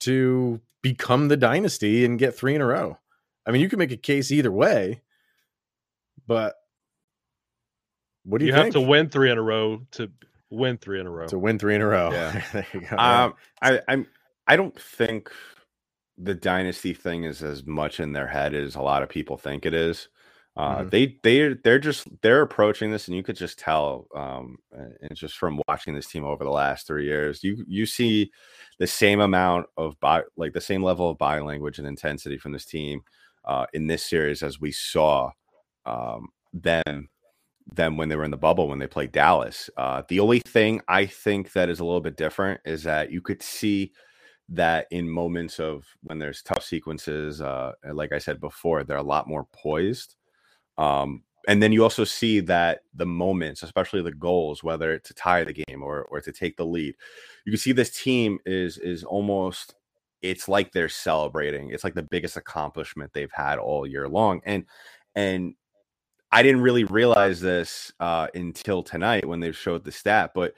to 0.00 0.60
become 0.82 1.28
the 1.28 1.36
dynasty 1.36 2.04
and 2.04 2.18
get 2.18 2.34
three 2.34 2.54
in 2.54 2.60
a 2.60 2.66
row? 2.66 2.98
I 3.46 3.50
mean, 3.50 3.60
you 3.62 3.68
can 3.68 3.78
make 3.78 3.92
a 3.92 3.96
case 3.96 4.32
either 4.32 4.50
way, 4.50 5.02
but 6.26 6.56
what 8.24 8.38
do 8.38 8.46
you, 8.46 8.52
you 8.52 8.58
have 8.58 8.72
to 8.72 8.80
win 8.80 9.08
three 9.08 9.30
in 9.30 9.38
a 9.38 9.42
row 9.42 9.82
to 9.92 10.10
win 10.50 10.78
three 10.78 11.00
in 11.00 11.06
a 11.06 11.10
row. 11.10 11.26
To 11.28 11.38
win 11.38 11.58
three 11.58 11.74
in 11.74 11.80
a 11.80 11.86
row. 11.86 12.10
Yeah. 12.10 12.42
um, 12.98 13.34
I, 13.62 13.80
I'm. 13.88 14.06
I 14.46 14.56
don't 14.56 14.78
think 14.78 15.30
the 16.18 16.34
dynasty 16.34 16.94
thing 16.94 17.24
is 17.24 17.42
as 17.42 17.64
much 17.64 18.00
in 18.00 18.12
their 18.12 18.26
head 18.26 18.54
as 18.54 18.74
a 18.74 18.82
lot 18.82 19.02
of 19.02 19.08
people 19.08 19.36
think 19.36 19.64
it 19.64 19.74
is. 19.74 20.08
Uh, 20.56 20.78
mm-hmm. 20.78 20.88
They 20.88 21.18
they 21.22 21.54
they're 21.62 21.78
just 21.78 22.08
they're 22.20 22.42
approaching 22.42 22.90
this, 22.90 23.06
and 23.06 23.16
you 23.16 23.22
could 23.22 23.36
just 23.36 23.60
tell, 23.60 24.08
um, 24.16 24.56
and 24.72 25.14
just 25.14 25.36
from 25.36 25.60
watching 25.68 25.94
this 25.94 26.08
team 26.08 26.24
over 26.24 26.42
the 26.42 26.50
last 26.50 26.86
three 26.86 27.04
years, 27.04 27.44
you 27.44 27.64
you 27.68 27.86
see 27.86 28.32
the 28.80 28.86
same 28.86 29.20
amount 29.20 29.66
of 29.76 29.98
buy, 30.00 30.22
like 30.36 30.52
the 30.54 30.60
same 30.60 30.82
level 30.82 31.08
of 31.10 31.18
body 31.18 31.42
language 31.42 31.78
and 31.78 31.86
intensity 31.86 32.38
from 32.38 32.50
this 32.52 32.64
team 32.64 33.02
uh, 33.44 33.66
in 33.72 33.86
this 33.86 34.04
series 34.04 34.42
as 34.42 34.60
we 34.60 34.72
saw 34.72 35.30
um, 35.86 36.28
them 36.52 37.08
them 37.72 37.96
when 37.96 38.08
they 38.08 38.16
were 38.16 38.24
in 38.24 38.30
the 38.30 38.36
bubble 38.36 38.68
when 38.68 38.78
they 38.80 38.86
played 38.86 39.12
Dallas. 39.12 39.70
Uh, 39.76 40.02
the 40.08 40.20
only 40.20 40.40
thing 40.40 40.80
I 40.88 41.06
think 41.06 41.52
that 41.52 41.68
is 41.68 41.80
a 41.80 41.84
little 41.84 42.00
bit 42.00 42.16
different 42.16 42.60
is 42.64 42.82
that 42.82 43.12
you 43.12 43.20
could 43.20 43.42
see 43.42 43.92
that 44.48 44.86
in 44.90 45.08
moments 45.08 45.60
of 45.60 45.84
when 46.02 46.18
there's 46.18 46.42
tough 46.42 46.64
sequences, 46.64 47.40
uh, 47.40 47.72
like 47.92 48.12
I 48.12 48.18
said 48.18 48.40
before, 48.40 48.84
they're 48.84 48.96
a 48.96 49.02
lot 49.02 49.28
more 49.28 49.46
poised. 49.52 50.16
Um, 50.78 51.22
and 51.46 51.62
then 51.62 51.72
you 51.72 51.82
also 51.82 52.04
see 52.04 52.40
that 52.40 52.80
the 52.94 53.06
moments, 53.06 53.62
especially 53.62 54.02
the 54.02 54.12
goals, 54.12 54.62
whether 54.62 54.98
to 54.98 55.14
tie 55.14 55.44
the 55.44 55.52
game 55.52 55.82
or 55.82 56.02
or 56.04 56.20
to 56.20 56.32
take 56.32 56.56
the 56.56 56.66
lead, 56.66 56.94
you 57.44 57.52
can 57.52 57.58
see 57.58 57.72
this 57.72 57.90
team 57.90 58.38
is 58.44 58.78
is 58.78 59.04
almost 59.04 59.74
it's 60.20 60.48
like 60.48 60.72
they're 60.72 60.88
celebrating. 60.88 61.70
It's 61.70 61.84
like 61.84 61.94
the 61.94 62.02
biggest 62.02 62.36
accomplishment 62.36 63.12
they've 63.12 63.32
had 63.32 63.58
all 63.58 63.86
year 63.86 64.08
long. 64.08 64.40
And 64.44 64.66
and 65.14 65.54
I 66.30 66.42
didn't 66.42 66.60
really 66.60 66.84
realize 66.84 67.40
this 67.40 67.92
uh, 68.00 68.28
until 68.34 68.82
tonight 68.82 69.26
when 69.26 69.40
they 69.40 69.52
showed 69.52 69.84
the 69.84 69.92
stat, 69.92 70.32
but 70.34 70.54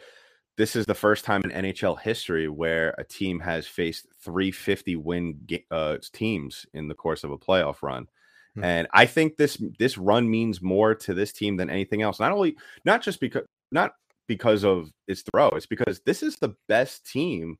this 0.60 0.76
is 0.76 0.84
the 0.84 0.94
first 0.94 1.24
time 1.24 1.40
in 1.42 1.64
NHL 1.64 1.98
history 1.98 2.46
where 2.46 2.94
a 2.98 3.04
team 3.04 3.40
has 3.40 3.66
faced 3.66 4.06
350 4.20 4.94
win 4.96 5.40
uh, 5.70 5.96
teams 6.12 6.66
in 6.74 6.86
the 6.86 6.94
course 6.94 7.24
of 7.24 7.30
a 7.30 7.38
playoff 7.38 7.82
run. 7.82 8.08
Hmm. 8.56 8.64
And 8.64 8.88
I 8.92 9.06
think 9.06 9.36
this 9.36 9.56
this 9.78 9.96
run 9.96 10.30
means 10.30 10.60
more 10.60 10.94
to 10.96 11.14
this 11.14 11.32
team 11.32 11.56
than 11.56 11.70
anything 11.70 12.02
else. 12.02 12.20
Not 12.20 12.32
only 12.32 12.58
not 12.84 13.00
just 13.00 13.20
because 13.20 13.44
not 13.72 13.94
because 14.26 14.62
of 14.62 14.92
its 15.08 15.22
throw, 15.22 15.48
it's 15.48 15.64
because 15.64 16.02
this 16.04 16.22
is 16.22 16.36
the 16.36 16.54
best 16.68 17.10
team 17.10 17.56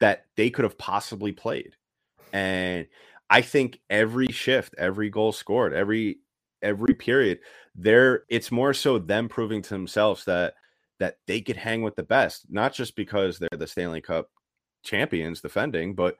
that 0.00 0.24
they 0.36 0.48
could 0.48 0.64
have 0.64 0.78
possibly 0.78 1.32
played. 1.32 1.76
And 2.32 2.86
I 3.28 3.42
think 3.42 3.80
every 3.90 4.28
shift, 4.28 4.74
every 4.78 5.10
goal 5.10 5.32
scored, 5.32 5.74
every 5.74 6.20
every 6.62 6.94
period, 6.94 7.40
there 7.74 8.24
it's 8.30 8.50
more 8.50 8.72
so 8.72 8.98
them 8.98 9.28
proving 9.28 9.60
to 9.60 9.68
themselves 9.68 10.24
that 10.24 10.54
that 11.00 11.16
they 11.26 11.40
could 11.40 11.56
hang 11.56 11.82
with 11.82 11.96
the 11.96 12.02
best, 12.02 12.46
not 12.50 12.72
just 12.72 12.96
because 12.96 13.38
they're 13.38 13.48
the 13.58 13.66
Stanley 13.66 14.00
Cup 14.00 14.30
champions 14.82 15.40
defending, 15.40 15.94
but 15.94 16.16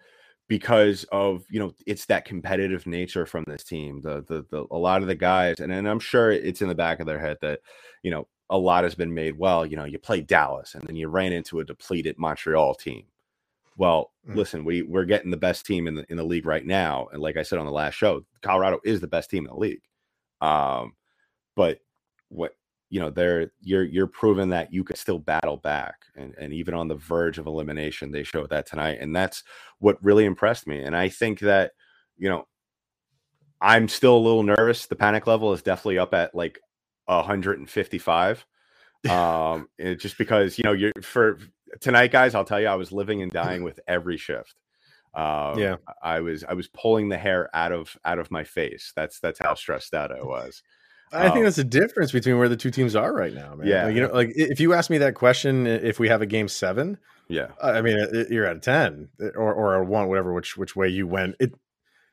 because 0.49 1.05
of 1.11 1.45
you 1.49 1.59
know 1.59 1.73
it's 1.87 2.07
that 2.07 2.25
competitive 2.25 2.87
nature 2.87 3.27
from 3.27 3.45
this 3.47 3.65
team. 3.65 4.01
The 4.03 4.25
the, 4.29 4.45
the 4.51 4.67
a 4.71 4.77
lot 4.77 5.03
of 5.03 5.09
the 5.09 5.15
guys, 5.15 5.61
and, 5.61 5.73
and 5.73 5.89
I'm 5.89 6.01
sure 6.01 6.31
it's 6.31 6.63
in 6.63 6.69
the 6.69 6.75
back 6.75 7.01
of 7.01 7.07
their 7.07 7.19
head 7.19 7.39
that 7.43 7.61
you 8.03 8.11
know 8.11 8.27
a 8.51 8.59
lot 8.59 8.85
has 8.85 8.95
been 8.95 9.15
made. 9.15 9.39
Well, 9.39 9.65
you 9.65 9.77
know, 9.77 9.85
you 9.85 9.99
play 9.99 10.21
Dallas, 10.21 10.75
and 10.75 10.87
then 10.87 10.97
you 10.97 11.09
ran 11.09 11.33
into 11.33 11.61
a 11.61 11.65
depleted 11.65 12.19
Montreal 12.19 12.75
team. 12.75 13.05
Well, 13.77 14.13
mm. 14.29 14.37
listen, 14.37 14.65
we 14.65 14.83
we're 14.83 15.07
getting 15.07 15.31
the 15.31 15.37
best 15.37 15.67
team 15.67 15.87
in 15.87 15.95
the 15.95 16.05
in 16.11 16.17
the 16.17 16.25
league 16.25 16.47
right 16.47 16.65
now, 16.65 17.09
and 17.13 17.23
like 17.23 17.37
I 17.37 17.43
said 17.43 17.59
on 17.59 17.67
the 17.67 17.73
last 17.73 17.95
show, 17.95 18.25
Colorado 18.43 18.81
is 18.85 19.01
the 19.01 19.07
best 19.07 19.31
team 19.31 19.47
in 19.47 19.51
the 19.51 19.59
league. 19.59 19.83
Um, 20.41 20.95
but 21.57 21.79
what 22.29 22.55
you 22.95 23.01
know, 23.01 23.11
they're 23.11 23.51
you're 23.61 23.83
you're 23.83 24.07
proving 24.07 24.51
that 24.51 24.73
you 24.73 24.85
can 24.85 24.95
still 24.95 25.19
battle 25.19 25.57
back, 25.57 25.97
and 26.15 26.33
and 26.39 26.53
even 26.53 26.75
on 26.75 26.87
the 26.87 26.95
verge 26.95 27.39
of 27.39 27.47
elimination, 27.47 28.13
they 28.13 28.23
showed 28.23 28.51
that 28.51 28.67
tonight, 28.67 28.99
and 29.01 29.17
that's 29.17 29.43
what 29.81 29.99
really 30.01 30.25
impressed 30.25 30.69
me. 30.69 30.81
And 30.81 30.97
I 30.97 31.09
think 31.09 31.41
that 31.41 31.73
you 32.17 32.29
know, 32.29 32.47
I'm 33.61 33.89
still 33.89 34.17
a 34.17 34.25
little 34.25 34.45
nervous. 34.45 34.87
The 34.87 34.95
panic 34.95 35.27
level 35.27 35.53
is 35.53 35.61
definitely 35.61 35.99
up 35.99 36.15
at 36.15 36.37
like 36.37 36.61
155 37.07 38.47
um 39.11 39.69
just 39.99 40.17
because 40.17 40.57
you 40.57 40.63
know 40.63 40.73
you're 40.73 40.93
for 41.03 41.41
tonight, 41.81 42.13
guys, 42.13 42.37
I'll 42.37 42.45
tell 42.45 42.61
you, 42.61 42.69
I 42.69 42.77
was 42.77 42.93
living 42.93 43.23
and 43.23 43.33
dying 43.43 43.65
with 43.65 43.81
every 43.89 44.19
shift. 44.19 44.55
Um, 45.15 45.59
yeah, 45.59 45.79
I 46.01 46.21
was 46.21 46.45
I 46.45 46.53
was 46.53 46.69
pulling 46.69 47.09
the 47.09 47.19
hair 47.19 47.51
out 47.53 47.73
of 47.73 47.97
out 48.05 48.21
of 48.21 48.31
my 48.31 48.45
face. 48.45 48.93
That's 48.95 49.19
that's 49.19 49.41
how 49.41 49.55
stressed 49.55 49.95
out 49.95 50.13
I 50.13 50.23
was. 50.23 50.63
I 51.15 51.27
um, 51.27 51.33
think 51.33 51.45
that's 51.45 51.57
the 51.57 51.65
difference 51.65 52.13
between 52.13 52.39
where 52.39 52.49
the 52.49 52.57
two 52.57 52.71
teams 52.71 52.97
are 52.97 53.13
right 53.13 53.33
now, 53.33 53.55
man. 53.55 53.67
Yeah, 53.67 53.87
like, 53.87 53.95
you 53.95 54.03
know, 54.03 54.13
like 54.13 54.33
if 54.35 54.61
you 54.61 54.75
ask 54.75 54.91
me 54.91 54.99
that 54.99 55.15
question, 55.15 55.67
if 55.67 55.99
we 55.99 56.09
have 56.09 56.23
a 56.23 56.27
game 56.27 56.49
seven, 56.49 56.99
yeah, 57.29 57.49
I 57.63 57.81
mean, 57.81 57.97
you're 58.31 58.47
at 58.47 58.57
a 58.57 58.61
ten 58.61 59.09
or 59.35 59.53
or 59.53 59.75
a 59.75 59.85
one, 59.85 60.09
whatever, 60.09 60.33
which 60.33 60.57
which 60.57 60.75
way 60.75 60.89
you 60.89 61.07
went. 61.07 61.37
It 61.41 61.55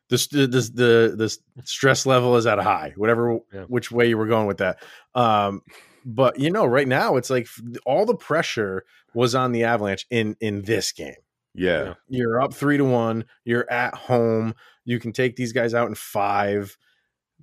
this 0.10 0.28
the 0.28 0.48
the 0.48 1.16
the 1.16 1.38
stress 1.64 2.06
level 2.06 2.36
is 2.36 2.46
at 2.46 2.60
a 2.60 2.64
high, 2.64 2.94
whatever 2.96 3.40
yeah. 3.54 3.64
which 3.64 3.92
way 3.92 4.08
you 4.08 4.18
were 4.18 4.28
going 4.28 4.48
with 4.48 4.58
that. 4.58 4.84
Um, 5.16 5.62
but 6.06 6.40
you 6.40 6.52
know, 6.52 6.66
right 6.66 6.88
now 6.88 7.16
it's 7.16 7.30
like 7.30 7.48
all 7.86 8.06
the 8.06 8.16
pressure 8.16 8.84
was 9.14 9.36
on 9.36 9.52
the 9.52 9.64
Avalanche 9.64 10.06
in 10.10 10.36
in 10.40 10.64
this 10.64 10.92
game. 10.92 11.16
Yeah. 11.54 11.96
You're 12.08 12.42
up 12.42 12.54
3 12.54 12.78
to 12.78 12.86
1, 12.86 13.26
you're 13.46 13.70
at 13.70 13.94
home, 13.94 14.56
you 14.86 15.00
can 15.00 15.12
take 15.12 15.36
these 15.36 15.54
guys 15.54 15.74
out 15.74 15.88
in 15.88 15.96
5. 15.96 16.78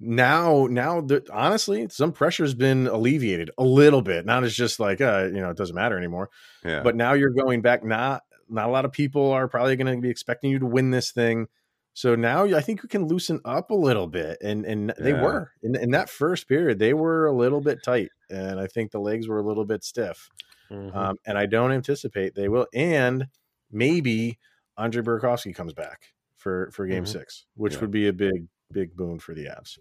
Now 0.01 0.67
now 0.71 1.01
the, 1.01 1.27
honestly, 1.33 1.89
some 1.91 2.13
pressure's 2.13 2.55
been 2.55 2.87
alleviated 2.87 3.51
a 3.59 3.65
little 3.65 4.03
bit. 4.03 4.25
Not 4.25 4.45
as 4.45 4.55
just 4.55 4.79
like 4.79 5.01
uh, 5.01 5.29
you 5.33 5.41
know, 5.41 5.51
it 5.51 5.57
doesn't 5.57 5.75
matter 5.75 5.99
anymore. 5.99 6.31
Yeah. 6.65 6.83
But 6.83 6.97
now 6.97 7.15
you're 7.15 7.31
going 7.31 7.63
back 7.63 7.85
not 7.85 8.23
not 8.49 8.69
a 8.69 8.73
lot 8.73 8.85
of 8.85 8.93
people 8.93 9.33
are 9.33 9.49
probably 9.49 9.77
going 9.77 9.95
to 9.95 10.01
be 10.01 10.11
expecting 10.11 10.51
you 10.51 10.59
to 10.59 10.67
win 10.67 10.91
this 10.91 11.11
thing. 11.11 11.49
So 11.95 12.15
now 12.15 12.45
I 12.45 12.61
think 12.61 12.83
you 12.85 12.89
can 12.89 13.07
loosen 13.07 13.41
up 13.45 13.71
a 13.71 13.75
little 13.75 14.07
bit, 14.07 14.39
and 14.41 14.65
and 14.65 14.95
they 15.01 15.13
were 15.13 15.51
in, 15.65 15.75
in 15.75 15.91
that 15.91 16.09
first 16.09 16.47
period 16.47 16.79
they 16.79 16.95
were 16.95 17.27
a 17.27 17.33
little 17.33 17.61
bit 17.61 17.83
tight, 17.83 18.11
and 18.31 18.61
I 18.61 18.69
think 18.69 18.93
the 18.93 19.01
legs 19.01 19.27
were 19.27 19.39
a 19.39 19.43
little 19.43 19.65
bit 19.65 19.83
stiff, 19.83 20.29
mm-hmm. 20.71 20.97
um, 20.97 21.17
and 21.27 21.37
I 21.37 21.47
don't 21.47 21.73
anticipate 21.73 22.37
they 22.37 22.49
will. 22.49 22.69
And 22.73 23.27
maybe 23.73 24.39
Andre 24.77 25.03
Burakovsky 25.03 25.53
comes 25.53 25.73
back 25.73 26.03
for 26.37 26.71
for 26.73 26.87
Game 26.87 27.03
mm-hmm. 27.03 27.19
Six, 27.19 27.47
which 27.57 27.75
yeah. 27.75 27.81
would 27.81 27.91
be 27.91 28.07
a 28.07 28.13
big 28.13 28.47
big 28.73 28.97
boon 28.97 29.19
for 29.19 29.35
the 29.35 29.47
Avs. 29.47 29.79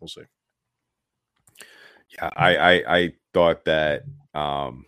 We'll 0.00 0.08
see. 0.08 0.22
Yeah, 2.14 2.30
I 2.36 2.56
I, 2.56 2.96
I 2.96 3.12
thought 3.32 3.64
that 3.64 4.02
um, 4.34 4.86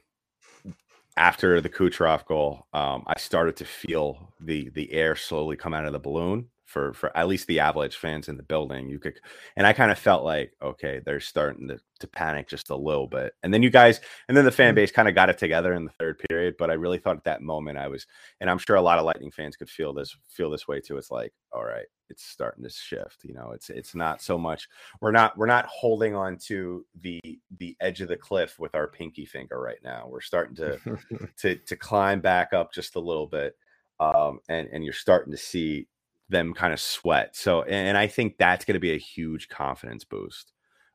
after 1.17 1.61
the 1.61 1.69
Kucherov 1.69 2.27
goal, 2.27 2.67
um, 2.73 3.05
I 3.07 3.19
started 3.19 3.57
to 3.57 3.65
feel 3.65 4.33
the 4.40 4.71
the 4.71 4.92
air 4.92 5.17
slowly 5.17 5.57
come 5.57 5.75
out 5.75 5.87
of 5.87 5.92
the 5.92 5.99
balloon 5.99 6.49
for 6.67 6.92
for 6.92 7.17
at 7.17 7.29
least 7.29 7.47
the 7.47 7.61
Avalanche 7.61 7.97
fans 7.97 8.29
in 8.29 8.37
the 8.37 8.42
building. 8.42 8.88
You 8.88 8.99
could, 8.99 9.19
and 9.57 9.67
I 9.67 9.73
kind 9.73 9.90
of 9.90 9.99
felt 9.99 10.25
like 10.25 10.53
okay, 10.63 11.01
they're 11.05 11.21
starting 11.21 11.69
to 11.69 11.79
to 12.01 12.07
panic 12.07 12.49
just 12.49 12.71
a 12.71 12.77
little 12.77 13.07
bit. 13.07 13.35
And 13.42 13.53
then 13.53 13.63
you 13.63 13.71
guys, 13.71 14.01
and 14.29 14.37
then 14.37 14.44
the 14.44 14.51
fan 14.51 14.71
mm-hmm. 14.71 14.77
base 14.77 14.92
kind 14.92 15.09
of 15.09 15.15
got 15.15 15.31
it 15.31 15.38
together 15.38 15.73
in 15.73 15.85
the 15.85 15.92
third 15.92 16.21
period. 16.29 16.57
But 16.59 16.71
I 16.71 16.75
really 16.75 16.99
thought 16.99 17.17
at 17.17 17.25
that 17.25 17.42
moment 17.42 17.79
I 17.79 17.88
was, 17.88 18.07
and 18.40 18.51
I'm 18.51 18.59
sure 18.59 18.77
a 18.77 18.83
lot 18.83 18.99
of 18.99 19.05
Lightning 19.05 19.31
fans 19.31 19.57
could 19.57 19.71
feel 19.71 19.92
this 19.92 20.17
feel 20.29 20.51
this 20.51 20.69
way 20.69 20.81
too. 20.81 20.97
It's 20.97 21.11
like, 21.11 21.33
all 21.53 21.65
right, 21.65 21.87
it's 22.09 22.25
starting 22.25 22.65
to 22.65 22.71
shift. 22.71 23.25
You 23.25 23.35
know, 23.35 23.53
it's 23.53 23.71
it's 23.71 23.94
not 23.94 24.23
so 24.23 24.38
much 24.38 24.69
we're 25.01 25.13
not 25.13 25.37
we're 25.37 25.47
not 25.47 25.67
holding 25.67 26.15
on 26.15 26.38
to 26.47 26.85
the 27.01 27.21
the 27.59 27.77
edge 27.81 28.01
of 28.01 28.09
the 28.09 28.17
cliff 28.17 28.59
with 28.59 28.75
our 28.75 28.88
pinky 28.88 29.25
finger 29.25 29.61
right 29.61 29.83
now. 29.83 30.07
We're 30.09 30.21
starting 30.21 30.57
to 30.57 30.79
to 31.38 31.57
to 31.57 31.77
climb 31.77 32.21
back 32.21 32.53
up 32.53 32.73
just 32.73 32.97
a 32.97 33.01
little 33.01 33.27
bit. 33.27 33.57
Um, 33.99 34.40
and 34.49 34.69
and 34.73 34.85
you're 34.85 34.92
starting 34.92 35.33
to 35.33 35.38
see 35.38 35.88
them 36.29 36.55
kind 36.55 36.73
of 36.73 36.81
sweat. 36.81 37.37
So, 37.37 37.63
and 37.63 37.97
I 37.97 38.09
think 38.09 38.37
that's 38.37 38.65
going 38.65 38.75
to 38.75 38.81
be 38.81 38.92
a 38.92 38.99
huge 38.99 39.49
confidence 39.49 40.05
boost 40.05 40.53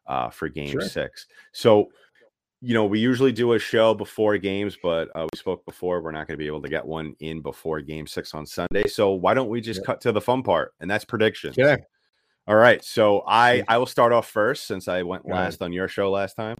uh, 0.07 0.29
for 0.29 0.49
game 0.49 0.71
sure. 0.71 0.81
six. 0.81 1.27
So, 1.51 1.89
you 2.61 2.73
know, 2.73 2.85
we 2.85 2.99
usually 2.99 3.31
do 3.31 3.53
a 3.53 3.59
show 3.59 3.93
before 3.93 4.37
games, 4.37 4.77
but 4.81 5.09
uh, 5.15 5.27
we 5.31 5.37
spoke 5.37 5.65
before. 5.65 6.01
We're 6.01 6.11
not 6.11 6.27
going 6.27 6.35
to 6.35 6.43
be 6.43 6.47
able 6.47 6.61
to 6.61 6.69
get 6.69 6.85
one 6.85 7.15
in 7.19 7.41
before 7.41 7.81
game 7.81 8.07
six 8.07 8.33
on 8.33 8.45
Sunday. 8.45 8.87
So, 8.87 9.11
why 9.11 9.33
don't 9.33 9.49
we 9.49 9.61
just 9.61 9.85
cut 9.85 10.01
to 10.01 10.11
the 10.11 10.21
fun 10.21 10.43
part? 10.43 10.73
And 10.79 10.89
that's 10.89 11.05
predictions. 11.05 11.55
Yeah. 11.57 11.77
All 12.47 12.55
right. 12.55 12.83
So, 12.83 13.23
I 13.27 13.63
I 13.67 13.77
will 13.77 13.85
start 13.85 14.13
off 14.13 14.29
first 14.29 14.67
since 14.67 14.87
I 14.87 15.03
went 15.03 15.27
last 15.27 15.61
on 15.61 15.73
your 15.73 15.87
show 15.87 16.11
last 16.11 16.35
time. 16.35 16.57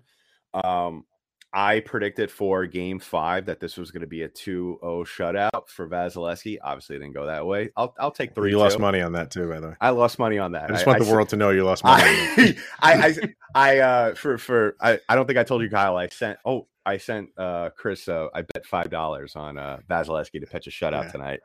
Um, 0.54 1.06
I 1.54 1.82
predicted 1.82 2.32
for 2.32 2.66
game 2.66 3.00
five 3.00 3.46
that 3.48 3.60
this 3.60 3.76
was 3.76 3.92
going 3.92 4.02
to 4.02 4.08
be 4.08 4.22
a 4.22 4.30
2 4.30 4.80
0 4.82 5.04
shutout 5.04 5.68
for 5.68 5.88
Vasilevskiy. 5.88 6.60
Obviously, 6.64 6.96
it 6.96 7.00
didn't 7.00 7.14
go 7.14 7.26
that 7.26 7.46
way. 7.46 7.72
I'll, 7.76 7.94
I'll 8.00 8.12
take 8.12 8.34
three. 8.34 8.52
You 8.52 8.58
lost 8.58 8.80
money 8.80 9.02
on 9.02 9.12
that 9.14 9.32
too, 9.32 9.50
by 9.50 9.60
the 9.60 9.70
way. 9.70 9.76
I 9.82 9.90
lost 9.90 10.18
money 10.18 10.40
on 10.40 10.54
that. 10.54 10.70
I 10.70 10.74
just 10.74 10.86
want 10.86 11.02
I, 11.02 11.06
the 11.06 11.12
world 11.12 11.30
to 11.30 11.36
know 11.36 11.50
you 11.50 11.66
lost 11.66 11.84
money. 11.84 12.04
I, 12.04 12.56
I, 12.82 12.94
I, 12.94 13.16
I, 13.54 13.80
uh, 13.80 14.16
for, 14.16 14.38
for, 14.38 14.78
I, 14.80 15.00
I 15.10 15.16
don't 15.16 15.26
think 15.26 15.40
I 15.40 15.44
told 15.44 15.62
you, 15.62 15.70
Kyle. 15.70 15.98
I 15.98 16.08
sent, 16.08 16.40
oh, 16.46 16.68
I 16.86 16.98
sent 16.98 17.30
uh, 17.38 17.72
Chris, 17.76 18.08
uh, 18.08 18.28
I 18.34 18.44
bet 18.44 18.66
$5 18.66 19.36
on 19.36 19.58
uh, 19.58 19.80
Vasilevskiy 19.90 20.40
to 20.40 20.48
pitch 20.48 20.68
a 20.68 20.72
shutout 20.72 21.04
yeah. 21.04 21.12
tonight. 21.12 21.40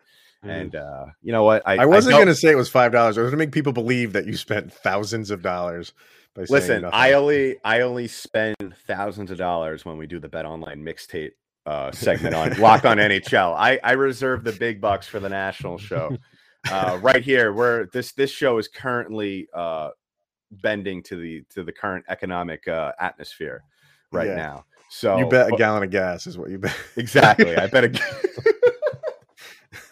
Mm-hmm. 0.44 0.50
And 0.50 0.76
uh, 0.76 1.06
you 1.20 1.32
know 1.32 1.42
what? 1.42 1.62
I, 1.66 1.78
I 1.78 1.86
wasn't 1.86 2.14
going 2.14 2.28
to 2.28 2.34
say 2.34 2.52
it 2.52 2.56
was 2.56 2.70
$5. 2.70 2.94
I 2.94 3.06
was 3.08 3.16
going 3.16 3.30
to 3.32 3.36
make 3.36 3.52
people 3.52 3.72
believe 3.72 4.12
that 4.12 4.26
you 4.26 4.36
spent 4.36 4.72
thousands 4.72 5.32
of 5.32 5.42
dollars 5.42 5.92
Listen, 6.36 6.84
I 6.84 7.12
only 7.12 7.56
I 7.64 7.80
only 7.80 8.08
spend 8.08 8.56
thousands 8.86 9.30
of 9.30 9.38
dollars 9.38 9.84
when 9.84 9.96
we 9.96 10.06
do 10.06 10.18
the 10.18 10.28
Bet 10.28 10.44
Online 10.44 10.84
mixtape 10.84 11.32
uh, 11.64 11.90
segment 11.92 12.34
on 12.34 12.52
Lock 12.60 12.84
on 12.84 12.98
NHL. 12.98 13.54
I 13.56 13.78
I 13.82 13.92
reserve 13.92 14.44
the 14.44 14.52
big 14.52 14.80
bucks 14.80 15.06
for 15.06 15.20
the 15.20 15.28
national 15.28 15.78
show. 15.78 16.16
Uh, 16.68 16.98
right 17.00 17.22
here, 17.22 17.52
where 17.52 17.86
this 17.92 18.10
this 18.10 18.28
show 18.28 18.58
is 18.58 18.66
currently 18.66 19.46
uh, 19.54 19.90
bending 20.50 21.00
to 21.00 21.14
the 21.14 21.44
to 21.50 21.62
the 21.62 21.70
current 21.70 22.04
economic 22.08 22.66
uh, 22.66 22.90
atmosphere 22.98 23.62
right 24.10 24.26
yeah. 24.28 24.34
now. 24.34 24.64
So 24.88 25.16
you 25.18 25.28
bet 25.28 25.52
a 25.52 25.56
gallon 25.56 25.84
of 25.84 25.90
gas 25.90 26.26
is 26.26 26.36
what 26.36 26.50
you 26.50 26.58
bet. 26.58 26.76
Exactly, 26.96 27.56
I 27.56 27.68
bet 27.68 27.84
a. 27.84 28.00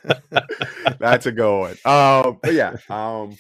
That's 0.99 1.27
a 1.27 1.33
go 1.33 1.61
one. 1.61 1.77
Um, 1.85 2.39
but 2.43 2.55
yeah, 2.55 2.77
um, 2.89 3.37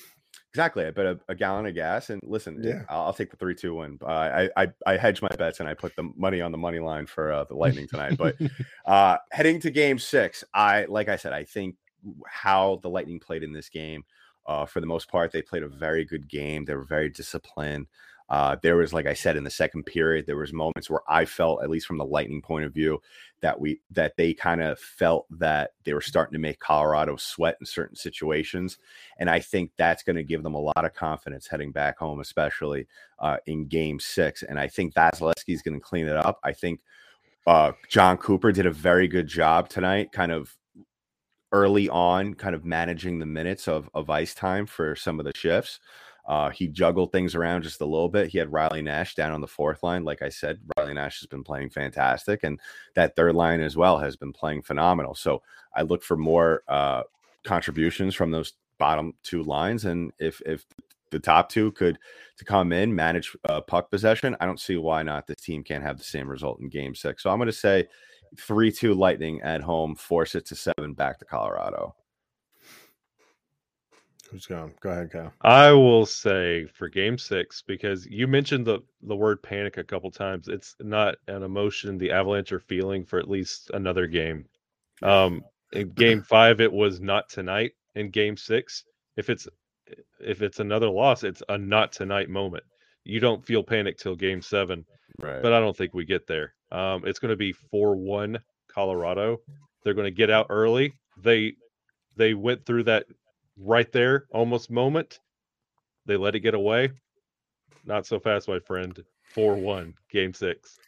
Exactly. 0.54 0.86
I 0.86 0.92
bet 0.92 1.06
a, 1.06 1.18
a, 1.28 1.34
gallon 1.34 1.66
of 1.66 1.74
gas, 1.74 2.10
and 2.10 2.20
listen, 2.24 2.62
yeah, 2.62 2.82
I'll, 2.88 3.06
I'll 3.06 3.12
take 3.12 3.28
the 3.28 3.36
three, 3.36 3.56
two, 3.56 3.74
one. 3.74 3.98
Uh, 4.00 4.06
I, 4.06 4.50
I 4.56 4.68
I 4.86 4.96
hedge 4.96 5.20
my 5.20 5.34
bets 5.36 5.58
and 5.58 5.68
I 5.68 5.74
put 5.74 5.96
the 5.96 6.08
money 6.16 6.40
on 6.40 6.52
the 6.52 6.58
money 6.58 6.78
line 6.78 7.06
for 7.06 7.32
uh, 7.32 7.42
the 7.42 7.56
Lightning 7.56 7.88
tonight. 7.88 8.16
But 8.16 8.36
uh, 8.86 9.16
heading 9.32 9.58
to 9.62 9.70
Game 9.72 9.98
Six, 9.98 10.44
I 10.54 10.84
like 10.84 11.08
I 11.08 11.16
said, 11.16 11.32
I 11.32 11.42
think 11.42 11.74
how 12.28 12.78
the 12.84 12.88
Lightning 12.88 13.18
played 13.18 13.42
in 13.42 13.52
this 13.52 13.68
game, 13.68 14.04
uh, 14.46 14.64
for 14.64 14.78
the 14.78 14.86
most 14.86 15.10
part, 15.10 15.32
they 15.32 15.42
played 15.42 15.64
a 15.64 15.68
very 15.68 16.04
good 16.04 16.28
game. 16.28 16.64
They 16.64 16.76
were 16.76 16.84
very 16.84 17.10
disciplined. 17.10 17.88
Uh, 18.28 18.56
there 18.62 18.76
was, 18.76 18.92
like 18.94 19.06
I 19.06 19.12
said, 19.12 19.36
in 19.36 19.44
the 19.44 19.50
second 19.50 19.84
period, 19.84 20.24
there 20.26 20.36
was 20.36 20.52
moments 20.52 20.88
where 20.88 21.02
I 21.08 21.26
felt, 21.26 21.62
at 21.62 21.68
least 21.68 21.86
from 21.86 21.98
the 21.98 22.06
Lightning 22.06 22.40
point 22.40 22.64
of 22.64 22.72
view, 22.72 23.00
that 23.42 23.60
we 23.60 23.80
that 23.90 24.16
they 24.16 24.32
kind 24.32 24.62
of 24.62 24.78
felt 24.78 25.26
that 25.38 25.72
they 25.84 25.92
were 25.92 26.00
starting 26.00 26.32
to 26.32 26.38
make 26.38 26.58
Colorado 26.58 27.16
sweat 27.16 27.58
in 27.60 27.66
certain 27.66 27.96
situations, 27.96 28.78
and 29.18 29.28
I 29.28 29.40
think 29.40 29.72
that's 29.76 30.02
going 30.02 30.16
to 30.16 30.22
give 30.22 30.42
them 30.42 30.54
a 30.54 30.60
lot 30.60 30.84
of 30.84 30.94
confidence 30.94 31.46
heading 31.46 31.70
back 31.70 31.98
home, 31.98 32.20
especially 32.20 32.86
uh, 33.18 33.36
in 33.46 33.66
Game 33.66 34.00
Six. 34.00 34.42
And 34.42 34.58
I 34.58 34.68
think 34.68 34.94
Vasilevskiy 34.94 35.54
is 35.54 35.62
going 35.62 35.78
to 35.78 35.84
clean 35.84 36.06
it 36.06 36.16
up. 36.16 36.40
I 36.42 36.52
think 36.52 36.80
uh, 37.46 37.72
Jon 37.90 38.16
Cooper 38.16 38.52
did 38.52 38.64
a 38.64 38.70
very 38.70 39.06
good 39.06 39.26
job 39.26 39.68
tonight, 39.68 40.12
kind 40.12 40.32
of 40.32 40.56
early 41.52 41.90
on, 41.90 42.34
kind 42.34 42.54
of 42.54 42.64
managing 42.64 43.18
the 43.18 43.26
minutes 43.26 43.68
of 43.68 43.90
of 43.92 44.08
ice 44.08 44.34
time 44.34 44.64
for 44.64 44.96
some 44.96 45.20
of 45.20 45.26
the 45.26 45.32
shifts. 45.36 45.78
Uh, 46.26 46.50
he 46.50 46.68
juggled 46.68 47.12
things 47.12 47.34
around 47.34 47.62
just 47.62 47.80
a 47.80 47.86
little 47.86 48.08
bit. 48.08 48.28
He 48.28 48.38
had 48.38 48.52
Riley 48.52 48.80
Nash 48.80 49.14
down 49.14 49.32
on 49.32 49.40
the 49.40 49.46
fourth 49.46 49.82
line. 49.82 50.04
Like 50.04 50.22
I 50.22 50.30
said, 50.30 50.58
Riley 50.76 50.94
Nash 50.94 51.20
has 51.20 51.26
been 51.26 51.44
playing 51.44 51.70
fantastic, 51.70 52.44
and 52.44 52.58
that 52.94 53.14
third 53.14 53.34
line 53.34 53.60
as 53.60 53.76
well 53.76 53.98
has 53.98 54.16
been 54.16 54.32
playing 54.32 54.62
phenomenal. 54.62 55.14
So 55.14 55.42
I 55.74 55.82
look 55.82 56.02
for 56.02 56.16
more 56.16 56.62
uh, 56.68 57.02
contributions 57.44 58.14
from 58.14 58.30
those 58.30 58.54
bottom 58.78 59.14
two 59.22 59.42
lines, 59.42 59.84
and 59.84 60.12
if 60.18 60.40
if 60.46 60.64
the 61.10 61.20
top 61.20 61.48
two 61.48 61.72
could 61.72 61.98
to 62.38 62.44
come 62.44 62.72
in 62.72 62.94
manage 62.94 63.36
uh, 63.48 63.60
puck 63.60 63.90
possession, 63.90 64.36
I 64.40 64.46
don't 64.46 64.60
see 64.60 64.76
why 64.76 65.02
not 65.02 65.26
this 65.26 65.42
team 65.42 65.62
can't 65.62 65.84
have 65.84 65.98
the 65.98 66.04
same 66.04 66.28
result 66.28 66.60
in 66.60 66.68
Game 66.68 66.94
Six. 66.94 67.22
So 67.22 67.30
I'm 67.30 67.38
going 67.38 67.46
to 67.46 67.52
say 67.52 67.86
three 68.38 68.72
two 68.72 68.94
Lightning 68.94 69.40
at 69.42 69.60
home, 69.60 69.94
force 69.94 70.34
it 70.34 70.46
to 70.46 70.54
seven 70.56 70.94
back 70.94 71.18
to 71.18 71.24
Colorado. 71.24 71.94
Who's 74.34 74.46
going? 74.46 74.74
Go 74.80 74.90
ahead, 74.90 75.12
Kyle. 75.12 75.32
I 75.42 75.70
will 75.70 76.04
say 76.04 76.66
for 76.66 76.88
game 76.88 77.18
six, 77.18 77.62
because 77.62 78.04
you 78.04 78.26
mentioned 78.26 78.66
the, 78.66 78.80
the 79.00 79.14
word 79.14 79.40
panic 79.40 79.76
a 79.76 79.84
couple 79.84 80.10
times. 80.10 80.48
It's 80.48 80.74
not 80.80 81.14
an 81.28 81.44
emotion 81.44 81.98
the 81.98 82.10
Avalanche 82.10 82.50
are 82.50 82.58
feeling 82.58 83.04
for 83.04 83.20
at 83.20 83.30
least 83.30 83.70
another 83.74 84.08
game. 84.08 84.46
Um, 85.04 85.44
in 85.72 85.90
game 85.94 86.20
five, 86.20 86.60
it 86.60 86.72
was 86.72 87.00
not 87.00 87.28
tonight. 87.28 87.74
In 87.94 88.10
game 88.10 88.36
six, 88.36 88.82
if 89.16 89.30
it's 89.30 89.46
if 90.18 90.42
it's 90.42 90.58
another 90.58 90.90
loss, 90.90 91.22
it's 91.22 91.44
a 91.48 91.56
not 91.56 91.92
tonight 91.92 92.28
moment. 92.28 92.64
You 93.04 93.20
don't 93.20 93.46
feel 93.46 93.62
panic 93.62 93.98
till 93.98 94.16
game 94.16 94.42
seven. 94.42 94.84
Right. 95.20 95.42
But 95.42 95.52
I 95.52 95.60
don't 95.60 95.76
think 95.76 95.94
we 95.94 96.06
get 96.06 96.26
there. 96.26 96.54
Um, 96.72 97.04
it's 97.06 97.20
going 97.20 97.30
to 97.30 97.36
be 97.36 97.52
four 97.52 97.94
one 97.94 98.40
Colorado. 98.66 99.42
They're 99.84 99.94
going 99.94 100.06
to 100.06 100.10
get 100.10 100.28
out 100.28 100.46
early. 100.50 100.92
They 101.22 101.52
they 102.16 102.34
went 102.34 102.66
through 102.66 102.82
that 102.84 103.06
right 103.56 103.90
there, 103.92 104.26
almost 104.30 104.70
moment. 104.70 105.20
They 106.06 106.16
let 106.16 106.34
it 106.34 106.40
get 106.40 106.54
away. 106.54 106.90
Not 107.84 108.06
so 108.06 108.18
fast, 108.18 108.48
my 108.48 108.58
friend. 108.58 109.02
4 109.34 109.56
1, 109.56 109.94
game 110.10 110.32
six. 110.32 110.78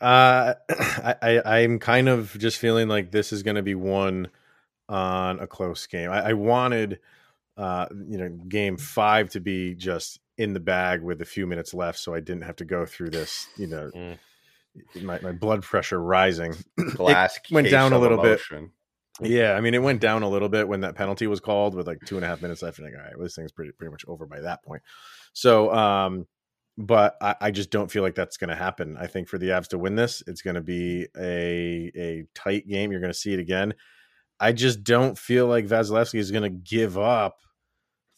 Uh, 0.00 0.54
I, 0.70 1.40
I, 1.44 1.58
am 1.60 1.78
kind 1.78 2.08
of 2.08 2.36
just 2.38 2.58
feeling 2.58 2.88
like 2.88 3.10
this 3.10 3.32
is 3.32 3.42
going 3.42 3.56
to 3.56 3.62
be 3.62 3.74
one 3.74 4.28
on 4.88 5.40
a 5.40 5.46
close 5.46 5.86
game. 5.86 6.10
I, 6.10 6.30
I 6.30 6.32
wanted, 6.34 7.00
uh, 7.56 7.86
you 8.08 8.18
know, 8.18 8.28
game 8.28 8.76
five 8.76 9.30
to 9.30 9.40
be 9.40 9.74
just 9.74 10.20
in 10.36 10.52
the 10.52 10.60
bag 10.60 11.02
with 11.02 11.22
a 11.22 11.24
few 11.24 11.46
minutes 11.46 11.72
left, 11.72 11.98
so 11.98 12.14
I 12.14 12.20
didn't 12.20 12.42
have 12.42 12.56
to 12.56 12.64
go 12.64 12.84
through 12.84 13.10
this, 13.10 13.48
you 13.56 13.66
know, 13.66 13.90
mm. 13.94 14.18
my, 15.02 15.18
my 15.20 15.32
blood 15.32 15.62
pressure 15.62 16.00
rising. 16.00 16.54
Glass 16.94 17.38
went 17.50 17.70
down 17.70 17.92
a 17.92 17.98
little 17.98 18.20
emotion. 18.20 18.64
bit. 18.66 18.70
Yeah, 19.20 19.54
I 19.54 19.60
mean, 19.60 19.74
it 19.74 19.82
went 19.82 20.00
down 20.00 20.22
a 20.22 20.28
little 20.28 20.48
bit 20.48 20.68
when 20.68 20.80
that 20.80 20.94
penalty 20.94 21.26
was 21.26 21.40
called 21.40 21.74
with 21.74 21.86
like 21.86 22.00
two 22.04 22.16
and 22.16 22.24
a 22.24 22.28
half 22.28 22.42
minutes 22.42 22.62
left. 22.62 22.78
And 22.78 22.86
like, 22.86 22.94
all 22.94 23.02
right, 23.02 23.16
well, 23.16 23.24
this 23.24 23.34
thing's 23.34 23.52
pretty 23.52 23.72
pretty 23.72 23.90
much 23.90 24.04
over 24.06 24.26
by 24.26 24.40
that 24.40 24.62
point. 24.62 24.82
So, 25.32 25.72
um, 25.72 26.26
but 26.76 27.16
I, 27.22 27.34
I 27.40 27.50
just 27.50 27.70
don't 27.70 27.90
feel 27.90 28.02
like 28.02 28.14
that's 28.14 28.36
going 28.36 28.50
to 28.50 28.56
happen. 28.56 28.96
I 28.98 29.06
think 29.06 29.28
for 29.28 29.38
the 29.38 29.48
Avs 29.48 29.68
to 29.68 29.78
win 29.78 29.94
this, 29.94 30.22
it's 30.26 30.42
going 30.42 30.56
to 30.56 30.60
be 30.60 31.06
a 31.16 31.90
a 31.96 32.24
tight 32.34 32.68
game. 32.68 32.90
You're 32.90 33.00
going 33.00 33.12
to 33.12 33.18
see 33.18 33.32
it 33.32 33.40
again. 33.40 33.74
I 34.38 34.52
just 34.52 34.84
don't 34.84 35.16
feel 35.18 35.46
like 35.46 35.66
Vasilevskiy 35.66 36.18
is 36.18 36.30
going 36.30 36.42
to 36.42 36.50
give 36.50 36.98
up 36.98 37.38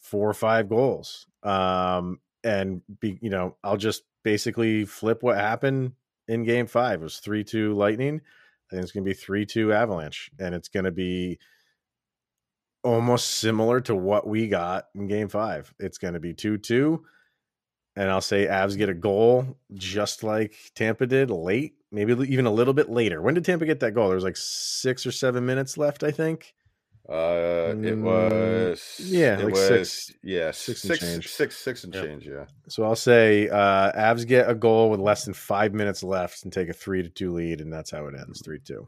four 0.01 0.29
or 0.29 0.33
five 0.33 0.67
goals. 0.67 1.27
Um, 1.43 2.19
and 2.43 2.81
be 2.99 3.17
you 3.21 3.29
know, 3.29 3.55
I'll 3.63 3.77
just 3.77 4.03
basically 4.23 4.83
flip 4.83 5.23
what 5.23 5.37
happened 5.37 5.93
in 6.27 6.43
Game 6.43 6.67
Five. 6.67 6.99
It 6.99 7.05
was 7.05 7.19
three 7.19 7.45
two 7.45 7.73
Lightning 7.73 8.19
I 8.69 8.75
think 8.75 8.83
it's 8.83 8.91
going 8.91 9.03
to 9.03 9.09
be 9.09 9.15
3 9.15 9.45
2 9.45 9.73
Avalanche. 9.73 10.31
And 10.39 10.53
it's 10.53 10.69
going 10.69 10.85
to 10.85 10.91
be 10.91 11.39
almost 12.83 13.27
similar 13.27 13.81
to 13.81 13.95
what 13.95 14.27
we 14.27 14.47
got 14.47 14.85
in 14.95 15.07
game 15.07 15.27
five. 15.27 15.73
It's 15.79 15.97
going 15.97 16.13
to 16.13 16.19
be 16.19 16.33
2 16.33 16.57
2. 16.57 17.03
And 17.95 18.09
I'll 18.09 18.21
say 18.21 18.45
Avs 18.45 18.77
get 18.77 18.89
a 18.89 18.93
goal 18.93 19.57
just 19.73 20.23
like 20.23 20.55
Tampa 20.75 21.05
did 21.05 21.31
late, 21.31 21.73
maybe 21.91 22.13
even 22.31 22.45
a 22.45 22.51
little 22.51 22.73
bit 22.73 22.89
later. 22.89 23.21
When 23.21 23.33
did 23.33 23.43
Tampa 23.43 23.65
get 23.65 23.81
that 23.81 23.93
goal? 23.93 24.07
There 24.07 24.15
was 24.15 24.23
like 24.23 24.37
six 24.37 25.05
or 25.05 25.11
seven 25.11 25.45
minutes 25.45 25.77
left, 25.77 26.03
I 26.03 26.11
think. 26.11 26.53
Uh, 27.09 27.73
it 27.81 27.97
mm, 27.97 28.01
was 28.03 29.01
yeah, 29.03 29.39
it 29.39 29.45
like 29.45 29.55
was, 29.55 29.67
six, 29.67 30.13
yeah, 30.21 30.51
six, 30.51 30.81
six, 30.81 31.01
and 31.01 31.23
change. 31.23 31.27
six, 31.27 31.57
six 31.57 31.83
and 31.83 31.91
change, 31.91 32.27
yeah. 32.27 32.45
So 32.67 32.83
I'll 32.83 32.95
say 32.95 33.49
uh, 33.49 33.91
Avs 33.93 34.27
get 34.27 34.47
a 34.47 34.53
goal 34.53 34.91
with 34.91 34.99
less 34.99 35.25
than 35.25 35.33
five 35.33 35.73
minutes 35.73 36.03
left 36.03 36.43
and 36.43 36.53
take 36.53 36.69
a 36.69 36.73
three 36.73 37.01
to 37.01 37.09
two 37.09 37.33
lead, 37.33 37.61
and 37.61 37.73
that's 37.73 37.89
how 37.89 38.05
it 38.05 38.13
ends, 38.13 38.43
three 38.45 38.59
two. 38.59 38.87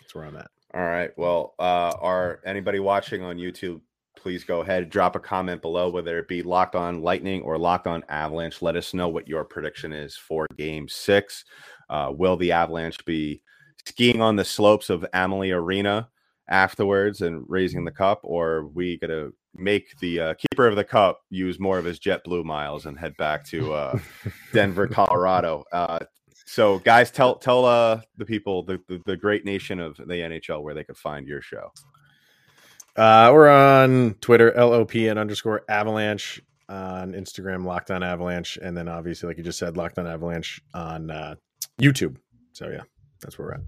That's 0.00 0.16
where 0.16 0.24
I'm 0.24 0.36
at. 0.36 0.50
All 0.74 0.82
right. 0.82 1.12
Well, 1.16 1.54
uh, 1.60 1.92
are 2.00 2.40
anybody 2.44 2.80
watching 2.80 3.22
on 3.22 3.36
YouTube? 3.36 3.80
please 4.18 4.44
go 4.44 4.60
ahead, 4.60 4.90
drop 4.90 5.16
a 5.16 5.20
comment 5.20 5.62
below, 5.62 5.88
whether 5.88 6.18
it 6.18 6.28
be 6.28 6.42
locked 6.42 6.74
on 6.74 7.02
lightning 7.02 7.40
or 7.42 7.56
locked 7.56 7.86
on 7.86 8.04
avalanche. 8.08 8.60
Let 8.60 8.76
us 8.76 8.92
know 8.92 9.08
what 9.08 9.28
your 9.28 9.44
prediction 9.44 9.92
is 9.92 10.16
for 10.16 10.46
game 10.56 10.88
six. 10.88 11.44
Uh, 11.88 12.12
will 12.14 12.36
the 12.36 12.52
avalanche 12.52 13.04
be 13.04 13.42
skiing 13.86 14.20
on 14.20 14.36
the 14.36 14.44
slopes 14.44 14.90
of 14.90 15.06
Amalie 15.12 15.52
Arena 15.52 16.08
afterwards 16.48 17.20
and 17.20 17.44
raising 17.48 17.84
the 17.84 17.90
cup, 17.90 18.20
or 18.22 18.48
are 18.48 18.66
we 18.66 18.98
going 18.98 19.10
to 19.10 19.34
make 19.54 19.98
the 19.98 20.20
uh, 20.20 20.34
keeper 20.34 20.66
of 20.66 20.76
the 20.76 20.84
cup 20.84 21.20
use 21.30 21.58
more 21.58 21.78
of 21.78 21.84
his 21.84 21.98
JetBlue 21.98 22.44
miles 22.44 22.86
and 22.86 22.98
head 22.98 23.16
back 23.16 23.44
to 23.46 23.72
uh, 23.72 23.98
Denver, 24.52 24.86
Colorado? 24.88 25.64
Uh, 25.72 26.00
so, 26.46 26.78
guys, 26.78 27.10
tell 27.10 27.34
tell 27.36 27.64
uh, 27.64 28.00
the 28.16 28.24
people 28.24 28.62
the, 28.62 28.80
the, 28.88 29.02
the 29.04 29.16
great 29.16 29.44
nation 29.44 29.80
of 29.80 29.96
the 29.96 30.04
NHL 30.14 30.62
where 30.62 30.74
they 30.74 30.84
could 30.84 30.96
find 30.96 31.26
your 31.26 31.42
show. 31.42 31.72
Uh, 32.96 33.30
we're 33.32 33.48
on 33.48 34.14
Twitter, 34.20 34.50
LOPN 34.52 35.18
underscore 35.18 35.62
Avalanche 35.68 36.40
on 36.68 37.12
Instagram, 37.12 37.64
Locked 37.64 37.90
On 37.90 38.02
Avalanche, 38.02 38.58
and 38.60 38.76
then 38.76 38.88
obviously, 38.88 39.28
like 39.28 39.38
you 39.38 39.44
just 39.44 39.58
said, 39.58 39.76
Locked 39.76 39.98
On 39.98 40.06
Avalanche 40.06 40.60
on 40.74 41.10
uh, 41.10 41.34
YouTube. 41.80 42.16
So 42.52 42.68
yeah, 42.68 42.82
that's 43.20 43.38
where 43.38 43.48
we're 43.48 43.54
at. 43.54 43.60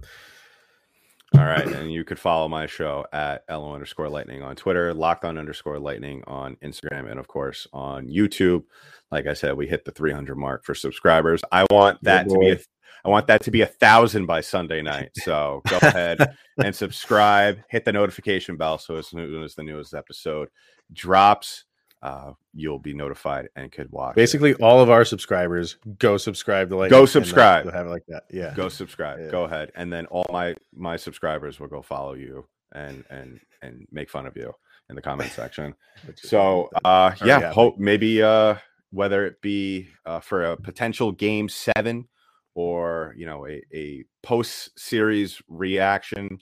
All 1.39 1.45
right. 1.45 1.67
And 1.67 1.93
you 1.93 2.05
could 2.05 2.19
follow 2.19 2.49
my 2.49 2.67
show 2.67 3.07
at 3.13 3.45
LO 3.49 3.73
underscore 3.73 4.09
lightning 4.09 4.43
on 4.43 4.57
Twitter, 4.57 4.93
locked 4.93 5.25
on 5.25 5.39
underscore 5.39 5.79
lightning 5.79 6.25
on 6.27 6.57
Instagram, 6.57 7.09
and 7.09 7.21
of 7.21 7.29
course 7.29 7.69
on 7.73 8.09
YouTube. 8.09 8.65
Like 9.13 9.27
I 9.27 9.35
said, 9.35 9.57
we 9.57 9.69
hit 9.69 9.85
the 9.85 9.93
300 9.93 10.37
mark 10.37 10.65
for 10.65 10.75
subscribers. 10.75 11.41
I 11.53 11.67
want 11.71 12.03
that 12.03 12.29
to 12.29 12.39
be 12.39 12.51
a, 12.51 12.59
I 13.05 13.09
want 13.09 13.29
that 13.29 13.45
to 13.45 13.51
be 13.53 13.63
a 13.63 13.67
thousand 13.67 14.27
by 14.27 14.41
Sunday 14.41 14.83
night. 14.83 15.11
So 15.23 15.63
go 15.69 15.79
ahead 15.81 16.35
and 16.65 16.75
subscribe, 16.75 17.61
hit 17.69 17.85
the 17.85 17.93
notification 17.93 18.57
bell 18.57 18.79
so 18.79 18.97
as 18.97 19.09
soon 19.09 19.43
as 19.43 19.55
the 19.55 19.63
newest 19.63 19.95
episode 19.95 20.49
drops, 20.93 21.65
uh, 22.03 22.33
you'll 22.55 22.79
be 22.79 22.95
notified 22.95 23.49
and 23.57 23.71
could 23.71 23.91
watch. 23.93 24.15
Basically, 24.15 24.51
it. 24.53 24.61
all 24.61 24.81
of 24.81 24.91
our 24.91 25.05
subscribers 25.05 25.77
go 25.99 26.17
subscribe 26.17 26.71
to 26.71 26.77
like 26.77 26.91
go 26.91 27.07
subscribe. 27.07 27.71
Have 27.73 27.87
it 27.87 27.91
like 27.91 28.07
that. 28.09 28.25
Yeah, 28.31 28.55
go 28.55 28.69
subscribe. 28.69 29.21
Yeah. 29.21 29.31
Go 29.31 29.45
ahead, 29.45 29.71
and 29.75 29.93
then 29.93 30.07
all 30.07 30.27
my 30.31 30.55
my 30.75 30.97
subscribers 30.97 31.61
will 31.61 31.69
go 31.69 31.83
follow 31.83 32.15
you 32.15 32.47
and 32.73 33.05
and 33.11 33.41
and 33.63 33.87
make 33.93 34.09
fun 34.09 34.27
of 34.27 34.37
you 34.37 34.53
in 34.89 34.97
the 34.97 35.03
comment 35.03 35.31
section. 35.33 35.75
so 36.17 36.71
uh, 36.85 37.13
yeah, 37.25 37.41
yeah, 37.41 37.53
hope 37.53 37.79
maybe 37.79 38.23
uh, 38.23 38.55
whether 38.91 39.27
it 39.27 39.41
be 39.43 39.89
uh, 40.07 40.21
for 40.21 40.45
a 40.45 40.57
potential 40.57 41.13
game 41.13 41.49
seven 41.49 42.09
or 42.55 43.15
you 43.17 43.27
know 43.27 43.47
a, 43.47 43.63
a 43.75 44.05
post 44.23 44.79
series 44.79 45.41
reaction 45.49 46.41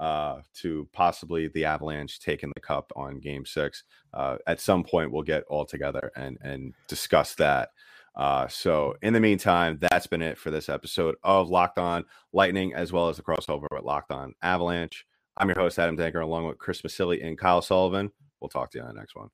uh, 0.00 0.40
to 0.54 0.88
possibly 0.92 1.48
the 1.48 1.64
Avalanche 1.64 2.18
taking 2.18 2.50
the 2.54 2.60
cup 2.60 2.90
on 2.96 3.20
Game 3.20 3.44
Six. 3.44 3.84
Uh, 4.12 4.38
at 4.46 4.60
some 4.60 4.82
point, 4.82 5.12
we'll 5.12 5.22
get 5.22 5.44
all 5.44 5.64
together 5.64 6.10
and 6.16 6.38
and 6.40 6.74
discuss 6.88 7.34
that. 7.36 7.68
Uh, 8.16 8.48
so 8.48 8.96
in 9.02 9.12
the 9.12 9.20
meantime, 9.20 9.78
that's 9.80 10.06
been 10.06 10.22
it 10.22 10.36
for 10.36 10.50
this 10.50 10.68
episode 10.68 11.14
of 11.22 11.48
Locked 11.48 11.78
On 11.78 12.04
Lightning, 12.32 12.74
as 12.74 12.92
well 12.92 13.08
as 13.08 13.18
the 13.18 13.22
crossover 13.22 13.66
with 13.70 13.84
Locked 13.84 14.10
On 14.10 14.34
Avalanche. 14.42 15.06
I'm 15.36 15.48
your 15.48 15.58
host 15.58 15.78
Adam 15.78 15.96
Danker, 15.96 16.22
along 16.22 16.46
with 16.46 16.58
Chris 16.58 16.82
Masili 16.82 17.24
and 17.24 17.38
Kyle 17.38 17.62
Sullivan. 17.62 18.10
We'll 18.40 18.48
talk 18.48 18.70
to 18.72 18.78
you 18.78 18.84
on 18.84 18.94
the 18.94 18.98
next 18.98 19.14
one. 19.14 19.28